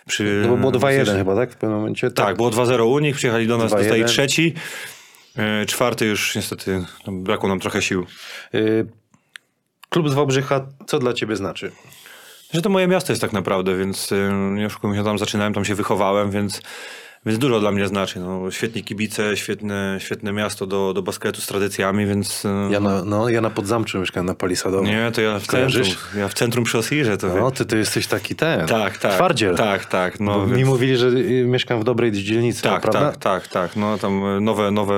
przy 0.07 0.43
No 0.47 0.57
było 0.57 0.71
2-1 0.71 1.17
chyba, 1.17 1.35
tak? 1.35 1.51
W 1.51 1.55
pewnym 1.55 1.79
momencie. 1.79 2.11
Tak, 2.11 2.37
było 2.37 2.49
2-0 2.49 2.85
u 2.85 2.99
nich, 2.99 3.15
przyjechali 3.15 3.47
do 3.47 3.57
nas, 3.57 3.71
2-1. 3.71 3.77
dostali 3.77 4.05
trzeci. 4.05 4.53
E, 5.37 5.65
Czwarty 5.65 6.05
już 6.05 6.35
niestety 6.35 6.85
brakło 7.07 7.49
nam 7.49 7.59
trochę 7.59 7.81
sił. 7.81 8.05
Klub 9.93 10.09
z 10.09 10.13
Wałbrzycha, 10.13 10.67
co 10.87 10.99
dla 10.99 11.13
ciebie 11.13 11.35
znaczy? 11.35 11.71
Że 12.53 12.61
to 12.61 12.69
moje 12.69 12.87
miasto 12.87 13.11
jest 13.11 13.21
tak 13.21 13.33
naprawdę, 13.33 13.77
więc 13.77 14.11
y, 14.11 14.65
oszukujmy 14.65 14.97
się, 14.97 15.03
tam 15.03 15.17
zaczynałem, 15.17 15.53
tam 15.53 15.65
się 15.65 15.75
wychowałem, 15.75 16.31
więc, 16.31 16.61
więc 17.25 17.39
dużo 17.39 17.59
dla 17.59 17.71
mnie 17.71 17.87
znaczy. 17.87 18.19
No, 18.19 18.51
świetni 18.51 18.83
kibice, 18.83 19.37
świetne, 19.37 19.97
świetne 19.99 20.33
miasto 20.33 20.67
do, 20.67 20.93
do 20.93 21.01
basketu 21.01 21.41
z 21.41 21.47
tradycjami, 21.47 22.05
więc... 22.05 22.45
y, 22.45 22.49
Ja 22.71 22.79
na, 22.79 23.03
no, 23.05 23.29
ja 23.29 23.41
na 23.41 23.49
Podzamczu 23.49 23.99
mieszkałem 23.99 24.25
na 24.27 24.35
Palisadowo. 24.35 24.83
Nie, 24.83 25.11
to 25.13 25.21
ja 25.21 25.39
w 25.39 25.47
centrum, 25.47 25.71
Kojarzysz? 25.71 25.97
ja 26.17 26.27
w 26.27 26.33
centrum 26.33 26.63
przy 26.65 26.77
Osirze 26.77 27.17
to 27.17 27.27
No, 27.35 27.51
ty 27.51 27.65
to 27.65 27.75
jesteś 27.75 28.07
taki 28.07 28.35
ten. 28.35 28.67
Tak, 28.67 28.97
tak. 28.97 29.13
Twardziel. 29.13 29.55
Tak, 29.55 29.85
tak. 29.85 30.19
No, 30.19 30.33
Bo 30.39 30.47
Mi 30.47 30.55
więc- 30.55 30.69
mówili, 30.69 30.97
że 30.97 31.07
y, 31.07 31.45
mieszkam 31.47 31.79
w 31.81 31.83
dobrej 31.83 32.11
dzielnicy, 32.11 32.61
tak, 32.61 32.81
prawda? 32.81 32.99
tak, 33.11 33.17
tak, 33.17 33.47
tak. 33.47 33.75
No 33.75 33.97
tam 33.97 34.43
nowe, 34.43 34.71
nowe 34.71 34.95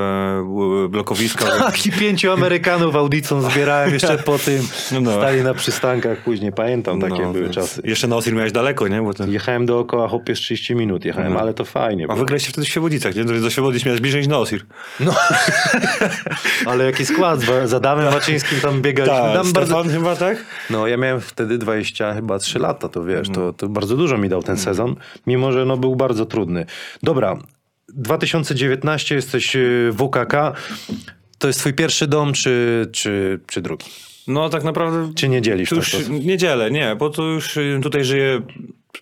blokowiska. 0.89 1.45
Tak, 1.63 1.85
i 1.85 1.91
pięciu 1.91 2.31
Amerykanów 2.31 2.95
audicą 2.95 3.41
zbierałem 3.41 3.93
jeszcze 3.93 4.17
po 4.17 4.37
tym. 4.39 4.61
No, 4.91 5.01
no. 5.01 5.11
Stali 5.11 5.41
na 5.41 5.53
przystankach 5.53 6.17
później, 6.23 6.51
pamiętam, 6.51 6.99
takie 7.01 7.21
No, 7.21 7.31
były 7.31 7.43
więc 7.43 7.55
czasy. 7.55 7.81
Jeszcze 7.83 8.07
na 8.07 8.15
Osir 8.15 8.33
miałeś 8.33 8.51
daleko, 8.51 8.87
nie? 8.87 9.01
Bo 9.01 9.13
to... 9.13 9.25
Jechałem 9.27 9.65
dookoła 9.65 10.07
hopie 10.07 10.35
z 10.35 10.39
30 10.39 10.75
minut, 10.75 11.05
jechałem, 11.05 11.33
No. 11.33 11.39
ale 11.39 11.53
to 11.53 11.65
fajnie 11.65 12.07
A 12.13 12.15
wygraliście 12.15 12.49
wtedy 12.51 12.65
w 12.65 12.69
Świebodzicach, 12.69 13.15
nie? 13.15 13.25
Do, 13.25 13.41
do 13.41 13.49
Świebodzic 13.49 13.85
miałeś 13.85 14.01
bliżej 14.01 14.21
niż 14.21 14.27
na 14.27 14.37
Osir. 14.37 14.65
No. 14.99 15.15
Ale 16.65 16.85
jaki 16.85 17.05
skład? 17.05 17.39
Za 17.65 17.77
Adamem 17.77 18.11
Waczyńskim 18.13 18.59
tam 18.59 18.81
biegaliśmy. 18.81 19.17
Tak, 19.17 19.33
tam 19.33 19.53
bardzo... 19.53 19.83
chyba, 19.83 20.15
tak? 20.15 20.45
No 20.69 20.87
ja 20.87 20.97
miałem 20.97 21.21
wtedy 21.21 21.57
20 21.57 22.13
chyba 22.13 22.39
3 22.39 22.59
lata, 22.59 22.89
to 22.89 23.03
wiesz, 23.03 23.27
Mm. 23.27 23.35
to, 23.35 23.53
to 23.53 23.69
bardzo 23.69 23.97
dużo 23.97 24.17
mi 24.17 24.29
dał 24.29 24.43
ten 24.43 24.57
sezon, 24.57 24.95
mimo 25.27 25.51
że 25.51 25.65
no 25.65 25.77
był 25.77 25.95
bardzo 25.95 26.25
trudny. 26.25 26.65
Dobra, 27.03 27.37
2019 27.89 29.15
jesteś 29.15 29.55
y, 29.55 29.89
w 29.91 29.97
WKK. 29.97 30.53
To 31.37 31.47
jest 31.47 31.59
twój 31.59 31.73
pierwszy 31.73 32.07
dom, 32.07 32.33
czy, 32.33 32.87
czy, 32.91 33.39
czy 33.47 33.61
drugi? 33.61 33.85
No 34.27 34.49
tak 34.49 34.63
naprawdę... 34.63 35.11
Czy 35.15 35.29
nie 35.29 35.41
dzielisz 35.41 35.71
już 35.71 35.91
to? 35.91 35.97
niedzielę, 36.09 36.71
nie, 36.71 36.95
bo 36.95 37.09
to 37.09 37.23
już 37.23 37.57
y, 37.57 37.79
tutaj 37.83 38.03
żyję. 38.03 38.41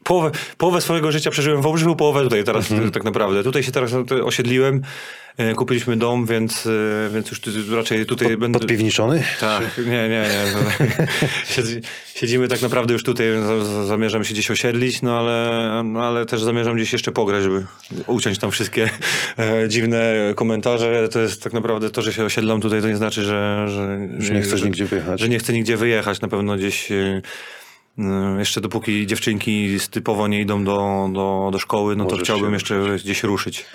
Połowę, 0.04 0.32
połowę 0.58 0.82
swojego 0.82 1.12
życia 1.12 1.32
przeżyłem 1.32 1.60
w 1.62 1.63
Wałbrzychu, 1.63 1.95
połowę 1.95 2.23
tutaj 2.23 2.43
teraz 2.43 2.71
Mhm. 2.71 2.91
tak 2.91 3.04
naprawdę. 3.04 3.43
Tutaj 3.43 3.63
się 3.63 3.71
teraz 3.71 3.91
y, 4.12 4.23
osiedliłem, 4.25 4.82
y, 5.39 5.54
kupiliśmy 5.56 5.97
dom, 5.97 6.25
więc, 6.25 6.65
y, 6.65 7.10
więc 7.13 7.32
już 7.32 7.41
raczej 7.69 8.06
tutaj 8.06 8.38
będę... 8.38 8.60
Podpiwniczony? 8.60 9.23
Tak, 9.39 9.63
nie, 9.77 10.10
nie, 10.10 10.10
nie. 10.10 10.27
Siedzi- 11.56 11.82
Siedzimy 12.15 12.47
tak 12.47 12.62
naprawdę 12.62 12.93
już 12.93 13.04
tutaj, 13.04 13.27
za- 13.47 13.65
za- 13.65 13.86
zamierzam 13.86 14.23
się 14.23 14.34
gdzieś 14.34 14.51
osiedlić, 14.51 15.01
no 15.01 15.19
ale, 15.19 15.82
no 15.86 16.04
ale 16.04 16.25
też 16.25 16.41
zamierzam 16.41 16.75
gdzieś 16.75 16.93
jeszcze 16.93 17.12
pograć, 17.12 17.43
żeby 17.43 17.65
uciąć 18.08 18.38
tam 18.39 18.51
wszystkie 18.51 18.89
e, 19.39 19.69
dziwne 19.69 20.13
komentarze. 20.36 21.10
To 21.10 21.19
jest 21.19 21.43
tak 21.43 21.54
naprawdę 21.54 21.89
to, 21.89 22.01
że 22.01 22.13
się 22.13 22.23
osiedlam 22.25 22.62
tutaj, 22.62 22.82
to 22.82 22.88
nie 22.88 22.97
znaczy, 22.97 23.23
że... 23.23 23.65
że 23.69 23.99
Że 24.19 24.34
nie 24.34 24.41
chcesz 24.41 24.60
że, 24.60 24.65
nigdzie 24.65 24.86
wyjechać. 24.86 25.19
Że 25.19 25.30
nie 25.30 25.39
chcę 25.39 25.54
nigdzie 25.54 25.77
wyjechać, 25.77 26.21
na 26.21 26.27
pewno 26.27 26.56
gdzieś... 26.58 26.89
e, 27.99 28.36
Jeszcze 28.39 28.62
dopóki 28.62 29.08
dziewczynki 29.08 29.77
typowo 29.91 30.27
nie 30.27 30.41
idą 30.41 30.63
do, 30.63 31.10
do, 31.13 31.49
do 31.51 31.60
szkoły, 31.60 31.95
no 31.95 32.04
to 32.06 32.10
Możesz 32.12 32.23
chciałbym 32.23 32.49
się 32.49 32.56
jeszcze 32.56 32.95
gdzieś 33.04 33.23
ruszyć. 33.23 33.65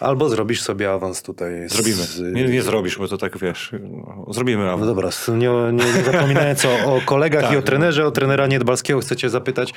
Albo 0.00 0.28
zrobisz 0.28 0.62
sobie 0.62 0.92
awans 0.92 1.22
tutaj. 1.22 1.68
z- 1.68 1.72
Zrobimy. 1.72 2.32
Nie, 2.32 2.44
nie 2.48 2.62
zrobisz, 2.62 2.98
bo 2.98 3.08
to 3.08 3.18
tak 3.18 3.38
wiesz. 3.38 3.70
no, 3.80 4.26
Zrobimy. 4.32 4.64
No 4.64 4.70
awans. 4.70 4.86
dobra, 4.86 5.08
s- 5.08 5.28
nie, 5.34 5.48
nie, 5.72 5.84
nie 5.96 6.02
zapominając 6.12 6.64
o, 6.64 6.68
o 6.96 7.00
kolegach 7.04 7.42
Tak, 7.42 7.52
i 7.52 7.56
o 7.56 7.58
no. 7.60 7.66
trenerze, 7.66 8.06
o 8.06 8.10
trenera 8.10 8.46
Niedbalskiego 8.46 9.00
chcę 9.00 9.16
cię 9.16 9.30
zapytać, 9.30 9.72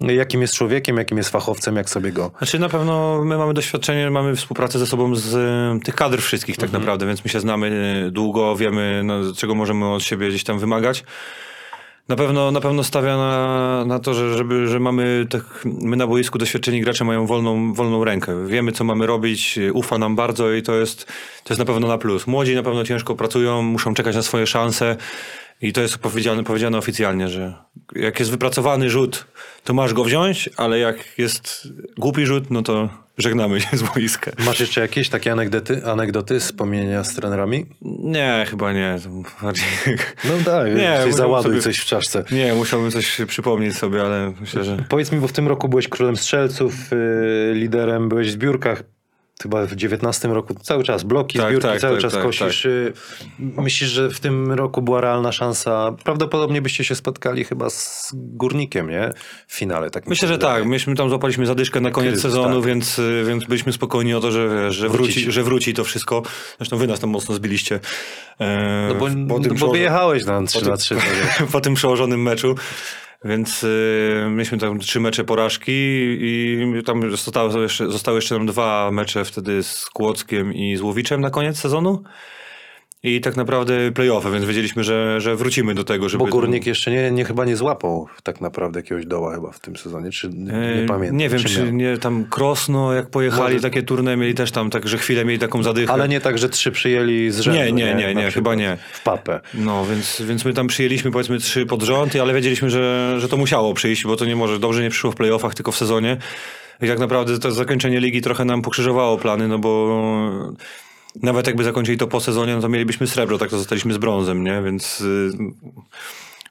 jakim 0.00 0.40
jest 0.42 0.54
człowiekiem, 0.54 0.96
jakim 0.96 1.18
jest 1.18 1.30
fachowcem, 1.30 1.76
jak 1.76 1.90
sobie 1.90 2.12
go... 2.12 2.30
Znaczy 2.38 2.58
na 2.58 2.68
pewno 2.68 3.24
my 3.24 3.38
mamy 3.38 3.54
doświadczenie, 3.54 4.10
mamy 4.10 4.36
współpracę 4.36 4.78
ze 4.78 4.86
sobą 4.86 5.14
z 5.14 5.34
e, 5.34 5.80
tych 5.84 5.94
kadr 5.94 6.22
wszystkich 6.22 6.56
tak 6.56 6.72
naprawdę, 6.72 7.06
więc 7.06 7.24
my 7.24 7.30
się 7.30 7.40
znamy 7.40 7.94
e, 8.06 8.10
długo, 8.10 8.56
wiemy 8.56 9.02
no, 9.04 9.14
czego 9.36 9.54
możemy 9.54 9.86
od 9.92 10.02
siebie 10.02 10.28
gdzieś 10.28 10.44
tam 10.44 10.58
wymagać. 10.58 11.04
Na 12.08 12.16
pewno, 12.16 12.50
na 12.50 12.60
pewno 12.60 12.84
stawia 12.84 13.16
na, 13.16 13.84
na 13.84 13.98
to, 13.98 14.14
że, 14.14 14.36
żeby, 14.36 14.66
że 14.66 14.80
mamy 14.80 15.26
tak, 15.30 15.42
my 15.64 15.96
na 15.96 16.06
boisku 16.06 16.38
doświadczeni 16.38 16.80
gracze 16.80 17.04
mają 17.04 17.26
wolną, 17.26 17.72
wolną 17.72 18.04
rękę. 18.04 18.46
Wiemy, 18.46 18.72
co 18.72 18.84
mamy 18.84 19.06
robić, 19.06 19.58
ufa 19.72 19.98
nam 19.98 20.16
bardzo 20.16 20.52
i 20.52 20.62
to 20.62 20.74
jest, 20.74 21.04
to 21.44 21.54
jest 21.54 21.58
na 21.58 21.64
pewno 21.64 21.88
na 21.88 21.98
plus. 21.98 22.26
Młodzi 22.26 22.54
na 22.54 22.62
pewno 22.62 22.84
ciężko 22.84 23.14
pracują, 23.14 23.62
muszą 23.62 23.94
czekać 23.94 24.16
na 24.16 24.22
swoje 24.22 24.46
szanse 24.46 24.96
i 25.62 25.72
to 25.72 25.80
jest 25.80 25.98
powiedziane, 25.98 26.44
powiedziane 26.44 26.78
oficjalnie, 26.78 27.28
że 27.28 27.54
jak 27.94 28.18
jest 28.18 28.30
wypracowany 28.30 28.90
rzut, 28.90 29.26
to 29.64 29.74
masz 29.74 29.94
go 29.94 30.04
wziąć, 30.04 30.50
ale 30.56 30.78
jak 30.78 31.18
jest 31.18 31.68
głupi 31.98 32.26
rzut, 32.26 32.50
no 32.50 32.62
to 32.62 32.88
żegnamy 33.18 33.60
się 33.60 33.76
z 33.76 33.82
boiska. 33.82 34.30
Masz 34.46 34.60
jeszcze 34.60 34.80
jakieś 34.80 35.08
takie 35.08 35.32
anegdoty, 35.32 35.86
anegdoty 35.86 36.40
wspomnienia 36.40 37.04
z 37.04 37.14
trenerami? 37.14 37.66
Nie, 37.82 38.46
chyba 38.50 38.72
nie. 38.72 38.96
Bardziej... 39.42 39.64
No 40.24 40.32
tak, 40.44 40.74
Nie, 40.74 40.98
coś 41.04 41.14
załaduj 41.14 41.50
sobie- 41.52 41.62
coś 41.62 41.78
w 41.78 41.84
czaszce. 41.84 42.24
Nie, 42.30 42.54
musiałbym 42.54 42.90
coś 42.90 43.20
przypomnieć 43.26 43.76
sobie, 43.76 44.02
ale 44.02 44.32
myślę, 44.40 44.64
że... 44.64 44.76
Powiedz 44.88 45.12
mi, 45.12 45.18
bo 45.20 45.28
w 45.28 45.32
tym 45.32 45.48
roku 45.48 45.68
byłeś 45.68 45.88
królem 45.88 46.16
strzelców, 46.16 46.74
yy, 46.90 47.54
liderem, 47.54 48.08
byłeś 48.08 48.28
w 48.28 48.30
zbiórkach. 48.30 48.82
Chyba 49.42 49.66
w 49.66 49.74
19 49.74 50.28
roku 50.28 50.54
cały 50.54 50.84
czas 50.84 51.02
bloki, 51.02 51.38
Tak, 51.38 51.48
zbiórki, 51.48 51.68
tak, 51.68 51.80
cały 51.80 51.92
tak, 51.94 52.02
czas 52.02 52.12
tak, 52.12 52.22
kosisz. 52.22 52.64
yy, 52.64 52.92
Myślisz, 53.38 53.90
że 53.90 54.10
w 54.10 54.20
tym 54.20 54.52
roku 54.52 54.82
była 54.82 55.00
realna 55.00 55.32
szansa? 55.32 55.94
Prawdopodobnie 56.04 56.62
byście 56.62 56.84
się 56.84 56.94
spotkali 56.94 57.44
chyba 57.44 57.70
z 57.70 58.10
Górnikiem, 58.14 58.90
nie? 58.90 59.10
W 59.46 59.54
finale. 59.56 59.90
Tak 59.90 60.06
Myślę, 60.06 60.28
że 60.28 60.38
tak. 60.38 60.64
Myśmy 60.66 60.94
tam 60.94 61.08
złapaliśmy 61.08 61.46
zadyszkę 61.46 61.80
na 61.80 61.90
koniec 61.90 62.10
Kryzys, 62.10 62.22
sezonu, 62.22 62.56
tak. 62.60 62.66
więc, 62.68 62.98
y, 62.98 63.24
więc 63.26 63.44
byliśmy 63.44 63.72
spokojni 63.72 64.14
o 64.14 64.20
to, 64.20 64.30
że, 64.30 64.72
że, 64.72 64.88
wróci, 64.88 65.32
że 65.32 65.42
wróci 65.42 65.74
to 65.74 65.84
wszystko. 65.84 66.22
Zresztą 66.58 66.76
wy 66.76 66.86
nas 66.86 67.00
tam 67.00 67.10
mocno 67.10 67.34
zbiliście. 67.34 67.80
E, 68.40 68.88
No 68.88 68.94
bo, 68.94 69.06
po 69.06 69.38
no 69.48 69.54
bo 69.54 69.70
wyjechałeś 69.72 70.24
na 70.24 70.42
3 70.42 70.60
tym- 70.60 70.68
na 70.68 70.76
3. 70.76 70.96
po 71.52 71.60
tym 71.60 71.74
przełożonym 71.74 72.22
meczu. 72.22 72.54
Więc 73.24 73.64
y, 73.64 74.26
mieliśmy 74.30 74.58
tam 74.58 74.78
trzy 74.78 75.00
mecze 75.00 75.24
porażki 75.24 75.72
i 76.20 76.82
tam 76.86 77.16
zostały 77.16 77.62
jeszcze, 77.62 77.90
zostały 77.90 78.18
jeszcze 78.18 78.34
nam 78.34 78.46
dwa 78.46 78.90
mecze 78.90 79.24
wtedy 79.24 79.62
z 79.62 79.86
Kłodzkiem 79.86 80.54
i 80.54 80.76
z 80.76 80.80
Łowiczem 80.80 81.20
na 81.20 81.30
koniec 81.30 81.58
sezonu. 81.58 82.02
I 83.02 83.20
tak 83.20 83.36
naprawdę 83.36 83.92
play-offy, 83.92 84.32
więc 84.32 84.44
wiedzieliśmy, 84.44 84.84
że, 84.84 85.20
że 85.20 85.36
wrócimy 85.36 85.74
do 85.74 85.84
tego, 85.84 86.08
żeby... 86.08 86.24
Bo 86.24 86.30
Górnik 86.30 86.66
jeszcze 86.66 86.90
nie, 86.90 87.10
nie 87.10 87.24
chyba 87.24 87.44
nie 87.44 87.56
złapał 87.56 88.06
tak 88.22 88.40
naprawdę 88.40 88.80
jakiegoś 88.80 89.06
doła 89.06 89.34
chyba 89.34 89.52
w 89.52 89.60
tym 89.60 89.76
sezonie, 89.76 90.10
czy 90.10 90.28
nie, 90.28 90.52
E, 90.52 90.80
nie 90.82 90.88
pamiętam. 90.88 91.16
Nie 91.16 91.28
wiem, 91.28 91.44
czy 91.44 91.64
miał. 91.64 91.72
nie 91.72 91.98
tam 91.98 92.24
Krosno, 92.24 92.92
jak 92.94 93.10
pojechali, 93.10 93.54
Może- 93.54 93.60
takie 93.70 93.82
turne 93.82 94.16
mieli 94.16 94.34
też 94.34 94.50
tam, 94.52 94.70
tak, 94.70 94.88
że 94.88 94.98
chwilę 94.98 95.24
mieli 95.24 95.38
taką 95.38 95.62
zadychę. 95.62 95.92
Ale 95.92 96.08
nie 96.08 96.20
tak, 96.20 96.38
że 96.38 96.48
trzy 96.48 96.72
przyjęli 96.72 97.30
z 97.30 97.40
rzędu. 97.40 97.60
Nie, 97.60 97.72
nie, 97.72 97.94
nie, 97.94 98.14
nie, 98.14 98.14
przykład 98.14 98.34
chyba 98.34 98.54
nie. 98.54 98.78
W 98.92 99.02
papę. 99.02 99.40
No, 99.54 99.86
więc, 99.86 100.22
więc 100.26 100.44
my 100.44 100.52
tam 100.52 100.66
przyjęliśmy 100.66 101.10
powiedzmy 101.10 101.38
trzy 101.38 101.66
pod 101.66 101.82
rząd, 101.82 102.16
ale 102.16 102.34
wiedzieliśmy, 102.34 102.70
że, 102.70 103.16
że 103.18 103.28
to 103.28 103.36
musiało 103.36 103.74
przyjść, 103.74 104.04
bo 104.04 104.16
to 104.16 104.24
nie 104.24 104.36
może, 104.36 104.58
dobrze 104.58 104.82
nie 104.82 104.90
przyszło 104.90 105.12
w 105.12 105.16
playoffach, 105.16 105.54
tylko 105.54 105.72
w 105.72 105.76
sezonie. 105.76 106.16
I 106.82 106.86
tak 106.88 106.98
naprawdę 106.98 107.38
to 107.38 107.52
zakończenie 107.52 108.00
ligi 108.00 108.22
trochę 108.22 108.44
nam 108.44 108.62
pokrzyżowało 108.62 109.18
plany, 109.18 109.48
no 109.48 109.58
bo 109.58 110.00
nawet 111.22 111.46
jakby 111.46 111.64
zakończyli 111.64 111.98
to 111.98 112.06
po 112.06 112.20
sezonie, 112.20 112.54
no 112.54 112.60
to 112.60 112.68
mielibyśmy 112.68 113.06
srebro, 113.06 113.38
tak 113.38 113.50
to 113.50 113.58
zostaliśmy 113.58 113.94
z 113.94 113.98
brązem, 113.98 114.44
nie? 114.44 114.62
Więc 114.62 115.00
y, 115.00 115.30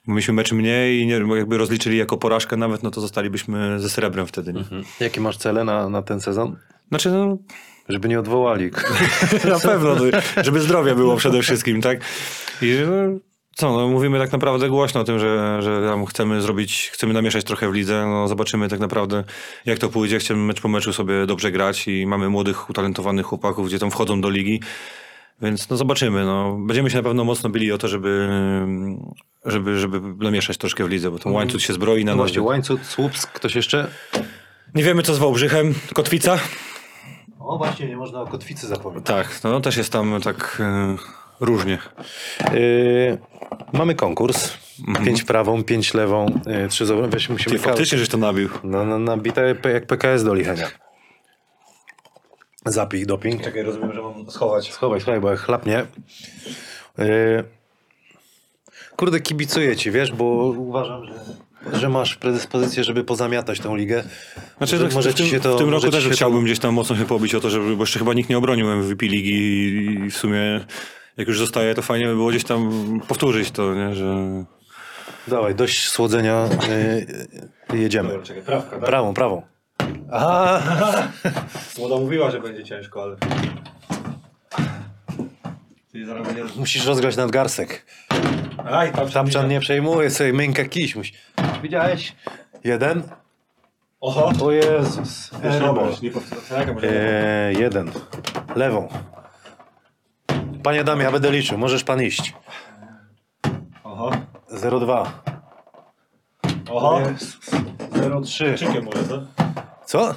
mieliśmy 0.08 0.34
mecz 0.34 0.51
mniej 0.51 0.99
i 0.99 1.06
nie, 1.06 1.21
jakby 1.36 1.58
rozliczyli 1.58 1.97
jako 1.97 2.17
porażkę 2.17 2.58
nawet, 2.58 2.84
no 2.84 2.91
to 2.91 3.01
zostalibyśmy 3.01 3.80
ze 3.80 3.89
srebrem 3.89 4.27
wtedy, 4.27 4.53
nie? 4.53 4.63
Jakie 4.99 5.21
masz 5.21 5.38
cele 5.38 5.63
na, 5.63 5.89
na 5.89 6.01
ten 6.01 6.19
sezon? 6.21 6.56
Znaczy, 6.89 7.10
no, 7.10 7.38
Żeby 7.89 8.10
nie 8.10 8.19
odwołali. 8.19 8.71
Na 9.49 9.60
pewno, 9.60 9.95
no, 9.95 10.03
żeby 10.43 10.62
zdrowie 10.62 10.95
było 10.95 11.15
przede 11.15 11.41
wszystkim, 11.41 11.82
tak? 11.82 11.99
I 12.62 12.77
no, 12.86 13.19
co, 13.58 13.78
no, 13.78 13.88
mówimy 13.88 14.20
tak 14.20 14.32
naprawdę 14.32 14.70
głośno 14.70 15.02
o 15.02 15.04
tym, 15.04 15.20
że, 15.20 15.62
że 15.62 15.88
tam 15.89 16.06
chcemy 16.06 16.41
zrobić, 16.41 16.89
chcemy 16.93 17.13
namieszać 17.13 17.43
trochę 17.43 17.70
w 17.70 17.74
lidze, 17.74 18.06
no 18.08 18.28
zobaczymy 18.28 18.70
tak 18.70 18.80
naprawdę 18.80 19.24
jak 19.65 19.80
to 19.80 19.89
pójdzie, 19.89 20.20
chcemy 20.20 20.39
mecz 20.39 20.62
po 20.62 20.67
meczu 20.67 20.93
sobie 20.93 21.26
dobrze 21.26 21.52
grać 21.52 21.88
i 21.88 22.08
mamy 22.08 22.30
młodych, 22.30 22.70
utalentowanych 22.70 23.26
chłopaków, 23.26 23.67
gdzie 23.67 23.80
tam 23.80 23.91
wchodzą 23.91 24.22
do 24.22 24.30
ligi, 24.30 24.62
więc 25.41 25.70
no 25.70 25.78
zobaczymy, 25.78 26.26
no. 26.26 26.58
Będziemy 26.60 26.89
się 26.89 26.98
na 26.98 27.04
pewno 27.04 27.24
mocno 27.24 27.50
bili 27.50 27.72
o 27.72 27.78
to, 27.78 27.88
żeby, 27.88 28.30
żeby, 29.46 29.80
żeby 29.80 30.02
namieszać 30.26 30.58
troszkę 30.58 30.86
w 30.86 30.89
lidze, 30.89 31.12
bo 31.12 31.20
ten 31.20 31.32
łańcuch 31.32 31.62
się 31.62 31.74
zbroi 31.74 32.06
na 32.06 32.15
No 32.15 32.24
nas. 32.24 32.38
Łańcuch, 32.38 32.86
Słupsk, 32.86 33.32
ktoś 33.32 33.56
jeszcze? 33.56 33.88
Nie 34.76 34.84
wiemy 34.84 35.04
co 35.04 35.13
z 35.13 35.17
Wałbrzychem, 35.17 35.74
Kotwica? 35.93 36.39
O 37.39 37.58
właśnie, 37.58 37.88
nie 37.88 37.98
można 37.98 38.22
o 38.22 38.28
Kotwicy 38.28 38.67
zapomnieć. 38.67 39.06
Tak, 39.06 39.39
no 39.43 39.62
też 39.62 39.78
jest 39.78 39.91
tam 39.91 40.22
tak 40.22 40.58
e, 40.60 40.98
różnie. 41.39 41.78
Yy, 42.54 43.17
mamy 43.73 43.95
konkurs. 43.95 44.54
Pięć 45.06 45.23
prawą, 45.23 45.63
pięć 45.63 45.93
lewą, 45.93 46.39
yy, 46.45 46.67
trzy 46.67 46.86
z 46.86 47.12
Weź, 47.12 47.30
musimy 47.30 47.56
Ty 47.56 47.62
faktycznie 47.63 47.97
żeś 47.97 48.10
to 48.10 48.17
nabił. 48.17 48.50
No, 48.63 48.86
no, 48.86 49.00
nabite 49.00 49.56
jak 49.73 49.86
PKS 49.86 50.23
do 50.23 50.34
lichenia. 50.34 50.67
Zapij, 52.65 53.06
doping. 53.06 53.43
Czekaj, 53.43 53.63
rozumiem, 53.63 53.93
że 53.93 54.02
mam 54.02 54.32
schować. 54.32 54.71
Schowaj, 54.71 55.02
schowaj, 55.02 55.19
bo 55.21 55.30
jak 55.32 55.39
chlapnie. 55.39 55.86
Yy, 56.97 57.43
kurde, 58.95 59.19
kibicuję 59.19 59.76
ci, 59.76 59.91
wiesz, 59.91 60.12
bo 60.12 60.26
uważam, 60.58 61.06
że, 61.06 61.13
że 61.80 61.89
masz 61.89 62.15
predyspozycję, 62.15 62.84
żeby 62.84 63.04
pozamiatać 63.04 63.60
tą 63.60 63.76
ligę. 63.76 64.04
Znaczy, 64.58 64.78
Że 64.78 64.84
tak, 64.86 64.93
może 64.93 65.12
w, 65.12 65.15
tym, 65.15 65.26
ci 65.26 65.32
się 65.32 65.39
to- 65.39 65.56
w 65.56 65.58
tym 65.60 65.69
roku 65.69 65.89
też 65.91 66.04
się 66.04 66.10
to- 66.10 66.15
chciałbym 66.15 66.43
gdzieś 66.43 66.60
tam 66.60 66.73
mocno 66.73 66.95
się 66.97 67.06
pobić 67.06 67.36
o 67.36 67.39
to, 67.39 67.50
żeby, 67.50 67.76
bo 67.76 67.84
jeszcze 67.84 68.00
chyba 68.00 68.13
nikt 68.13 68.30
nie 68.30 68.38
obronił 68.38 68.67
MVP 68.67 69.06
ligi 69.06 69.34
i 70.06 70.10
w 70.12 70.17
sumie 70.17 70.65
jak 71.17 71.27
już 71.27 71.39
zostaje, 71.39 71.75
to 71.75 71.82
fajnie 71.82 72.06
by 72.08 72.15
było 72.15 72.30
gdzieś 72.30 72.43
tam 72.43 72.71
powtórzyć 73.08 73.51
to, 73.51 73.73
nie, 73.75 73.95
że... 73.95 74.15
Dawaj, 75.27 75.56
dość 75.56 75.89
słodzenia, 75.89 76.49
yy, 77.71 77.80
jedziemy. 77.80 78.23
czekaj, 78.23 78.43
prawka, 78.43 78.77
Prawą, 78.80 79.13
prawą. 79.13 79.41
Aha, 80.12 80.62
Młoda 81.77 81.95
mówiła, 81.95 82.32
że 82.32 82.39
będzie 82.39 82.63
ciężko, 82.63 83.03
ale... 83.03 83.15
Czyli 85.91 86.06
zaraz 86.06 86.27
będzie... 86.27 86.43
musisz 86.56 86.86
rozgrać 86.86 87.15
nadgarstek. 87.17 87.86
Aj, 88.71 88.91
tam 88.91 89.10
Tamczan 89.10 89.47
nie 89.49 89.60
przejmuje 89.60 90.10
sobie, 90.10 90.34
miękka 90.34 90.65
kiś. 90.65 90.95
Musi... 90.95 91.13
Widziałeś? 91.63 92.15
Jeden? 92.63 93.03
Oho! 94.01 94.32
O 94.41 94.51
Jezus. 94.51 95.32
Jeszcze 95.43 95.73
nie 95.73 95.97
nie 96.03 96.12
powtórzę. 96.12 96.65
eee, 96.84 97.60
jeden. 97.60 97.91
Lewą. 98.56 98.88
Panie 100.63 100.84
Damie, 100.84 101.04
ja 101.04 101.12
będę 101.12 101.32
liczył. 101.32 101.58
Możesz 101.58 101.84
pan 101.84 102.04
iść. 102.04 102.34
Oho! 103.84 104.12
0,2. 104.52 105.06
Oho! 106.72 107.02
0,3. 107.91 108.58
Czykiem 108.58 108.86
może, 108.86 109.04
co? 109.08 109.22
Co? 109.86 110.15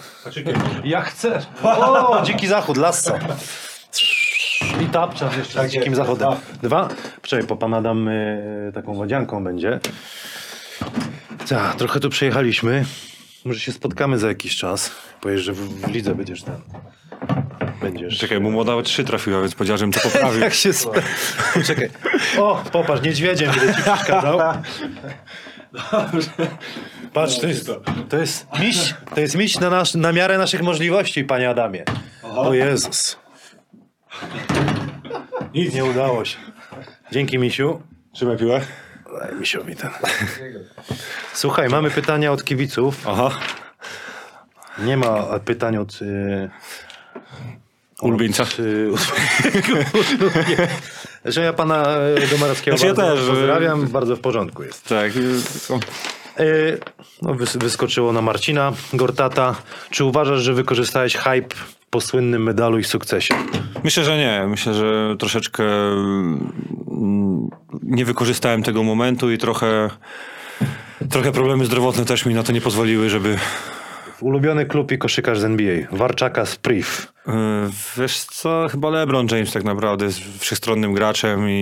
Ja 0.85 1.01
chcę. 1.01 1.41
O, 1.63 2.23
dziki 2.25 2.47
zachód, 2.47 2.77
lasso. 2.77 3.15
I 4.83 4.87
tapczan 4.87 5.39
jeszcze 5.39 5.69
z 5.69 5.73
dzikim 5.73 5.95
zachodem. 5.95 6.29
Dwa. 6.63 6.89
Poczekaj, 7.23 7.47
po 7.47 7.57
pana 7.57 7.83
dam 7.83 8.09
y, 8.09 8.73
taką 8.75 8.95
wodzianką 8.95 9.45
będzie. 9.45 9.81
Tak, 11.49 11.75
trochę 11.77 12.01
tu 12.01 12.11
przejechaliśmy. 12.11 12.85
Może 13.45 13.61
się 13.61 13.73
spotkamy 13.73 14.19
za 14.19 14.29
jakiś 14.29 14.57
czas. 14.57 14.91
Powiesz, 15.21 15.41
że 15.41 15.53
w, 15.53 15.57
w 15.59 15.91
lidze 15.91 16.15
będziesz 16.15 16.43
tam. 16.43 16.61
Będziesz. 17.81 18.19
Czekaj, 18.19 18.41
mu 18.41 18.51
młoda 18.51 18.83
trzy 18.83 19.05
trafiła, 19.05 19.41
więc 19.41 19.55
powiedział, 19.55 19.79
żebym 19.79 19.93
to 19.93 20.01
poprawił. 20.01 20.41
Jak 20.51 20.55
się 20.55 20.73
spe... 20.73 21.03
Czekaj. 21.67 21.91
O, 22.39 22.65
popatrz, 22.73 23.03
niedźwiedziem 23.03 23.51
będę 23.51 23.75
ci 23.75 23.83
przeszkadzał. 23.83 24.41
Patrz, 27.13 27.39
to 27.41 27.47
jest, 27.47 27.71
to 28.09 28.17
jest 28.17 28.47
miś, 28.61 28.95
to 29.15 29.21
jest 29.21 29.35
miś 29.37 29.61
na, 29.61 29.71
nasz, 29.71 29.95
na 29.95 30.13
miarę 30.13 30.39
naszych 30.39 30.63
możliwości, 30.63 31.25
panie 31.25 31.51
Adamie. 31.51 31.85
O 32.23 32.55
Jezus. 32.55 33.19
Nic 35.55 35.75
nie 35.75 35.85
udało 35.85 36.25
się. 36.25 36.39
Dzięki, 37.13 37.39
misiu. 37.39 37.83
Trzymaj 38.13 38.37
piłę. 38.37 38.61
Daj 39.21 39.35
misiowi 39.35 39.77
ten. 39.77 39.91
Słuchaj, 41.35 41.69
mamy 41.69 41.91
pytania 41.91 42.33
od 42.33 42.45
kibiców. 42.45 43.09
Aha. 43.09 43.31
Nie 44.79 44.97
ma 44.97 45.39
pytań 45.45 45.77
od... 45.77 46.03
Y, 46.03 46.51
Ulubieńca. 48.03 48.45
y, 48.59 48.91
że 51.25 51.41
ja 51.45 51.53
pana 51.53 51.97
y, 52.25 52.27
Domarowskiego 52.31 52.77
Znaczy 52.79 52.87
ja 52.89 52.95
też, 53.09 53.21
że- 53.21 53.31
pozdrawiam, 53.33 53.87
bardzo 53.89 54.17
w 54.17 54.21
porządku 54.21 54.63
jest. 54.63 54.89
Tak. 54.89 55.13
y. 55.17 55.21
Y, 56.41 56.79
No, 57.23 57.35
wys- 57.35 57.59
wyskoczyło 57.59 58.13
na 58.13 58.23
Marcina 58.23 58.73
Gortata. 58.93 59.55
Czy 59.91 60.05
uważasz, 60.05 60.41
że 60.41 60.55
wykorzystałeś 60.55 61.17
hype 61.17 61.55
po 61.91 62.01
słynnym 62.01 62.43
medalu 62.43 62.79
i 62.79 62.85
sukcesie? 62.85 63.35
Myślę, 63.85 64.05
że 64.05 64.17
nie. 64.19 64.45
Myślę, 64.49 64.75
że 64.75 65.17
troszeczkę 65.19 65.65
mm, 65.65 66.51
nie 67.83 68.05
wykorzystałem 68.05 68.63
tego 68.63 68.83
momentu 68.83 69.31
i 69.31 69.39
trochę, 69.39 69.91
trochę 71.11 71.33
problemy 71.33 71.67
zdrowotne 71.67 72.05
też 72.05 72.27
mi 72.27 72.35
na 72.35 72.43
to 72.43 72.53
nie 72.53 72.61
pozwoliły, 72.61 73.11
żeby... 73.11 73.39
Ulubiony 74.23 74.67
klub 74.67 74.93
i 74.93 74.99
koszykarz 74.99 75.39
z 75.41 75.45
NBA. 75.45 75.77
Warczaka 75.93 76.47
z 76.47 76.57
Priv. 76.57 76.87
y, 77.29 77.31
Wiesz 77.97 78.19
co, 78.25 78.67
chyba 78.71 78.91
LeBron 78.91 79.27
James 79.31 79.53
tak 79.53 79.65
naprawdę 79.65 80.05
jest 80.05 80.21
wszechstronnym 80.39 80.93
graczem 80.95 81.49
i, 81.51 81.53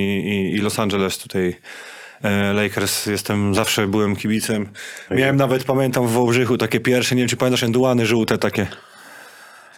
i, 0.52 0.56
i 0.56 0.60
Los 0.60 0.78
Angeles 0.78 1.18
tutaj 1.18 1.56
e, 2.22 2.52
Lakers 2.52 3.06
jestem, 3.06 3.54
zawsze 3.54 3.86
byłem 3.86 4.16
kibicem. 4.16 4.68
Miałem 5.10 5.36
nawet, 5.36 5.64
pamiętam 5.64 6.06
w 6.06 6.12
Wałbrzychu 6.12 6.58
takie 6.58 6.80
pierwsze, 6.80 7.14
nie 7.14 7.20
wiem 7.22 7.28
czy 7.28 7.36
pamiętasz, 7.36 7.62
enduany 7.62 8.06
żółte 8.06 8.38
takie 8.38 8.66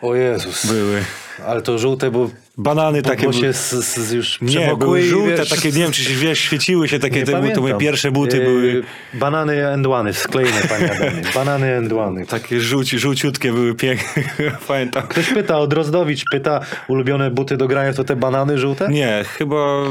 O 0.02 0.14
Jezus. 0.14 0.66
były. 0.66 1.04
Ale 1.46 1.62
to 1.62 1.78
żółte, 1.78 2.10
bo, 2.10 2.30
Banany 2.60 3.02
takie 3.02 3.26
bo 3.26 3.32
się 3.32 3.52
z, 3.52 3.70
z, 3.70 4.12
już 4.12 4.40
Nie, 4.40 4.76
były 4.76 5.02
żółte, 5.02 5.36
wiesz, 5.36 5.48
takie, 5.48 5.68
nie 5.68 5.82
wiem, 5.82 5.92
czy 5.92 6.02
się 6.04 6.14
wiesz, 6.14 6.40
świeciły 6.40 6.88
się 6.88 6.98
takie, 6.98 7.24
te, 7.24 7.52
to 7.54 7.60
moje 7.60 7.74
pierwsze 7.74 8.10
buty 8.10 8.42
Y, 8.42 8.44
były 8.44 8.82
Banany 9.14 9.72
and 9.72 9.86
łany, 9.86 10.12
sklejne 10.12 10.60
panie 10.68 10.92
Adamie. 10.92 11.22
Banany 11.34 11.76
and 11.76 11.92
łany. 11.92 12.26
takie 12.26 12.60
żółci, 12.60 12.98
żółciutkie, 12.98 13.52
były 13.52 13.74
piękne, 13.74 14.22
pamiętam. 14.68 15.02
Ktoś 15.02 15.28
pyta, 15.28 15.58
o 15.58 15.66
Drozdowicz 15.66 16.24
pyta, 16.32 16.60
ulubione 16.88 17.30
buty 17.30 17.56
do 17.56 17.68
grania 17.68 17.92
to 17.92 18.04
te 18.04 18.16
banany 18.16 18.58
żółte? 18.58 18.88
Nie, 18.88 19.24
chyba 19.38 19.82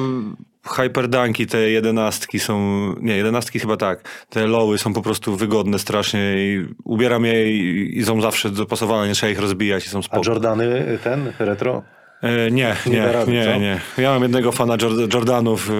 hyperdunki, 0.75 1.47
te 1.47 1.69
jedenastki 1.69 2.39
są, 2.39 2.59
nie, 3.01 3.17
jedenastki 3.17 3.59
chyba 3.59 3.77
tak, 3.77 4.25
te 4.29 4.47
lowy 4.47 4.77
są 4.77 4.93
po 4.93 5.01
prostu 5.01 5.35
wygodne 5.35 5.79
strasznie 5.79 6.35
i 6.37 6.65
ubieram 6.83 7.25
je 7.25 7.51
i, 7.51 7.97
i 7.97 8.05
są 8.05 8.21
zawsze 8.21 8.49
dopasowane, 8.49 9.07
nie 9.07 9.13
trzeba 9.13 9.31
ich 9.31 9.39
rozbijać 9.39 9.85
i 9.85 9.89
są 9.89 9.99
A 9.99 10.01
spoko. 10.01 10.21
Jordany 10.25 10.99
ten, 11.03 11.33
retro? 11.39 11.83
E, 12.23 12.51
nie, 12.51 12.75
Nie 12.85 13.11
rady, 13.11 13.31
nie, 13.31 13.45
co? 13.45 13.55
nie. 13.59 13.81
Ja 13.97 14.11
mam 14.11 14.21
jednego 14.23 14.51
fana 14.51 14.77
Jord- 14.77 15.13
Jordanów, 15.13 15.69
e, 15.69 15.73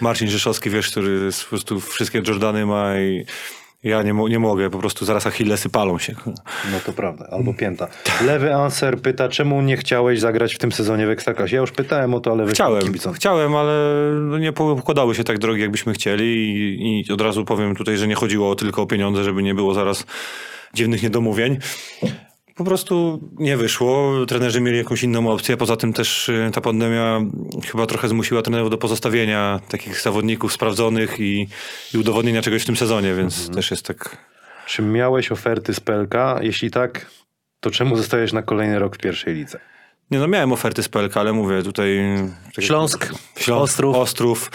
Marcin 0.00 0.28
Rzeszowski, 0.28 0.70
wiesz, 0.70 0.90
który 0.90 1.30
po 1.42 1.48
prostu 1.48 1.80
wszystkie 1.80 2.22
Jordany 2.28 2.66
ma 2.66 2.98
i 3.00 3.24
ja 3.84 4.02
nie, 4.02 4.12
nie 4.12 4.38
mogę, 4.38 4.70
po 4.70 4.78
prostu 4.78 5.04
zaraz 5.04 5.26
Achillesy 5.26 5.68
palą 5.68 5.98
się. 5.98 6.14
No 6.72 6.80
to 6.86 6.92
prawda, 6.92 7.28
albo 7.30 7.54
pięta. 7.54 7.88
Lewy 8.26 8.54
Anser 8.54 8.98
pyta, 9.02 9.28
czemu 9.28 9.62
nie 9.62 9.76
chciałeś 9.76 10.20
zagrać 10.20 10.54
w 10.54 10.58
tym 10.58 10.72
sezonie 10.72 11.06
w 11.06 11.10
Ekstraklasie? 11.10 11.56
Ja 11.56 11.60
już 11.60 11.70
pytałem 11.72 12.14
o 12.14 12.20
to, 12.20 12.32
ale 12.32 12.46
Chciałem, 12.46 12.82
chciałem, 13.14 13.56
ale 13.56 13.74
no 14.20 14.38
nie 14.38 14.52
pokładały 14.52 15.14
się 15.14 15.24
tak 15.24 15.38
drogi, 15.38 15.60
jakbyśmy 15.60 15.92
chcieli 15.92 16.24
i, 16.26 17.04
i 17.08 17.12
od 17.12 17.20
razu 17.20 17.44
powiem 17.44 17.76
tutaj, 17.76 17.96
że 17.96 18.08
nie 18.08 18.14
chodziło 18.14 18.54
tylko 18.54 18.82
o 18.82 18.86
pieniądze, 18.86 19.24
żeby 19.24 19.42
nie 19.42 19.54
było 19.54 19.74
zaraz 19.74 20.06
dziwnych 20.74 21.02
niedomówień. 21.02 21.58
Po 22.54 22.64
prostu 22.64 23.20
nie 23.38 23.56
wyszło. 23.56 24.12
Trenerzy 24.26 24.60
mieli 24.60 24.78
jakąś 24.78 25.02
inną 25.02 25.30
opcję. 25.32 25.56
Poza 25.56 25.76
tym 25.76 25.92
też 25.92 26.28
y, 26.28 26.50
ta 26.54 26.60
pandemia 26.60 27.20
chyba 27.70 27.86
trochę 27.86 28.08
zmusiła 28.08 28.42
trenerów 28.42 28.70
do 28.70 28.78
pozostawienia 28.78 29.60
takich 29.68 30.00
zawodników 30.00 30.52
sprawdzonych 30.52 31.20
i, 31.20 31.48
i 31.94 31.98
udowodnienia 31.98 32.42
czegoś 32.42 32.62
w 32.62 32.66
tym 32.66 32.76
sezonie, 32.76 33.14
więc 33.14 33.36
Mhm. 33.38 33.54
też 33.54 33.70
jest 33.70 33.86
tak. 33.86 34.16
Czy 34.66 34.82
miałeś 34.82 35.32
oferty 35.32 35.74
z 35.74 35.80
PLK? 35.80 36.14
Jeśli 36.40 36.70
tak, 36.70 37.06
to 37.60 37.70
czemu 37.70 37.96
zostajesz 37.96 38.32
na 38.32 38.42
kolejny 38.42 38.78
rok 38.78 38.96
w 38.96 38.98
pierwszej 38.98 39.34
lidze? 39.34 39.60
Nie 40.10 40.18
no, 40.18 40.28
miałem 40.28 40.52
oferty 40.52 40.82
z 40.82 40.88
PLK, 40.88 41.16
ale 41.16 41.32
mówię 41.32 41.62
tutaj... 41.62 41.98
Śląsk, 42.60 43.14
Śląsk, 43.38 43.62
Ostrów. 43.64 43.96
Ostrów. 43.96 44.50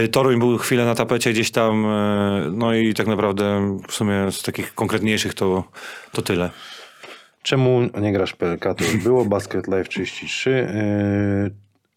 Y, 0.00 0.08
Toruń 0.08 0.38
był 0.38 0.58
chwilę 0.58 0.84
na 0.84 0.94
tapecie 0.94 1.32
gdzieś 1.32 1.50
tam, 1.50 1.84
y, 1.86 2.50
no 2.52 2.74
i 2.74 2.94
tak 2.94 3.06
naprawdę 3.06 3.76
w 3.88 3.94
sumie 3.94 4.32
z 4.32 4.42
takich 4.42 4.74
konkretniejszych 4.74 5.34
to, 5.34 5.64
to 6.12 6.22
tyle. 6.22 6.50
Czemu 7.42 7.80
nie 8.00 8.12
grasz 8.12 8.32
PLK? 8.32 8.62
To 8.74 8.84
już 8.84 8.96
było. 8.96 9.24
Basket 9.24 9.68
Live 9.68 9.88
33. 9.88 10.50
Yy, 10.50 11.50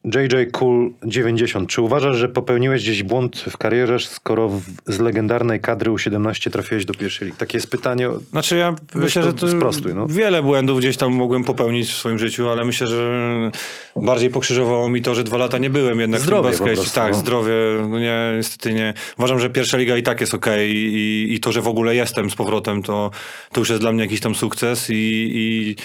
JJ 0.06 0.52
Cool 0.52 0.92
90. 1.06 1.70
Czy 1.70 1.82
uważasz, 1.82 2.18
że 2.18 2.30
popełniłeś 2.30 2.84
gdzieś 2.84 3.04
błąd 3.04 3.46
w 3.50 3.58
karierze, 3.58 4.00
skoro 4.00 4.50
w, 4.50 4.62
z 4.86 5.00
legendarnej 5.00 5.60
kadry 5.60 5.92
U17 5.92 6.52
trafiłeś 6.52 6.86
do 6.86 6.94
pierwszej 6.94 7.26
ligi? 7.28 7.38
Takie 7.38 7.58
jest 7.58 7.72
pytanie. 7.72 8.10
Znaczy 8.32 8.58
ja 8.58 8.76
myślę, 8.96 9.22
to 9.22 9.28
że 9.28 9.34
to 9.34 9.48
sprostuj, 9.48 9.94
no. 9.94 10.08
wiele 10.08 10.44
błędów 10.44 10.80
gdzieś 10.80 10.98
tam 10.98 11.14
mogłem 11.14 11.44
popełnić 11.44 11.90
w 11.90 11.96
swoim 11.96 12.20
życiu, 12.20 12.50
ale 12.50 12.66
myślę, 12.66 12.88
że 12.88 13.52
bardziej 13.96 14.30
pokrzyżowało 14.30 14.90
mi 14.90 15.02
to, 15.02 15.16
że 15.16 15.24
dwa 15.24 15.38
lata 15.38 15.58
nie 15.58 15.70
byłem 15.70 16.00
jednak 16.00 16.22
Zdrowie 16.22 16.50
w 16.50 16.58
tym 16.58 16.60
baskecie. 16.60 16.76
prostu, 16.76 16.96
Tak, 16.96 17.12
no. 17.14 17.20
zdrowie, 17.20 17.54
no 17.90 18.00
nie, 18.00 18.34
niestety 18.38 18.74
nie. 18.74 18.94
Uważam, 19.18 19.40
że 19.40 19.50
pierwsza 19.50 19.78
liga 19.78 19.98
i 19.98 20.04
tak 20.04 20.22
jest 20.22 20.34
okej 20.34 20.72
i, 20.76 21.34
i 21.34 21.40
to, 21.40 21.52
że 21.52 21.62
w 21.62 21.68
ogóle 21.68 21.96
jestem 21.96 22.30
z 22.30 22.36
powrotem, 22.36 22.84
to, 22.84 23.12
to 23.52 23.62
już 23.62 23.70
jest 23.70 23.82
dla 23.82 23.92
mnie 23.92 24.04
jakiś 24.04 24.20
tam 24.20 24.36
sukces 24.36 24.90
i, 24.90 24.94
i 25.34 25.76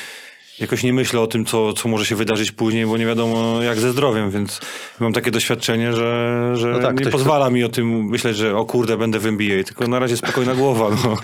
jakoś 0.61 0.82
nie 0.82 0.92
myślę 0.92 1.20
o 1.20 1.26
tym, 1.26 1.44
co, 1.44 1.72
co 1.72 1.88
może 1.88 2.06
się 2.06 2.16
wydarzyć 2.16 2.52
później, 2.52 2.86
bo 2.86 2.96
nie 2.96 3.06
wiadomo 3.06 3.62
jak 3.62 3.78
ze 3.78 3.92
zdrowiem, 3.92 4.30
więc 4.30 4.61
mam 5.00 5.12
takie 5.12 5.30
doświadczenie, 5.30 5.92
że, 5.92 6.50
że 6.54 6.68
No 6.68 6.78
tak, 6.78 7.00
nie 7.00 7.11
pozwala 7.11 7.50
mi 7.50 7.64
o 7.64 7.68
tym 7.68 8.04
myśleć, 8.04 8.36
że 8.36 8.56
o 8.56 8.64
kurde, 8.64 8.96
będę 8.96 9.18
w 9.18 9.26
NBA, 9.26 9.64
tylko 9.64 9.86
na 9.86 9.98
razie 9.98 10.16
spokojna 10.16 10.54
głowa. 10.54 10.90
No. 11.04 11.16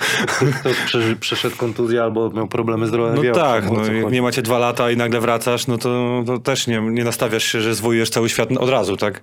Kto 0.87 0.99
przeszedł 1.21 1.57
kontuzję 1.57 2.03
albo 2.03 2.31
miał 2.31 2.49
problemy 2.49 2.87
zdrowotne? 2.87 3.17
No 3.17 3.23
wie, 3.23 3.33
tak, 3.33 3.71
no, 3.71 3.93
jak 3.93 4.13
nie 4.13 4.23
macie 4.23 4.43
dwa 4.43 4.59
lata 4.59 4.91
i 4.91 4.97
nagle 4.97 5.21
wracasz, 5.21 5.67
no 5.67 5.79
to, 5.79 6.23
to 6.27 6.39
też 6.39 6.67
nie, 6.67 6.81
nie 6.81 7.05
nastawiasz 7.05 7.45
się, 7.45 7.61
że 7.61 7.75
zwojujesz 7.75 8.11
cały 8.11 8.29
świat 8.29 8.49
od 8.59 8.69
razu, 8.69 8.97
tak? 8.97 9.21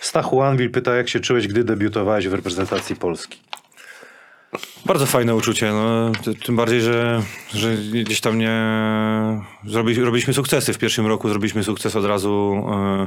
Stachu 0.00 0.42
Anwil 0.42 0.70
pyta, 0.70 0.96
jak 0.96 1.08
się 1.08 1.20
czułeś, 1.20 1.48
gdy 1.48 1.64
debiutowałeś 1.64 2.28
w 2.28 2.34
reprezentacji 2.34 2.96
Polski? 2.96 3.38
Bardzo 4.86 5.06
fajne 5.06 5.34
uczucie, 5.34 5.72
no, 5.72 6.12
ty- 6.24 6.34
tym 6.34 6.56
bardziej, 6.56 6.80
że, 6.80 7.22
że 7.54 7.76
gdzieś 7.76 8.20
tam 8.20 8.38
nie... 8.38 8.52
Zrobi, 9.66 9.94
robiliśmy 9.94 10.34
sukcesy 10.34 10.72
w 10.72 10.78
pierwszym 10.78 11.06
roku, 11.06 11.28
zrobiliśmy 11.28 11.64
sukces 11.64 11.96
od 11.96 12.04
razu, 12.04 12.64
e, 12.72 13.06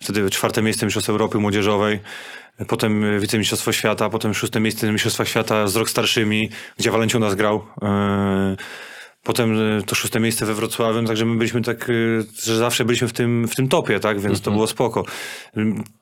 wtedy 0.00 0.30
czwarte 0.30 0.62
miejsce 0.62 0.86
Mistrzostw 0.86 1.10
Europy 1.10 1.38
Młodzieżowej, 1.38 2.00
potem 2.68 3.20
wicemistrzostwo 3.20 3.72
świata, 3.72 4.08
potem 4.10 4.34
szóste 4.34 4.60
miejsce 4.60 4.92
Mistrzostwa 4.92 5.24
Świata 5.24 5.68
z 5.68 5.76
rok 5.76 5.90
starszymi, 5.90 6.50
gdzie 6.78 6.90
Walenciunas 6.90 7.34
grał. 7.34 7.64
E, 7.82 8.56
Potem 9.26 9.78
e, 9.78 9.82
to 9.82 9.94
szóste 9.94 10.20
miejsce 10.20 10.46
we 10.46 10.54
Wrocławiu, 10.54 11.06
także 11.06 11.24
my 11.24 11.36
byliśmy 11.36 11.62
tak, 11.62 11.90
e, 11.90 11.92
że 12.42 12.56
zawsze 12.56 12.84
byliśmy 12.84 13.08
w 13.08 13.12
tym, 13.12 13.48
w 13.48 13.54
tym 13.54 13.68
topie, 13.68 14.00
tak, 14.00 14.20
więc 14.20 14.40
to 14.40 14.50
było 14.50 14.66
spoko. 14.66 15.04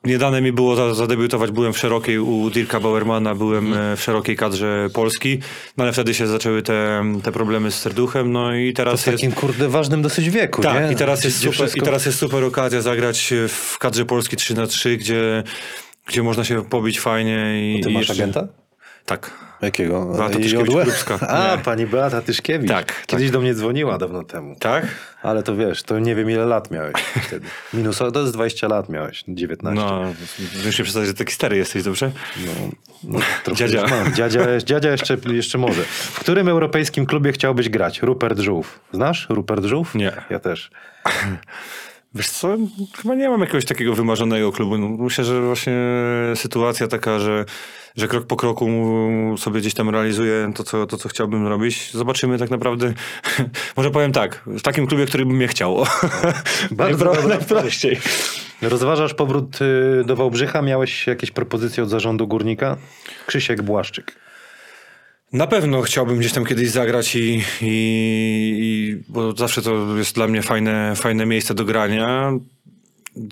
Nie 0.03 0.17
dane 0.17 0.41
mi 0.41 0.51
było 0.51 0.75
za- 0.75 0.93
zadebiutować, 0.93 1.51
byłem 1.51 1.73
w 1.73 1.77
szerokiej 1.77 2.19
u 2.19 2.49
Dirka 2.49 2.79
Bauermana, 2.79 3.35
byłem 3.35 3.73
e, 3.73 3.95
w 3.95 4.01
szerokiej 4.01 4.35
kadrze 4.35 4.89
Polski, 4.93 5.39
no 5.77 5.83
ale 5.83 5.93
wtedy 5.93 6.13
się 6.13 6.27
zaczęły 6.27 6.61
te, 6.61 7.03
te 7.23 7.31
problemy 7.31 7.71
z 7.71 7.79
serduchem, 7.79 8.31
no 8.31 8.55
i 8.55 8.71
W 8.71 8.75
teraz 8.75 9.05
jest... 9.05 9.17
takim 9.17 9.31
kurde 9.31 9.69
ważnym 9.69 10.01
dosyć 10.01 10.29
wieku, 10.29 10.61
Tak, 10.61 10.85
nie? 10.85 10.91
i 10.91 10.95
teraz, 10.95 11.23
jest 11.23 11.37
super, 11.37 11.53
i 11.53 11.55
wszystko- 11.57 11.85
teraz 11.85 12.05
jest 12.05 12.17
super 12.17 12.43
okazja 12.43 12.81
zagrać 12.81 13.33
w 13.47 13.77
kadrze 13.77 14.05
Polski 14.05 14.35
3 14.35 14.53
na 14.55 14.67
3 14.67 14.97
gdzie, 14.97 15.43
gdzie 16.07 16.23
można 16.23 16.43
się 16.43 16.65
pobić 16.65 16.99
fajnie. 16.99 17.73
I, 17.77 17.81
Ty 17.81 17.89
i 17.89 17.93
masz 17.93 18.07
jeszcze- 18.07 18.23
agenta? 18.23 18.47
Tak. 19.05 19.31
Jakiego? 19.61 20.05
Beata 20.05 20.39
Tyszkiewicz-Krupska. 20.39 21.17
A, 21.37 21.57
pani 21.57 21.85
Beata 21.85 22.21
Tyszkiewicz. 22.21 22.69
Tak, 22.69 23.05
Kiedyś 23.07 23.31
do 23.31 23.41
mnie 23.41 23.53
dzwoniła 23.53 23.97
dawno 23.97 24.23
temu. 24.23 24.55
Tak? 24.59 24.87
Ale 25.21 25.43
to 25.43 25.55
wiesz, 25.55 25.83
to 25.83 25.99
nie 25.99 26.15
wiem 26.15 26.29
ile 26.31 26.45
lat 26.45 26.71
miałeś 26.71 26.93
wtedy. 27.27 27.47
Minus, 27.73 27.97
to 27.97 28.21
jest 28.21 28.33
20 28.33 28.67
lat 28.67 28.89
miałeś, 28.89 29.23
19. 29.27 29.85
No, 29.85 30.13
muszę 30.65 30.83
przedstawić, 30.83 31.07
że 31.07 31.13
taki 31.13 31.33
stary 31.33 31.57
jesteś, 31.57 31.83
dobrze? 31.83 32.11
No, 32.37 32.51
no, 33.03 33.19
trochę 33.43 33.57
Dziadzia. 33.57 33.87
mam. 33.87 34.13
Dziadzia, 34.13 34.57
dziadzia 34.65 34.91
jeszcze, 34.91 35.17
jeszcze 35.33 35.57
może. 35.57 35.83
W 35.83 36.19
którym 36.19 36.47
europejskim 36.47 37.05
klubie 37.05 37.31
chciałbyś 37.31 37.69
grać? 37.69 38.01
Rupert 38.01 38.39
Żółw. 38.39 38.79
Znasz 38.93 39.27
Rupert 39.29 39.65
Żółw? 39.65 39.95
Nie. 39.95 40.11
Ja 40.29 40.39
też. 40.39 40.69
Wiesz 42.15 42.29
co, 42.29 42.57
chyba 43.01 43.15
nie 43.15 43.29
mam 43.29 43.41
jakiegoś 43.41 43.65
takiego 43.65 43.93
wymarzonego 43.93 44.51
klubu. 44.51 44.77
No, 44.77 44.89
Myślę, 44.89 45.23
że 45.23 45.41
właśnie 45.41 45.73
sytuacja 46.35 46.87
taka, 46.87 47.19
że, 47.19 47.45
że 47.95 48.07
krok 48.07 48.27
po 48.27 48.35
kroku 48.35 48.67
sobie 49.37 49.59
gdzieś 49.59 49.73
tam 49.73 49.89
realizuję 49.89 50.51
to 50.55 50.63
co, 50.63 50.85
to, 50.87 50.97
co 50.97 51.09
chciałbym 51.09 51.47
robić. 51.47 51.91
Zobaczymy 51.91 52.37
tak 52.37 52.51
naprawdę. 52.51 52.93
Może 53.77 53.91
powiem 53.91 54.11
tak, 54.11 54.41
w 54.47 54.61
takim 54.61 54.87
klubie, 54.87 55.05
który 55.05 55.25
by 55.25 55.33
mnie 55.33 55.47
chciał. 55.47 55.77
Bardzo 56.71 57.05
Najpro- 57.05 57.27
najprościej. 57.27 57.99
Rozważasz 58.61 59.13
powrót 59.13 59.59
y, 59.61 60.03
do 60.05 60.15
Wałbrzycha? 60.15 60.61
Miałeś 60.61 61.07
jakieś 61.07 61.31
propozycje 61.31 61.83
od 61.83 61.89
zarządu 61.89 62.27
Górnika? 62.27 62.77
Krzysiek 63.27 63.61
Błaszczyk. 63.61 64.24
Na 65.35 65.47
pewno 65.47 65.81
chciałbym 65.81 66.17
gdzieś 66.17 66.33
tam 66.33 66.45
kiedyś 66.45 66.69
zagrać 66.69 67.15
i, 67.15 67.19
i, 67.19 67.43
i 67.61 68.97
bo 69.09 69.31
zawsze 69.31 69.61
to 69.61 69.97
jest 69.97 70.15
dla 70.15 70.27
mnie 70.27 70.41
fajne, 70.41 70.93
fajne 70.95 71.25
miejsce 71.25 71.53
do 71.53 71.65
grania. 71.65 72.31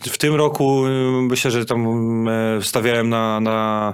W 0.02 0.18
tym 0.18 0.36
roku 0.36 0.88
y, 0.88 0.90
myślę, 1.22 1.52
że 1.52 1.66
tam 1.66 2.28
e, 2.28 2.62
stawiałem 2.62 3.10
na, 3.10 3.40
na, 3.40 3.94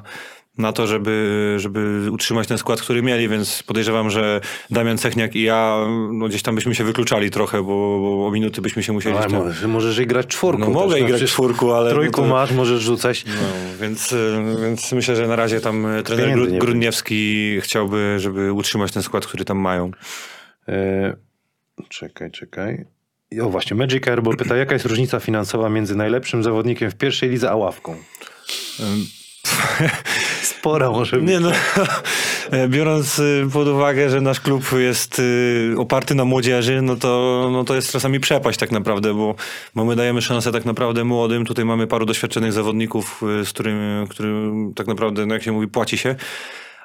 na 0.59 0.73
to, 0.73 0.87
żeby, 0.87 1.55
żeby 1.57 2.11
utrzymać 2.11 2.47
ten 2.47 2.57
skład, 2.57 2.81
który 2.81 3.01
mieli, 3.01 3.29
więc 3.29 3.63
podejrzewam, 3.63 4.09
że 4.09 4.41
Damian 4.69 4.97
Cechniak 4.97 5.35
i 5.35 5.41
ja 5.41 5.85
no 6.13 6.27
gdzieś 6.27 6.41
tam 6.41 6.55
byśmy 6.55 6.75
się 6.75 6.83
wykluczali 6.83 7.31
trochę, 7.31 7.57
bo, 7.57 7.99
bo 7.99 8.27
o 8.27 8.31
minuty 8.31 8.61
byśmy 8.61 8.83
się 8.83 8.93
musieli... 8.93 9.17
Ale 9.17 9.27
tam- 9.27 9.33
możesz, 9.33 9.63
możesz 9.63 10.05
grać 10.05 10.27
czwórką. 10.27 10.65
No 10.65 10.69
mogę 10.69 10.99
i 10.99 11.05
grać 11.05 11.23
czwórku, 11.23 11.73
ale... 11.73 11.91
Trójku 11.91 12.21
no 12.21 12.27
to- 12.27 12.33
masz, 12.33 12.51
możesz 12.51 12.81
rzucać. 12.81 13.25
no, 13.25 13.33
więc, 13.81 14.15
więc 14.61 14.91
myślę, 14.91 15.15
że 15.15 15.27
na 15.27 15.35
razie 15.35 15.61
tam 15.61 15.85
y, 15.85 16.03
trener 16.03 16.25
Pieniędzy 16.25 16.45
Gru- 16.45 16.53
nie 16.53 16.59
Grudniewski 16.59 17.57
chciałby, 17.61 18.15
żeby 18.19 18.53
utrzymać 18.53 18.91
ten 18.91 19.03
skład, 19.03 19.27
który 19.27 19.45
tam 19.45 19.57
mają. 19.57 19.91
E, 20.67 21.15
czekaj, 21.89 22.31
czekaj. 22.31 22.85
O 23.41 23.49
właśnie, 23.49 23.77
Magic 23.77 24.07
Airball 24.07 24.37
pyta, 24.37 24.57
jaka 24.57 24.73
jest 24.73 24.85
różnica 24.85 25.19
finansowa 25.19 25.69
między 25.69 25.95
najlepszym 25.95 26.43
zawodnikiem 26.43 26.91
w 26.91 26.95
pierwszej 26.95 27.29
lidze 27.29 27.51
a 27.51 27.55
ławką? 27.55 27.95
Spora 30.59 30.91
może 30.91 31.17
być. 31.17 31.29
Nie 31.29 31.39
no, 31.39 31.51
biorąc 32.67 33.19
y, 33.19 33.47
pod 33.53 33.67
uwagę, 33.67 34.09
że 34.09 34.21
nasz 34.21 34.39
klub 34.39 34.63
jest 34.77 35.19
y, 35.19 35.75
oparty 35.77 36.15
na 36.15 36.25
młodzieży, 36.25 36.81
no 36.81 36.95
to, 36.95 37.49
no 37.51 37.63
to 37.63 37.75
jest 37.75 37.91
czasami 37.91 38.19
przepaść 38.19 38.59
tak 38.59 38.71
naprawdę, 38.71 39.13
bo, 39.13 39.35
bo 39.75 39.85
my 39.85 39.95
dajemy 39.95 40.21
szansę 40.21 40.51
tak 40.51 40.65
naprawdę 40.65 41.03
młodym. 41.03 41.45
Tutaj 41.45 41.65
mamy 41.65 41.87
paru 41.87 42.05
doświadczonych 42.05 42.53
zawodników, 42.53 43.21
y, 43.41 43.45
z 43.45 43.49
którym, 43.49 44.07
którym 44.09 44.73
tak 44.75 44.87
naprawdę, 44.87 45.25
no 45.25 45.33
jak 45.33 45.43
się 45.43 45.51
mówi, 45.51 45.67
płaci 45.67 45.97
się. 45.97 46.15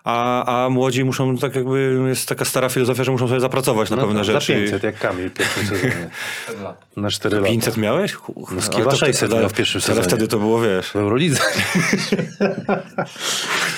A, 0.05 0.65
a 0.65 0.69
młodzi 0.71 1.05
muszą, 1.05 1.39
tak 1.39 1.55
jakby, 1.55 2.05
jest 2.09 2.29
taka 2.29 2.45
stara 2.45 2.69
filozofia, 2.69 3.05
że 3.05 3.13
muszą 3.13 3.29
sobie 3.29 3.41
zapracować 3.41 3.91
na 3.91 3.97
No 3.97 4.03
pewne 4.03 4.17
tak, 4.21 4.25
rzeczy. 4.25 4.55
Za 4.55 4.61
500, 4.61 4.83
jak 4.83 4.99
Kamil 4.99 5.31
w 5.31 5.33
pierwszym 5.33 5.67
sezonie. 5.67 6.11
Na 6.97 7.11
4 7.11 7.37
lata. 7.37 7.49
500 7.49 7.77
miałeś? 7.77 8.13
Chuch, 8.13 8.53
No, 8.53 8.63
ale 8.77 8.85
to 8.85 8.97
600 8.97 9.17
wtedy- 9.29 9.41
miał 9.41 9.51
w 9.51 9.53
pierwszym 9.55 9.79
ale 9.79 9.87
sezonie. 9.87 10.09
wtedy 10.09 10.29
to 10.29 10.39
było, 10.39 10.61
wiesz... 10.61 10.91
W 10.91 10.97
Eurolidze. 10.97 11.41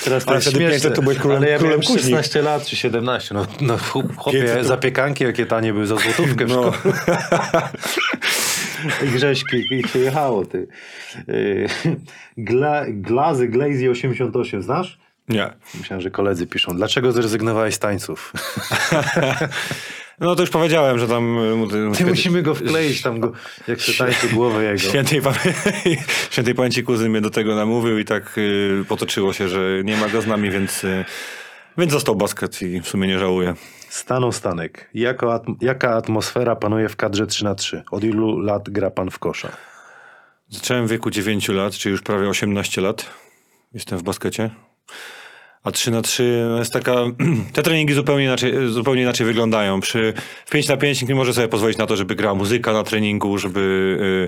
Teraz 0.03 0.23
to 0.25 0.29
Ale 0.29 0.37
jest 0.37 0.47
wtedy 0.49 0.57
śmieszne. 0.65 0.71
500 0.75 0.95
to 0.95 1.01
byłeś 1.01 1.17
królem- 1.17 1.37
Ale 1.37 1.49
ja 1.49 1.57
królem 1.57 1.79
miałem 1.79 1.87
kuźni. 1.87 2.01
16 2.11 2.41
lat 2.41 2.65
czy 2.65 2.75
17. 2.75 3.35
No, 3.35 3.45
no 3.61 3.77
chłop- 3.77 4.15
chłopie, 4.15 4.39
500 4.41 4.57
to- 4.61 4.63
zapiekanki 4.67 5.23
jakie 5.23 5.45
tanie 5.45 5.73
były 5.73 5.87
za 5.87 5.95
złotówkę 5.95 6.45
w 6.45 6.49
No. 6.49 6.73
szkole. 6.73 6.93
Grześki, 9.13 9.57
i 9.71 9.87
się 9.87 9.99
jechało, 9.99 10.45
ty. 10.45 10.67
Yy, 11.27 11.67
Gla, 12.37 12.85
Glazy, 12.87 13.47
Glazy 13.47 13.89
88, 13.89 14.63
znasz? 14.63 14.99
Nie. 15.27 15.49
Myślałem, 15.79 16.01
że 16.01 16.11
koledzy 16.11 16.47
piszą. 16.47 16.75
Dlaczego 16.75 17.11
zrezygnowałeś 17.11 17.75
z 17.75 17.79
tańców? 17.79 18.33
No 20.19 20.35
to 20.35 20.41
już 20.41 20.49
powiedziałem, 20.49 20.99
że 20.99 21.07
tam... 21.07 21.37
y, 21.93 21.97
Ty 21.97 22.05
musimy 22.05 22.41
go 22.41 22.55
wkleić 22.55 23.01
tam, 23.01 23.19
go, 23.19 23.31
jak 23.67 23.79
się 23.79 23.93
tańczy 24.03 24.29
głowę 24.29 24.63
jego. 24.63 24.77
Świętej, 24.79 25.21
pamię- 25.21 25.97
Świętej 26.31 26.55
pamięci 26.55 26.83
kuzyn 26.83 27.11
mnie 27.11 27.21
do 27.21 27.29
tego 27.29 27.55
namówił 27.55 27.99
i 27.99 28.05
tak 28.05 28.37
y, 28.37 28.85
potoczyło 28.87 29.33
się, 29.33 29.47
że 29.49 29.81
nie 29.83 29.97
ma 29.97 30.09
go 30.09 30.21
z 30.21 30.27
nami, 30.27 30.49
więc, 30.51 30.83
y, 30.83 31.05
więc 31.77 31.91
został 31.91 32.15
basket 32.15 32.61
i 32.61 32.81
w 32.81 32.87
sumie 32.87 33.07
nie 33.07 33.19
żałuję. 33.19 33.53
Stanął 33.89 34.31
Stanek. 34.31 34.89
Jako 34.93 35.27
atm- 35.27 35.55
jaka 35.61 35.95
atmosfera 35.95 36.55
panuje 36.55 36.89
w 36.89 36.95
kadrze 36.95 37.27
3 37.27 37.43
na 37.43 37.55
3 37.55 37.83
Od 37.91 38.03
ilu 38.03 38.39
lat 38.39 38.69
gra 38.69 38.91
pan 38.91 39.11
w 39.11 39.19
kosza? 39.19 39.49
Zacząłem 40.49 40.87
w 40.87 40.89
wieku 40.91 41.09
9 41.11 41.47
lat, 41.49 41.73
czyli 41.73 41.91
już 41.91 42.01
prawie 42.01 42.29
18 42.29 42.81
lat. 42.81 43.05
Jestem 43.73 43.97
w 43.97 44.03
baskecie. 44.03 44.49
A 45.67 45.71
3 45.71 45.91
na 45.91 46.01
3 46.01 46.45
no 46.49 46.59
jest 46.59 46.73
taka. 46.73 46.95
Te 47.53 47.63
treningi 47.63 47.93
zupełnie 47.93 48.25
inaczej, 48.25 48.53
zupełnie 48.69 49.01
inaczej 49.01 49.25
wyglądają. 49.25 49.79
Przy, 49.79 50.13
w 50.45 50.51
5 50.51 50.67
na 50.67 50.77
5 50.77 51.01
nikt 51.01 51.09
nie 51.09 51.15
może 51.15 51.33
sobie 51.33 51.47
pozwolić 51.47 51.77
na 51.77 51.87
to, 51.87 51.95
żeby 51.95 52.15
grała 52.15 52.35
muzyka 52.35 52.73
na 52.73 52.83
treningu, 52.83 53.37
żeby, 53.37 53.59
y, 53.59 54.27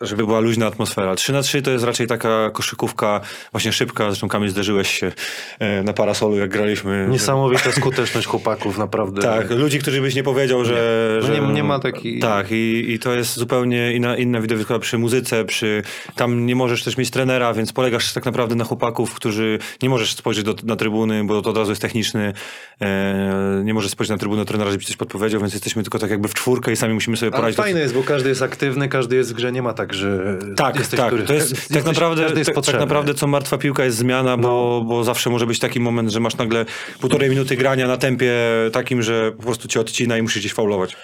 żeby 0.00 0.26
była 0.26 0.40
luźna 0.40 0.66
atmosfera. 0.66 1.14
3 1.14 1.32
na 1.32 1.42
3 1.42 1.62
to 1.62 1.70
jest 1.70 1.84
raczej 1.84 2.06
taka 2.06 2.50
koszykówka, 2.50 3.20
właśnie 3.52 3.72
szybka. 3.72 4.04
Zresztą 4.10 4.28
Kamil 4.28 4.50
zderzyłeś 4.50 4.90
się 5.00 5.12
e, 5.58 5.82
na 5.82 5.92
parasolu, 5.92 6.36
jak 6.36 6.50
graliśmy. 6.50 7.06
Niesamowita 7.10 7.72
skuteczność 7.72 8.26
chłopaków, 8.26 8.78
naprawdę. 8.78 9.22
Tak, 9.34 9.50
ludzi, 9.50 9.78
którzy 9.78 10.00
byś 10.00 10.14
nie 10.14 10.22
powiedział, 10.22 10.64
że... 10.64 11.08
No 11.20 11.26
że 11.26 11.40
nie- 11.40 11.52
nie 11.52 11.64
ma 11.64 11.78
takiej- 11.78 12.18
Tak, 12.20 12.46
i, 12.50 12.84
i 12.92 12.98
to 12.98 13.14
jest 13.14 13.36
zupełnie 13.36 13.92
inna, 13.92 14.16
inna 14.16 14.40
widowisko 14.40 14.78
przy 14.78 14.98
muzyce, 14.98 15.44
przy... 15.44 15.82
Tam 16.16 16.46
nie 16.46 16.56
możesz 16.56 16.84
też 16.84 16.96
mieć 16.96 17.10
trenera, 17.10 17.54
więc 17.54 17.72
polegasz 17.72 18.12
tak 18.12 18.24
naprawdę 18.24 18.54
na 18.54 18.64
chłopaków, 18.64 19.14
którzy... 19.14 19.58
Nie 19.82 19.88
możesz 19.88 20.14
spojrzeć 20.14 20.44
do, 20.44 20.54
na 20.64 20.76
trybuny, 20.76 21.24
bo 21.24 21.42
to 21.42 21.50
od 21.50 21.56
razu 21.56 21.70
jest 21.72 21.82
techniczny. 21.82 22.32
E, 22.80 23.62
nie 23.64 23.74
możesz 23.74 23.90
spojrzeć 23.90 24.10
na 24.10 24.18
trybunę 24.18 24.44
trenera, 24.44 24.70
żeby 24.70 24.80
ci 24.82 24.86
coś 24.86 24.96
podpowiedział, 24.96 25.40
więc 25.40 25.52
jesteśmy 25.52 25.82
tylko 25.82 25.98
tak 25.98 26.10
jakby 26.10 26.28
w 26.28 26.34
czwórkę 26.34 26.72
i 26.72 26.76
sami 26.76 26.94
musimy 26.94 27.16
sobie 27.16 27.30
Ale 27.32 27.36
poradzić. 27.40 27.56
fajne 27.56 27.80
jest, 27.80 27.94
bo 27.94 28.02
każdy 28.02 28.28
jest 28.28 28.42
aktywny, 28.42 28.88
każdy 28.88 29.16
jest 29.16 29.33
grze, 29.34 29.52
nie 29.52 29.62
ma 29.62 29.72
tak, 29.72 29.94
że 29.94 30.38
Tak, 30.56 30.78
jesteś, 30.78 31.00
tak. 31.00 31.10
To 31.26 31.32
jest, 31.34 31.50
jesteś- 31.50 31.68
tak, 31.76 31.84
naprawdę, 31.84 32.22
jest 32.22 32.54
tak, 32.54 32.64
tak. 32.64 32.74
No. 32.74 32.80
naprawdę 32.80 33.14
co 33.14 33.26
martwa 33.26 33.58
piłka 33.58 33.84
jest 33.84 33.96
zmiana, 33.96 34.36
bo, 34.36 34.82
bo 34.86 35.04
zawsze 35.04 35.30
może 35.30 35.46
być 35.46 35.58
taki 35.58 35.80
moment, 35.80 36.10
że 36.10 36.20
masz 36.20 36.36
nagle 36.36 36.64
półtorej 37.00 37.30
minuty 37.30 37.56
grania 37.56 37.86
na 37.86 37.96
tempie 37.96 38.32
takim, 38.72 39.02
że 39.02 39.32
po 39.32 39.42
prostu 39.42 39.68
cię 39.68 39.80
odcina 39.80 40.18
i 40.18 40.22
musisz 40.22 40.38
gdzieś 40.42 40.52
faulować. 40.54 40.96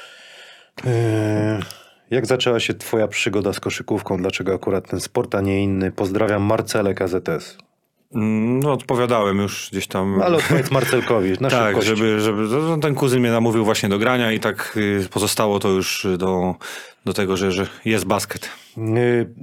Eee, 0.86 1.60
Jak 2.10 2.26
zaczęła 2.26 2.60
się 2.60 2.74
twoja 2.74 3.08
przygoda 3.08 3.52
z 3.52 3.60
koszykówką? 3.60 4.16
Dlaczego 4.16 4.54
akurat 4.54 4.90
ten 4.90 5.00
sport, 5.00 5.34
a 5.34 5.40
nie 5.40 5.62
inny? 5.64 5.92
Pozdrawiam 5.92 6.42
Marcelę 6.42 6.94
KZS. 6.94 7.58
No, 8.12 8.72
odpowiadałem 8.72 9.38
już 9.38 9.68
gdzieś 9.72 9.86
tam. 9.86 10.22
Ale 10.22 10.36
odpowiedz 10.36 10.70
Marcelkowi, 10.70 11.32
na 11.40 11.50
tak, 11.50 11.66
szybkość. 11.66 11.86
żeby, 11.86 12.20
żeby 12.20 12.42
no, 12.42 12.78
ten 12.78 12.94
kuzyn 12.94 13.20
mnie 13.20 13.30
namówił 13.30 13.64
właśnie 13.64 13.88
do 13.88 13.98
grania 13.98 14.32
i 14.32 14.40
tak 14.40 14.74
y, 14.76 15.08
pozostało 15.10 15.58
to 15.58 15.68
już 15.68 16.06
do, 16.18 16.54
do 17.04 17.12
tego, 17.12 17.36
że, 17.36 17.52
że 17.52 17.66
jest 17.84 18.04
basket. 18.04 18.50
Yy, 18.76 19.34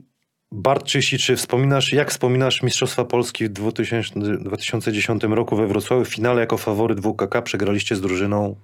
Bart 0.52 0.84
Czysi, 0.84 1.18
czy 1.18 1.36
wspominasz, 1.36 1.94
jak 1.94 2.12
wspominasz 2.12 2.64
Mistrzostwa 2.64 3.06
Polski 3.06 3.46
w 3.46 3.50
2000, 3.50 4.20
2010 4.20 5.24
roku 5.24 5.56
we 5.56 5.68
Wrocławiu? 5.68 6.06
W 6.06 6.10
finale 6.10 6.42
jako 6.42 6.58
faworyt 6.58 7.00
WKK 7.00 7.42
przegraliście 7.42 7.96
z 7.96 8.02
drużyną. 8.02 8.56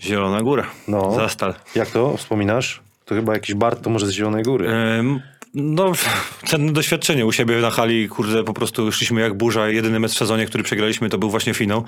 Zielona 0.00 0.42
Góra. 0.42 0.66
No. 0.88 1.14
Zastal. 1.14 1.54
Jak 1.74 1.90
to 1.90 2.16
wspominasz? 2.16 2.82
To 3.04 3.14
chyba 3.14 3.32
jakiś 3.32 3.54
Bart, 3.54 3.82
to 3.82 3.90
może 3.90 4.06
z 4.06 4.10
Zielonej 4.10 4.42
Góry. 4.42 4.70
Ym, 4.70 5.20
No, 5.54 5.92
cenne 6.48 6.72
doświadczenie 6.72 7.26
u 7.26 7.32
siebie 7.32 7.56
na 7.56 7.70
hali, 7.70 8.08
kurde, 8.08 8.44
po 8.44 8.54
prostu 8.54 8.92
szliśmy 8.92 9.20
jak 9.20 9.34
burza. 9.34 9.68
Jedyny 9.68 10.00
mecz 10.00 10.12
w 10.12 10.18
sezonie, 10.18 10.46
który 10.46 10.64
przegraliśmy, 10.64 11.08
to 11.08 11.18
był 11.18 11.30
właśnie 11.30 11.54
finał. 11.54 11.84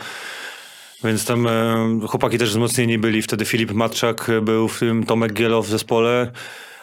Więc 1.05 1.25
tam 1.25 1.47
e, 1.47 2.07
chłopaki 2.09 2.39
też 2.39 2.51
wzmocnieni 2.51 2.99
byli. 2.99 3.23
Wtedy 3.23 3.45
Filip 3.45 3.73
Matczak 3.73 4.31
był 4.43 4.69
w 4.69 4.79
tym, 4.79 5.07
Tomek 5.07 5.33
Gielo 5.33 5.63
w 5.63 5.69
zespole. 5.69 6.33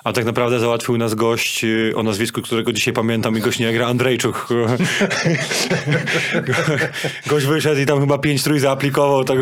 A 0.04 0.14
tak 0.14 0.26
naprawdę 0.26 0.60
załatwił 0.60 0.97
nas 0.97 1.16
gość 1.16 1.64
e, 1.64 1.95
o 1.95 2.04
nazwisku, 2.04 2.41
którego 2.41 2.74
dzisiaj 2.74 2.93
pamiętam 2.93 3.38
i 3.38 3.41
gość 3.41 3.60
nie 3.60 3.74
gra, 3.74 3.88
Andrzejczuk. 3.88 4.47
gość 7.28 7.45
wyszedł 7.45 7.82
i 7.82 7.86
tam 7.86 8.00
chyba 8.00 8.18
pięć 8.18 8.43
trój 8.43 8.60
zaaplikował. 8.60 9.24
Tak, 9.24 9.38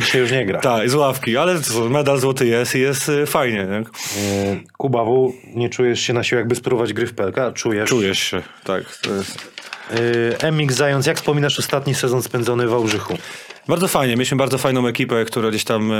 dzisiaj 0.00 0.20
już 0.20 0.30
nie 0.30 0.46
gra. 0.46 0.60
tak, 0.60 0.90
z 0.90 0.94
ławki. 0.94 1.36
Ale 1.36 1.60
medal 1.90 2.18
złoty 2.20 2.46
jest 2.46 2.74
i 2.74 2.80
jest 2.80 3.08
e, 3.08 3.26
fajnie. 3.26 3.66
Nie? 3.66 3.76
Yy, 3.76 4.62
Kuba 4.78 5.04
W, 5.04 5.32
nie 5.54 5.68
czujesz 5.68 6.00
się 6.00 6.12
na 6.12 6.22
siłę, 6.22 6.40
jakby 6.40 6.54
spróbować 6.54 6.92
gry 6.92 7.06
w 7.06 7.14
PLK? 7.14 7.36
Czujesz. 7.54 7.88
Czujesz 7.88 8.18
się, 8.18 8.42
tak. 8.64 8.98
To 9.02 9.14
jest... 9.14 9.55
Yy, 9.90 10.52
MX 10.52 10.74
Zając, 10.74 11.06
jak 11.06 11.16
wspominasz 11.16 11.58
ostatni 11.58 11.94
sezon 11.94 12.22
spędzony 12.22 12.66
w 12.66 12.70
Wałbrzychu? 12.70 13.18
Bardzo 13.68 13.88
fajnie. 13.88 14.14
Mieliśmy 14.14 14.36
bardzo 14.36 14.58
fajną 14.58 14.86
ekipę, 14.86 15.24
która 15.24 15.50
gdzieś 15.50 15.64
tam 15.64 15.92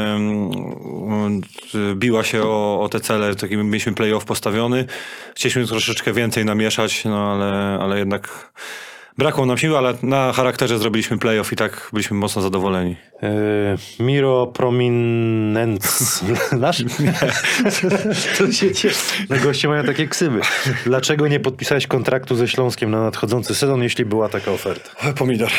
biła 1.94 2.24
się 2.24 2.42
o, 2.42 2.80
o 2.82 2.88
te 2.88 3.00
cele. 3.00 3.34
Taki 3.34 3.56
mieliśmy 3.56 3.94
playoff 3.94 4.24
postawiony. 4.24 4.84
Chcieliśmy 5.34 5.66
troszeczkę 5.66 6.12
więcej 6.12 6.44
namieszać, 6.44 7.04
no 7.04 7.32
ale, 7.32 7.78
ale 7.82 7.98
jednak 7.98 8.52
Brakło 9.18 9.46
nam 9.46 9.58
siły, 9.58 9.78
ale 9.78 9.94
na 10.02 10.32
charakterze 10.32 10.78
zrobiliśmy 10.78 11.18
playoff 11.18 11.52
i 11.52 11.56
tak 11.56 11.88
byliśmy 11.92 12.16
mocno 12.16 12.42
zadowoleni. 12.42 12.96
E, 13.22 13.76
Miro 14.00 14.46
Prominenc. 14.46 16.22
Nasz? 16.52 16.84
to 18.38 18.52
się 18.52 18.74
cieszy. 18.74 18.98
No 19.30 19.36
goście 19.36 19.68
mają 19.68 19.84
takie 19.84 20.08
ksywy. 20.08 20.40
Dlaczego 20.84 21.28
nie 21.28 21.40
podpisałeś 21.40 21.86
kontraktu 21.86 22.36
ze 22.36 22.48
Śląskiem 22.48 22.90
na 22.90 23.00
nadchodzący 23.02 23.54
sezon, 23.54 23.82
jeśli 23.82 24.04
była 24.04 24.28
taka 24.28 24.50
oferta? 24.50 25.12
Pomidor. 25.18 25.50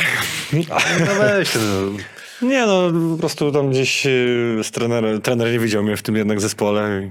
No 0.54 1.16
weź 1.20 1.50
ten, 1.50 1.62
no. 1.62 1.98
Nie 2.42 2.66
no, 2.66 2.92
po 3.12 3.18
prostu 3.20 3.52
tam 3.52 3.70
gdzieś 3.70 4.06
e, 4.06 4.10
z 4.64 4.72
trener, 4.72 5.22
trener 5.22 5.52
nie 5.52 5.60
widział 5.60 5.84
mnie 5.84 5.98
w 5.98 6.02
tym 6.02 6.16
jednak 6.16 6.42
zespole 6.42 7.10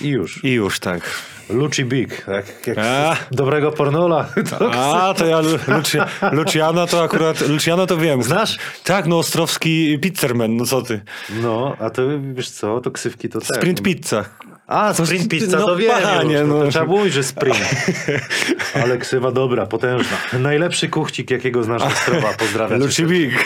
I 0.00 0.08
już. 0.08 0.44
i 0.44 0.52
już 0.52 0.80
tak. 0.80 1.10
Luci 1.50 1.84
Big, 1.84 2.24
tak? 2.24 2.66
Jak 2.66 2.78
A. 2.78 3.16
z 3.30 3.36
dobrego 3.36 3.72
pornola. 3.72 4.28
A, 4.76 5.14
to 5.14 5.26
ja 5.26 5.40
Lu- 5.40 5.58
Luci, 5.68 5.98
Luciana 6.32 6.86
to 6.86 7.02
akurat, 7.02 7.40
Luciana 7.40 7.86
to 7.86 7.96
wiem. 7.96 8.22
Znasz? 8.22 8.58
Tak, 8.84 9.06
no 9.06 9.18
Ostrowski 9.18 9.98
Pizzerman, 9.98 10.56
no 10.56 10.66
co 10.66 10.82
ty. 10.82 11.00
No, 11.42 11.76
a 11.80 11.90
to 11.90 12.02
wiesz 12.34 12.50
co, 12.50 12.80
to 12.80 12.90
ksywki 12.90 13.28
to 13.28 13.40
tak. 13.40 13.56
Sprint 13.56 13.82
pizza. 13.82 14.24
A, 14.66 14.94
sprint 14.94 15.28
pizza, 15.28 15.58
no 15.58 15.66
to 15.66 15.76
wiem 15.76 16.02
panie, 16.02 16.44
no. 16.44 16.56
no. 16.58 16.64
To 16.64 16.70
trzeba 16.70 16.84
mówić, 16.86 17.12
że 17.12 17.24
sprint. 17.24 17.58
Ale 18.82 18.98
ksywa 18.98 19.32
dobra, 19.32 19.66
potężna. 19.66 20.16
Najlepszy 20.38 20.88
kuchcik, 20.88 21.30
jakiego 21.30 21.62
znasz 21.62 21.82
z 21.82 21.86
Ostrowa. 21.86 22.32
Pozdrawiam. 22.38 22.80
Luci 22.80 23.04
Big. 23.04 23.44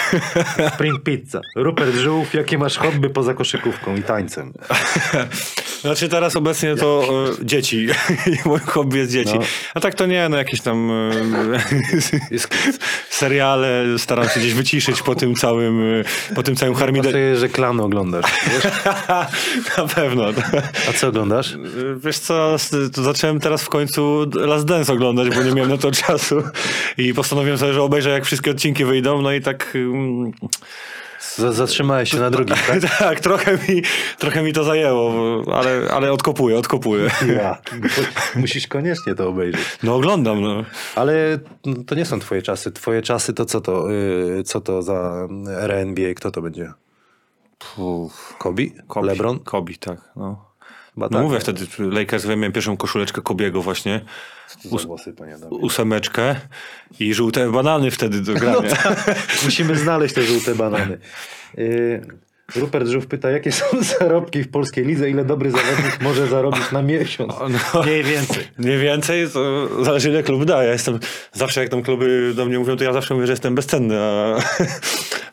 Sprint 0.74 1.02
pizza. 1.02 1.40
Rupert 1.56 1.94
Żółw, 1.94 2.34
jakie 2.34 2.58
masz 2.58 2.78
hobby 2.78 3.10
poza 3.10 3.34
koszykówką 3.34 3.96
i 3.96 4.02
tańcem? 4.02 4.52
Znaczy 5.82 6.08
teraz 6.08 6.36
obecnie 6.36 6.76
to 6.76 7.08
e, 7.42 7.46
dzieci. 7.46 7.86
Moje 8.44 8.60
hobby 8.60 8.98
jest 8.98 9.12
dzieci. 9.12 9.34
No. 9.34 9.44
A 9.74 9.80
tak 9.80 9.94
to 9.94 10.06
nie, 10.06 10.28
no 10.28 10.36
jakieś 10.36 10.60
tam 10.60 10.90
e, 10.90 11.10
seriale 13.10 13.98
staram 13.98 14.28
się 14.28 14.40
gdzieś 14.40 14.54
wyciszyć 14.54 15.02
po 15.02 15.14
tym 15.14 15.34
całym, 15.34 16.00
e, 16.00 16.34
po 16.34 16.42
tym 16.42 16.56
całym 16.56 16.74
harmidzie. 16.74 17.08
Pasuje, 17.08 17.36
że 17.36 17.48
klan 17.48 17.80
oglądasz. 17.80 18.24
Na 19.78 19.86
pewno. 19.94 20.24
A 20.88 20.92
co 20.92 21.08
oglądasz? 21.08 21.56
Wiesz 21.96 22.18
co, 22.18 22.56
to 22.92 23.02
zacząłem 23.02 23.40
teraz 23.40 23.62
w 23.62 23.68
końcu 23.68 24.30
Last 24.34 24.64
Dance 24.64 24.92
oglądać, 24.92 25.34
bo 25.36 25.42
nie 25.42 25.52
miałem 25.52 25.70
na 25.70 25.78
to 25.78 25.90
czasu 25.90 26.42
i 26.98 27.14
postanowiłem 27.14 27.58
sobie, 27.58 27.72
że 27.72 27.82
obejrzę 27.82 28.10
jak 28.10 28.24
wszystkie 28.24 28.50
odcinki 28.50 28.84
wyjdą, 28.84 29.22
no 29.22 29.32
i 29.32 29.40
tak... 29.40 29.72
mm, 29.74 30.32
Zatrzymałeś 31.36 32.10
się 32.10 32.18
na 32.18 32.30
drugim, 32.30 32.56
tak? 32.68 32.98
tak, 32.98 33.20
trochę 33.20 33.52
mi, 33.52 33.82
trochę 34.18 34.42
mi 34.42 34.52
to 34.52 34.64
zajęło, 34.64 35.12
ale, 35.54 35.88
ale 35.90 36.12
odkopuję, 36.12 36.58
odkopuję. 36.58 37.10
Ja. 37.36 37.58
Musisz 38.36 38.66
koniecznie 38.66 39.14
to 39.14 39.28
obejrzeć. 39.28 39.78
No 39.82 39.94
oglądam, 39.94 40.40
no. 40.42 40.64
Ale 40.94 41.38
no, 41.66 41.84
to 41.86 41.94
nie 41.94 42.04
są 42.04 42.20
twoje 42.20 42.42
czasy. 42.42 42.72
Twoje 42.72 43.02
czasy 43.02 43.32
to 43.32 43.44
co 43.44 43.60
to? 43.60 43.90
Yy, 43.90 44.42
co 44.44 44.60
to 44.60 44.82
za 44.82 45.28
RNBA? 45.60 46.14
Kto 46.16 46.30
to 46.30 46.42
będzie? 46.42 46.72
Kobi? 48.38 48.72
Kobi. 48.88 49.06
LeBron? 49.06 49.38
Kobi, 49.38 49.78
tak. 49.78 49.98
No, 50.16 50.51
Chyba 50.94 51.06
no 51.06 51.18
tak. 51.18 51.22
mówię 51.22 51.40
wtedy, 51.40 51.66
Lakers 51.78 52.26
miałem 52.26 52.52
pierwszą 52.52 52.76
koszuleczkę 52.76 53.22
Kobiego 53.22 53.62
właśnie, 53.62 54.00
włosy, 54.64 55.12
panie 55.12 55.34
Adamie? 55.34 55.56
ósemeczkę 55.56 56.36
i 57.00 57.14
żółte 57.14 57.52
banany 57.52 57.90
wtedy 57.90 58.20
do 58.20 58.34
grania. 58.40 58.76
Musimy 59.44 59.76
znaleźć 59.76 60.14
te 60.14 60.22
żółte 60.22 60.54
banany. 60.54 60.98
Yy, 61.56 62.06
Rupert 62.56 62.88
Żółw 62.88 63.06
pyta, 63.06 63.30
jakie 63.30 63.52
są 63.52 63.64
zarobki 63.98 64.42
w 64.42 64.50
polskiej 64.50 64.84
lidze, 64.86 65.10
ile 65.10 65.24
dobry 65.24 65.50
zawodnik 65.50 66.00
może 66.00 66.26
zarobić 66.26 66.72
na 66.72 66.82
miesiąc? 66.82 67.32
no. 67.74 67.82
Mniej 67.82 68.04
więcej. 68.04 68.44
Mniej 68.58 68.78
więcej, 68.78 69.26
to 69.30 69.68
zależy 69.84 70.08
ile 70.10 70.22
klub 70.22 70.44
da. 70.44 70.64
Ja 70.64 70.72
jestem, 70.72 70.98
zawsze 71.32 71.60
jak 71.60 71.68
tam 71.70 71.82
kluby 71.82 72.32
do 72.36 72.44
mnie 72.46 72.58
mówią, 72.58 72.76
to 72.76 72.84
ja 72.84 72.92
zawsze 72.92 73.14
mówię, 73.14 73.26
że 73.26 73.32
jestem 73.32 73.54
bezcenny, 73.54 73.98
a, 74.00 74.36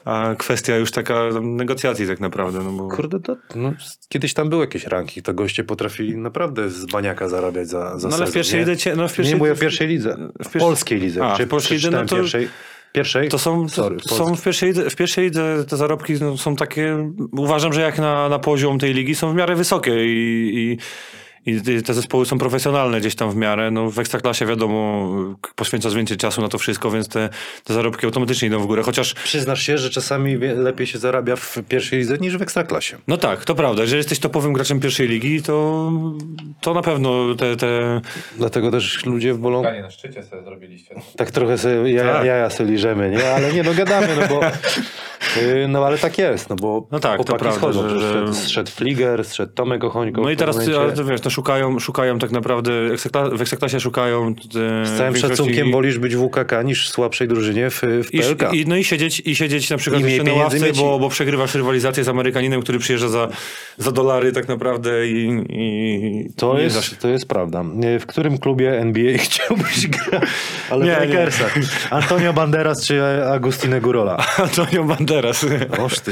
a 0.06 0.36
kwestia 0.36 0.76
już 0.76 0.92
taka 0.92 1.24
negocjacji 1.42 2.08
tak 2.08 2.20
naprawdę. 2.20 2.60
No 2.64 2.72
bo... 2.72 2.88
Kurde, 2.90 3.20
to 3.20 3.36
no, 3.56 3.74
kiedyś 4.10 4.34
tam 4.34 4.50
były 4.50 4.64
jakieś 4.64 4.84
ranki, 4.88 5.22
to 5.22 5.34
goście 5.34 5.64
potrafili 5.64 6.18
naprawdę 6.18 6.70
z 6.70 6.86
baniaka 6.86 7.30
zarabiać 7.30 7.68
za, 7.68 8.00
za 8.00 8.08
No 8.08 8.16
ale 8.16 8.26
w 8.26 8.28
sezon, 8.28 8.34
pierwszej 8.34 8.60
nie? 8.60 8.66
lidze, 8.66 8.96
no 8.96 9.08
w 9.08 9.14
pierwszej 9.14 9.34
Nie 9.34 9.40
mówię 9.40 9.52
o 9.52 9.56
pierwszej 9.56 9.88
lidze, 9.88 10.18
w 10.40 10.48
w 10.48 10.52
pier- 10.54 10.60
polskiej 10.60 11.00
lidze. 11.00 11.26
A, 11.26 11.38
Czy 11.38 11.46
w 11.46 11.50
polskiej 11.50 11.78
lidze, 11.78 11.92
no 11.92 12.06
to- 12.06 12.16
pierwszej? 12.16 12.50
Pierwszej? 12.94 13.30
To 13.30 13.40
są, 13.40 13.70
Sorry, 13.70 13.98
to 13.98 14.16
są 14.16 14.36
w, 14.36 14.44
pierwszej 14.44 14.74
w 14.74 14.96
pierwszej 14.96 15.24
lidze 15.24 15.66
te 15.66 15.78
zarobki 15.78 16.14
są 16.38 16.56
takie, 16.56 17.12
uważam, 17.32 17.74
że 17.74 17.82
jak 17.82 17.98
na, 17.98 18.30
na 18.30 18.40
poziom 18.40 18.80
tej 18.80 18.94
ligi 18.94 19.16
są 19.16 19.32
w 19.32 19.36
miarę 19.36 19.56
wysokie 19.56 20.06
i, 20.06 20.52
i, 20.58 20.78
i 21.46 21.62
te 21.86 21.94
zespoły 21.94 22.26
są 22.26 22.38
profesjonalne 22.38 23.00
gdzieś 23.00 23.16
tam 23.16 23.32
w 23.32 23.36
miarę. 23.36 23.72
No, 23.72 23.92
w 23.92 24.00
Ekstraklasie 24.00 24.46
wiadomo, 24.46 25.10
poświęcasz 25.56 25.94
więcej 25.96 26.18
czasu 26.18 26.42
na 26.42 26.48
to 26.48 26.58
wszystko, 26.58 26.92
więc 26.92 27.08
te, 27.08 27.30
te 27.64 27.74
zarobki 27.74 28.06
automatycznie 28.06 28.48
idą 28.48 28.60
w 28.60 28.66
górę, 28.68 28.84
chociaż 28.84 29.14
Przyznasz 29.14 29.64
się, 29.64 29.78
że 29.78 29.90
czasami 29.90 30.38
lepiej 30.38 30.88
się 30.88 30.98
zarabia 31.00 31.36
w 31.36 31.58
pierwszej 31.70 32.00
lidze 32.00 32.18
niż 32.18 32.38
w 32.38 32.42
ekstraklasie. 32.42 32.98
No 33.08 33.18
tak, 33.18 33.46
to 33.46 33.56
prawda. 33.56 33.82
Jeżeli 33.82 33.98
jesteś 33.98 34.20
topowym 34.20 34.54
graczem 34.54 34.80
pierwszej 34.80 35.08
ligi, 35.08 35.42
to, 35.44 35.92
to 36.62 36.74
na 36.74 36.82
pewno 36.82 37.36
te, 37.36 37.56
te... 37.56 38.02
Dlatego 38.38 38.72
też 38.72 39.06
ludzie 39.06 39.34
w 39.34 39.38
bolą 39.38 39.60
Spotkanie 39.60 39.82
na 39.82 39.92
szczycie 39.92 40.24
sobie 40.24 40.44
zrobiliście. 40.44 40.96
tak 41.18 41.32
trochę 41.32 41.58
sobie 41.58 41.92
jaja, 41.92 42.14
Tak. 42.14 42.26
jaja 42.26 42.50
sobie 42.50 42.72
liżemy, 42.72 43.10
nie? 43.10 43.34
Ale 43.34 43.54
nie, 43.54 43.64
no 43.64 43.74
gadamy, 43.74 44.08
no 44.22 44.28
bo 44.28 44.42
yy, 45.42 45.68
no 45.70 45.86
ale 45.86 45.98
tak 45.98 46.18
jest, 46.18 46.50
no 46.50 46.56
bo 46.56 46.88
No 46.92 47.00
tak, 47.00 47.18
to 47.24 47.36
prawda, 47.36 47.52
schodzą. 47.52 47.90
że- 47.90 48.00
Zszedł, 48.10 48.34
zszedł 48.34 48.72
Fliger, 48.72 49.26
zszedł 49.26 49.54
Tomek 49.54 49.84
Ochońko. 49.84 50.22
No 50.22 50.30
i 50.30 50.38
teraz 50.38 50.58
ale 50.58 51.04
wiesz, 51.06 51.22
szukają, 51.30 51.80
szukają 51.80 52.20
tak 52.20 52.32
naprawdę, 52.32 52.72
w 53.34 53.42
Ekstraklasie 53.42 53.80
szukają... 53.80 54.36
e, 54.82 54.86
Z 54.86 54.98
całym 54.98 55.16
szacunkiem 55.18 55.72
wolisz 55.72 55.98
być 56.00 56.16
w 56.16 56.28
WKK 56.28 56.64
niż 56.66 56.90
w 56.90 56.92
słabszej 56.94 57.28
drużynie 57.28 57.70
w, 57.70 57.82
w 57.82 58.12
PLK. 58.12 58.54
i, 58.54 58.66
no 58.66 58.76
i 58.76 58.84
siedzieć, 58.84 59.22
i 59.26 59.36
siedzieć 59.36 59.70
na 59.70 59.78
przykład 59.78 60.04
jeszcze 60.04 60.24
na 60.24 60.34
ławce, 60.34 60.60
mieć. 60.60 60.80
bo, 60.80 61.00
bo 61.00 61.10
przegrywasz 61.10 61.56
rywalizację 61.56 62.04
z 62.04 62.10
Amerykaninem, 62.10 62.62
który 62.62 62.80
przyjeżdża 62.80 63.08
za, 63.08 63.28
za 63.78 63.92
dolary 63.92 64.32
tak 64.32 64.48
naprawdę 64.48 65.08
i... 65.08 65.44
i 65.50 66.30
To 66.38 66.60
i 66.60 66.64
jest, 66.64 67.00
to 67.00 67.08
jest 67.08 67.28
prawda. 67.28 67.64
W 68.00 68.06
którym 68.06 68.38
klubie 68.38 68.80
NBA 68.80 69.18
chciałbyś 69.28 69.88
grać? 69.88 70.24
Ale 70.70 70.86
Nie, 70.86 70.96
w. 70.96 71.00
Lakersach. 71.00 71.56
Antonio 71.90 72.34
Banderas 72.34 72.86
czy 72.88 73.04
Agustine 73.32 73.82
Gurola? 73.82 74.18
Antonio 74.38 74.84
Banderas. 74.84 75.46
Oż 75.80 76.00
ty. 76.00 76.12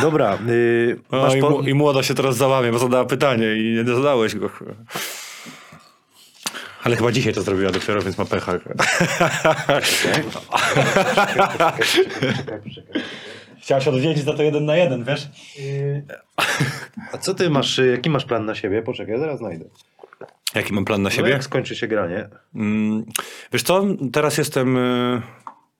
Dobra. 0.00 0.38
Yy, 0.46 0.96
O, 1.10 1.28
po... 1.40 1.60
I 1.68 1.74
młoda 1.74 2.02
się 2.02 2.14
teraz 2.14 2.36
załamie, 2.36 2.72
bo 2.72 2.78
zadała 2.78 3.04
pytanie 3.04 3.46
i 3.56 3.84
nie 3.86 3.94
zadałeś 3.94 4.34
go. 4.36 4.49
Ale 6.84 6.96
chyba 6.96 7.12
dzisiaj 7.12 7.32
to 7.34 7.42
zrobiła 7.42 7.70
dopiero, 7.70 8.02
więc 8.02 8.18
ma 8.18 8.24
pecha. 8.24 8.52
Chciała 13.60 13.80
się 13.80 13.90
odwiedzić 13.90 14.24
za 14.24 14.32
to 14.34 14.42
jeden 14.42 14.64
na 14.64 14.76
jeden, 14.76 15.04
wiesz? 15.04 15.28
A 17.12 17.18
co 17.18 17.34
ty 17.34 17.50
masz, 17.50 17.78
jaki 17.92 18.10
masz 18.10 18.24
plan 18.24 18.44
na 18.44 18.54
siebie? 18.54 18.82
Poczekaj, 18.82 19.18
zaraz 19.18 19.38
znajdę. 19.38 19.64
Jaki 20.54 20.72
mam 20.72 20.84
plan 20.84 21.02
na 21.02 21.08
No 21.08 21.14
siebie? 21.16 21.30
jak 21.30 21.44
skończy 21.44 21.76
się 21.76 21.86
granie? 21.88 22.28
Mm, 22.54 23.04
Wiesz 23.52 23.62
co, 23.62 23.84
teraz 24.12 24.38
jestem... 24.38 24.76
y, 24.76 25.22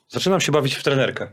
Zaczynam 0.09 0.41
się 0.41 0.53
bawić 0.53 0.75
w 0.75 0.83
trenerkę. 0.83 1.29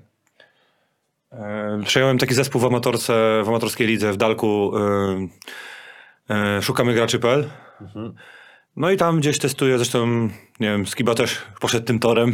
E, 1.32 1.82
Przejąłem 1.86 2.18
taki 2.18 2.34
zespół 2.34 2.62
w 2.62 2.66
amatorce, 2.66 3.42
w 3.46 3.50
amatorskiej 3.50 3.88
lidze 3.88 4.12
w 4.14 4.18
Dalku. 4.18 4.78
y, 4.78 4.80
Szukamy 6.62 6.94
graczy.pl. 6.94 7.50
No 8.76 8.92
i 8.92 8.98
tam 8.98 9.20
gdzieś 9.20 9.40
testuję, 9.40 9.78
zresztą, 9.78 10.08
nie 10.60 10.68
wiem, 10.70 10.88
Skiba 10.88 11.16
też 11.16 11.38
poszedł 11.60 11.86
tym 11.86 12.00
torem 12.00 12.34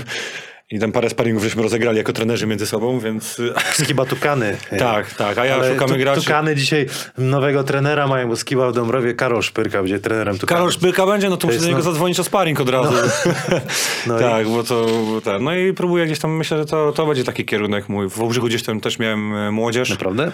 i 0.72 0.80
tam 0.80 0.92
parę 0.92 1.10
sparingów 1.10 1.44
żeśmy 1.44 1.64
rozegrali 1.64 1.98
jako 1.98 2.14
trenerzy 2.14 2.48
między 2.48 2.66
sobą, 2.68 3.00
więc 3.00 3.42
Skiba 3.84 4.06
Tukany. 4.06 4.58
tak, 4.80 5.14
tak, 5.14 5.38
a 5.38 5.46
ja 5.46 5.56
Ale 5.56 5.74
szukamy 5.74 5.94
tu, 5.94 6.00
graczy. 6.00 6.22
Tukany 6.22 6.56
dzisiaj 6.56 6.86
nowego 7.18 7.64
trenera 7.64 8.08
mają, 8.08 8.28
bo 8.30 8.36
Skiba 8.36 8.70
w 8.72 8.74
Dąbrowie 8.74 9.14
Karol 9.14 9.42
Szpyrka 9.44 9.80
będzie 9.80 10.00
trenerem 10.00 10.38
Tukanów. 10.38 10.60
Karol 10.60 10.72
Szpylka 10.72 11.06
będzie, 11.06 11.30
no 11.30 11.38
to, 11.38 11.48
muszę 11.48 11.54
jest 11.56 11.66
do 11.66 11.70
niego 11.70 11.78
no- 11.84 11.92
zadzwonić 11.92 12.20
o 12.20 12.24
sparring 12.24 12.60
od 12.62 12.70
razu. 12.70 12.94
No 14.08 14.18
i- 14.18 14.22
tak, 14.22 14.48
bo 14.48 14.64
to, 14.64 14.86
tak. 15.24 15.42
No 15.42 15.56
i 15.56 15.74
próbuję 15.74 16.06
gdzieś 16.06 16.20
tam, 16.20 16.32
myślę, 16.38 16.58
że 16.58 16.66
to, 16.66 16.92
to 16.92 17.06
będzie 17.06 17.24
taki 17.24 17.46
kierunek 17.46 17.90
mój. 17.90 18.10
W 18.10 18.18
Wałbrzychu 18.18 18.48
gdzieś 18.48 18.64
tam 18.64 18.80
też 18.82 19.00
miałem 19.00 19.36
e, 19.36 19.52
młodzież. 19.52 19.90
Naprawdę? 19.90 20.32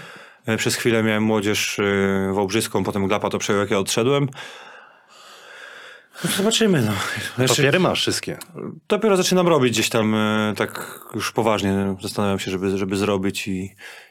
Przez 0.58 0.76
chwilę 0.76 1.04
miałem 1.04 1.24
młodzież 1.24 1.80
e, 1.80 2.34
wałbrzyską, 2.34 2.84
potem 2.84 3.08
Glapa 3.08 3.30
to 3.30 3.39
przejął, 3.39 3.62
jak 3.62 3.72
ja 3.72 3.80
odszedłem. 3.80 4.28
No, 6.24 6.30
zobaczymy, 6.38 6.82
no. 6.82 6.91
Jeszcze, 7.43 7.55
Papiery 7.57 7.80
masz 7.80 8.01
wszystkie. 8.01 8.38
dopiero 8.88 9.17
zaczynam 9.17 9.47
robić 9.47 9.74
gdzieś 9.74 9.89
tam 9.89 10.15
e, 10.15 10.53
tak 10.57 10.99
już 11.15 11.32
poważnie. 11.32 11.95
Zastanawiam 12.01 12.39
się, 12.39 12.51
żeby, 12.51 12.78
żeby 12.78 12.95
zrobić 12.97 13.47
i, 13.47 13.51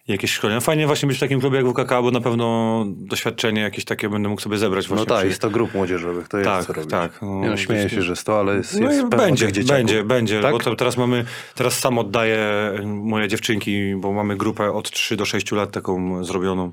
i 0.08 0.12
jakieś 0.12 0.32
szkolenia. 0.32 0.60
Fajnie 0.60 0.86
właśnie 0.86 1.08
być 1.08 1.16
w 1.16 1.20
takim 1.20 1.40
klubie 1.40 1.56
jak 1.56 1.66
WKK, 1.66 2.02
bo 2.02 2.10
na 2.10 2.20
pewno 2.20 2.84
doświadczenie 2.88 3.60
jakieś 3.60 3.84
takie 3.84 4.08
będę 4.08 4.28
mógł 4.28 4.40
sobie 4.40 4.58
zebrać 4.58 4.84
No 4.88 4.96
właśnie. 4.96 5.06
tak, 5.06 5.18
przy- 5.18 5.26
jest 5.28 5.40
to 5.40 5.50
grup 5.50 5.74
młodzieżowych, 5.74 6.28
to 6.28 6.38
jest 6.38 6.50
Tak, 6.50 6.66
co 6.66 6.72
robić. 6.72 6.90
tak, 6.90 7.22
no, 7.22 7.28
no, 7.46 7.56
śmieję 7.56 7.88
się, 7.90 8.02
że 8.02 8.16
100, 8.16 8.40
ale 8.40 8.56
jest, 8.56 8.80
No 8.80 8.92
jest 8.92 9.08
będzie, 9.08 9.48
będzie, 9.64 10.04
będzie, 10.04 10.40
Tak? 10.40 10.52
bo 10.52 10.58
to 10.58 10.76
teraz 10.76 10.96
mamy, 10.96 11.24
teraz 11.54 11.78
sam 11.78 11.98
oddaję 11.98 12.38
moje 12.84 13.28
dziewczynki, 13.28 13.94
bo 13.96 14.12
mamy 14.12 14.36
grupę 14.36 14.72
od 14.72 14.90
3 14.90 15.16
do 15.16 15.24
6 15.24 15.52
lat 15.52 15.70
taką 15.70 16.24
zrobioną. 16.24 16.72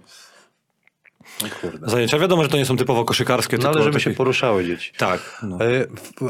Kurde. 1.61 1.89
zajęcia. 1.89 2.19
Wiadomo, 2.19 2.43
że 2.43 2.49
to 2.49 2.57
nie 2.57 2.65
są 2.65 2.77
typowo 2.77 3.05
koszykarskie, 3.05 3.57
No 3.57 3.69
ale 3.69 3.79
żeby 3.83 3.91
takie... 3.93 4.03
się 4.03 4.11
poruszały 4.11 4.65
dzieci. 4.65 4.91
Tak. 4.97 5.39
No. 5.43 5.57
E, 5.65 5.85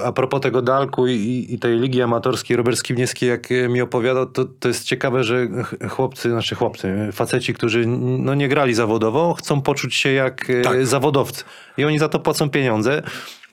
A 0.06 0.12
propos 0.12 0.42
tego 0.42 0.62
Dalku 0.62 1.08
i, 1.08 1.48
i 1.50 1.60
tej 1.60 1.80
ligi 1.80 2.02
amatorskiej, 2.02 2.58
Robert 2.58 2.78
Skibniewski 2.78 3.26
jak 3.26 3.52
e, 3.52 3.70
mi 3.70 3.82
opowiadał, 3.82 4.26
to, 4.26 4.46
to 4.46 4.68
jest 4.68 4.84
ciekawe, 4.84 5.24
że 5.24 5.48
ch- 5.48 5.92
chłopcy, 5.92 6.30
znaczy 6.30 6.56
chłopcy, 6.56 6.88
e, 6.88 7.12
faceci, 7.12 7.54
którzy 7.54 7.86
no, 7.88 8.34
nie 8.36 8.48
grali 8.48 8.74
zawodowo, 8.74 9.34
chcą 9.34 9.62
poczuć 9.62 9.96
się 9.96 10.12
jak 10.12 10.48
Tak. 10.64 10.86
zawodowcy. 10.86 11.44
I 11.78 11.86
oni 11.86 12.00
za 12.00 12.10
to 12.10 12.20
płacą 12.20 12.50
pieniądze. 12.50 13.04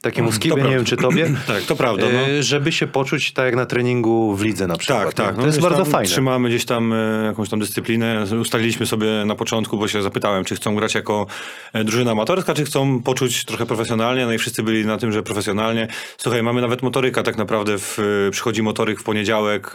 Takiemu 0.03 0.33
skibie, 0.33 0.63
nie 0.63 0.71
wiem 0.71 0.85
czy 0.85 0.97
tobie. 0.97 1.31
Tak, 1.47 1.63
to 1.63 1.77
prawda, 1.77 2.07
no. 2.13 2.19
e, 2.21 2.43
Żeby 2.43 2.73
się 2.73 2.87
poczuć 2.87 3.33
tak 3.33 3.45
jak 3.45 3.57
na 3.57 3.67
treningu 3.67 4.37
w 4.37 4.43
lidze 4.43 4.67
na 4.67 4.77
przykład. 4.77 5.05
Tak, 5.05 5.15
tak. 5.15 5.37
To 5.37 5.47
jest 5.47 5.61
bardzo 5.61 5.85
fajne. 5.85 6.09
Trzymamy 6.09 6.49
gdzieś 6.49 6.65
tam 6.65 6.93
e, 6.93 7.25
jakąś 7.25 7.49
tam 7.49 7.61
dyscyplinę. 7.61 8.25
Ustaliliśmy 8.41 8.87
sobie 8.87 9.07
na 9.27 9.35
początku, 9.35 9.79
bo 9.79 9.89
się 9.89 10.03
zapytałem, 10.03 10.45
czy 10.45 10.57
chcą 10.57 10.75
grać 10.75 10.95
jako 10.95 11.27
e, 11.73 11.85
drużyna 11.85 12.11
amatorska, 12.11 12.55
czy 12.55 12.65
chcą 12.65 13.03
poczuć 13.03 13.45
trochę 13.45 13.67
profesjonalnie. 13.67 14.27
No 14.27 14.33
i 14.33 14.39
wszyscy 14.39 14.63
byli 14.63 14.87
na 14.87 14.99
tym, 14.99 15.13
że 15.13 15.23
profesjonalnie. 15.23 15.89
Słuchaj, 16.19 16.43
mamy 16.43 16.61
nawet 16.61 16.83
motoryka 16.83 17.23
tak 17.23 17.37
naprawdę. 17.39 17.79
W, 17.79 17.99
przychodzi 18.31 18.63
motoryk 18.63 19.01
w 19.01 19.05
poniedziałek 19.05 19.75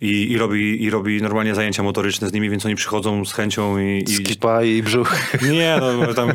i, 0.00 0.32
i, 0.32 0.38
robi, 0.38 0.84
i 0.84 0.90
robi 0.90 1.22
normalnie 1.22 1.54
zajęcia 1.54 1.82
motoryczne 1.82 2.28
z 2.28 2.32
nimi, 2.32 2.50
więc 2.50 2.66
oni 2.66 2.74
przychodzą 2.74 3.24
z 3.24 3.32
chęcią 3.32 3.78
i... 3.78 4.04
i 4.08 4.14
Skipa 4.14 4.62
i 4.62 4.82
brzuch. 4.82 5.16
nie, 5.42 5.80
no 5.80 6.14
tam 6.14 6.32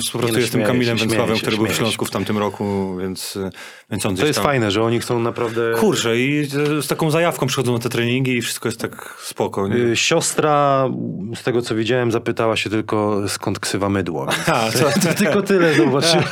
współpracuję 0.00 0.40
no, 0.40 0.48
z 0.48 0.50
tym 0.50 0.62
Kamilem 0.62 0.96
Węcławem, 0.96 1.38
który 1.38 1.56
był 1.56 1.66
w. 1.66 1.74
Śląsku 1.74 2.04
w 2.04 2.10
tamtym 2.10 2.38
roku, 2.38 2.55
więc, 3.00 3.36
e, 3.36 3.50
więc 3.90 4.06
on 4.06 4.16
To 4.16 4.26
jest 4.26 4.38
tam... 4.38 4.44
fajne, 4.44 4.70
że 4.70 4.82
oni 4.82 5.00
chcą 5.00 5.20
naprawdę... 5.20 5.72
Kurczę, 5.76 6.18
i 6.18 6.44
z 6.80 6.86
taką 6.86 7.10
zajawką 7.10 7.46
przychodzą 7.46 7.72
na 7.72 7.78
te 7.78 7.88
treningi 7.88 8.36
i 8.36 8.42
wszystko 8.42 8.68
jest 8.68 8.80
tak 8.80 9.14
spoko. 9.22 9.68
Nie? 9.68 9.76
Y, 9.76 9.96
Siostra, 9.96 10.88
z 11.34 11.42
tego 11.42 11.62
co 11.62 11.74
widziałem, 11.74 12.12
zapytała 12.12 12.56
się 12.56 12.70
tylko 12.70 13.28
skąd 13.28 13.58
ksywa 13.60 13.88
mydło. 13.88 14.26
A, 14.46 14.70
to, 14.72 15.00
To 15.08 15.14
tylko 15.14 15.42
tyle 15.42 15.74
zobaczyłem. 15.74 16.24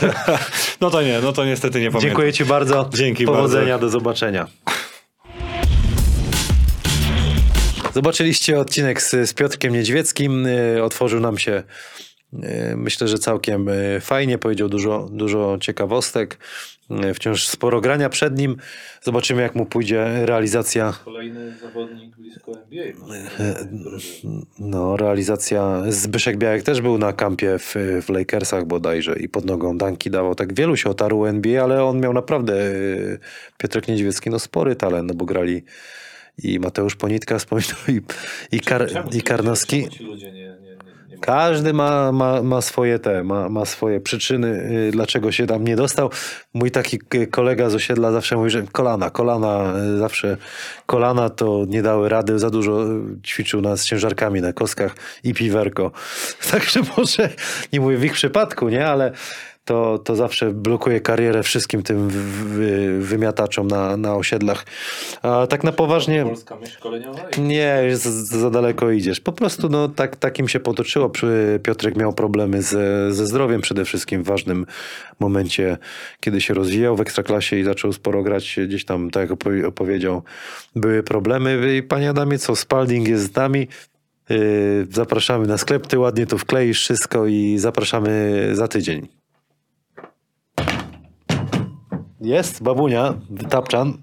no 0.80 0.90
to 0.90 1.02
nie, 1.02 1.20
no 1.22 1.32
to 1.32 1.44
niestety 1.44 1.80
nie 1.80 1.86
pamiętam. 1.86 2.00
Dziękuję 2.00 2.32
Ci 2.32 2.44
bardzo. 2.44 2.90
Dzięki 2.94 3.24
Powodzenia, 3.24 3.68
bardzo. 3.74 3.86
do 3.86 3.90
zobaczenia. 3.90 4.46
Zobaczyliście 7.94 8.60
odcinek 8.60 9.02
z, 9.02 9.10
z 9.10 9.34
Piotrkiem 9.34 9.72
Niedźwieckim. 9.72 10.46
Y, 10.46 10.82
Otworzył 10.82 11.20
nam 11.20 11.38
się, 11.38 11.62
myślę, 12.76 13.08
że 13.08 13.18
całkiem 13.18 13.68
y, 13.68 13.98
fajnie. 14.00 14.38
Powiedział 14.38 14.68
dużo, 14.68 15.08
dużo 15.12 15.58
ciekawostek. 15.60 16.38
Y, 17.10 17.14
Wciąż 17.14 17.46
sporo 17.48 17.80
grania 17.80 18.08
przed 18.08 18.38
nim. 18.38 18.56
Zobaczymy, 19.02 19.42
jak 19.42 19.54
mu 19.54 19.66
pójdzie 19.66 20.26
realizacja 20.26 20.92
Kolejny 21.04 21.58
zawodnik 21.58 22.16
blisko 22.16 22.52
NBA. 22.52 22.84
No, 24.58 24.96
realizacja. 24.96 25.82
Zbyszek 25.88 26.36
Białek 26.36 26.62
też 26.62 26.80
był 26.80 26.98
na 26.98 27.12
kampie 27.12 27.58
w, 27.58 27.74
w 28.02 28.08
Lakersach 28.08 28.64
bodajże 28.64 29.18
i 29.18 29.28
pod 29.28 29.44
nogą 29.44 29.78
Danki 29.78 30.10
dawał. 30.10 30.34
Tak 30.34 30.54
wielu 30.54 30.76
się 30.76 30.90
otarło 30.90 31.28
NBA, 31.28 31.64
ale 31.64 31.84
on 31.84 32.00
miał 32.00 32.12
naprawdę, 32.12 32.54
Piotrek 33.58 33.88
Niedźwiecki, 33.88 34.30
no 34.30 34.38
spory 34.38 34.76
talent, 34.76 35.08
no 35.08 35.14
bo 35.14 35.24
grali 35.24 35.62
i 36.42 36.58
Mateusz 36.60 36.96
Ponitka 36.96 37.38
wspominał 37.38 37.76
i, 37.88 38.00
i, 38.56 38.60
Kar, 38.60 38.88
i 39.12 39.22
Karnowski. 39.22 39.88
ludzie- 40.00 40.32
nie, 40.32 40.56
nie 40.62 40.73
Każdy 41.24 41.72
ma, 41.72 42.12
ma, 42.12 42.42
ma 42.42 42.60
swoje 42.60 42.98
te, 42.98 43.24
ma, 43.24 43.48
ma 43.48 43.64
swoje 43.64 44.00
przyczyny, 44.00 44.48
y, 44.88 44.90
dlaczego 44.92 45.32
się 45.32 45.46
tam 45.46 45.64
nie 45.64 45.76
dostał. 45.76 46.10
Mój 46.54 46.70
taki 46.70 46.98
k- 46.98 47.18
kolega 47.30 47.70
z 47.70 47.74
osiedla 47.74 48.12
zawsze 48.12 48.36
mówi, 48.36 48.50
że 48.50 48.62
kolana, 48.72 49.10
kolana, 49.10 49.72
y, 49.94 49.98
zawsze 49.98 50.36
kolana 50.86 51.30
to 51.30 51.64
nie 51.68 51.82
dały 51.82 52.08
rady, 52.08 52.38
za 52.38 52.50
dużo 52.50 52.86
y, 52.86 53.00
ćwiczył 53.26 53.60
nas 53.60 53.84
ciężarkami 53.84 54.40
na 54.40 54.52
kostkach 54.52 54.94
i 55.24 55.34
piwerko. 55.34 55.90
Także 56.50 56.80
może, 56.96 57.30
nie 57.72 57.80
mówię 57.80 57.96
w 57.96 58.04
ich 58.04 58.12
przypadku, 58.12 58.68
nie, 58.68 58.86
ale 58.86 59.12
to, 59.64 59.98
to 59.98 60.16
zawsze 60.16 60.50
blokuje 60.50 61.00
karierę 61.00 61.42
wszystkim 61.42 61.82
tym 61.82 62.08
wy, 62.08 62.22
wy, 62.44 62.98
wymiataczom 63.00 63.68
na, 63.68 63.96
na 63.96 64.14
osiedlach. 64.14 64.66
A 65.22 65.46
tak 65.46 65.64
na 65.64 65.72
poważnie... 65.72 66.24
Polska 66.24 66.56
myśl 66.56 66.72
szkoleniowa? 66.72 67.20
Nie, 67.38 67.82
za, 67.92 68.10
za 68.38 68.50
daleko 68.50 68.90
idziesz. 68.90 69.20
Po 69.20 69.32
prostu 69.32 69.68
no, 69.68 69.88
tak, 69.88 70.16
takim 70.16 70.48
się 70.48 70.60
potoczyło. 70.60 71.10
Piotrek 71.62 71.96
miał 71.96 72.12
problemy 72.12 72.62
ze, 72.62 73.14
ze 73.14 73.26
zdrowiem 73.26 73.60
przede 73.60 73.84
wszystkim 73.84 74.22
w 74.22 74.26
ważnym 74.26 74.66
momencie, 75.20 75.78
kiedy 76.20 76.40
się 76.40 76.54
rozwijał 76.54 76.96
w 76.96 77.00
Ekstraklasie 77.00 77.56
i 77.56 77.64
zaczął 77.64 77.92
sporo 77.92 78.22
grać 78.22 78.58
gdzieś 78.66 78.84
tam, 78.84 79.10
tak 79.10 79.30
jak 79.30 79.30
opowie- 79.30 79.66
opowiedział, 79.66 80.22
były 80.76 81.02
problemy. 81.02 81.76
I 81.76 81.82
panie 81.82 82.10
Adamie, 82.10 82.38
co, 82.38 82.56
Spalding 82.56 83.08
jest 83.08 83.32
z 83.32 83.36
nami. 83.36 83.68
Yy, 84.28 84.86
zapraszamy 84.90 85.46
na 85.46 85.58
sklep, 85.58 85.86
ty 85.86 85.98
ładnie 85.98 86.26
tu 86.26 86.38
wkleisz 86.38 86.80
wszystko 86.80 87.26
i 87.26 87.58
zapraszamy 87.58 88.50
za 88.52 88.68
tydzień. 88.68 89.23
Jest, 92.24 92.62
babunia, 92.62 93.14
tapczan. 93.50 93.98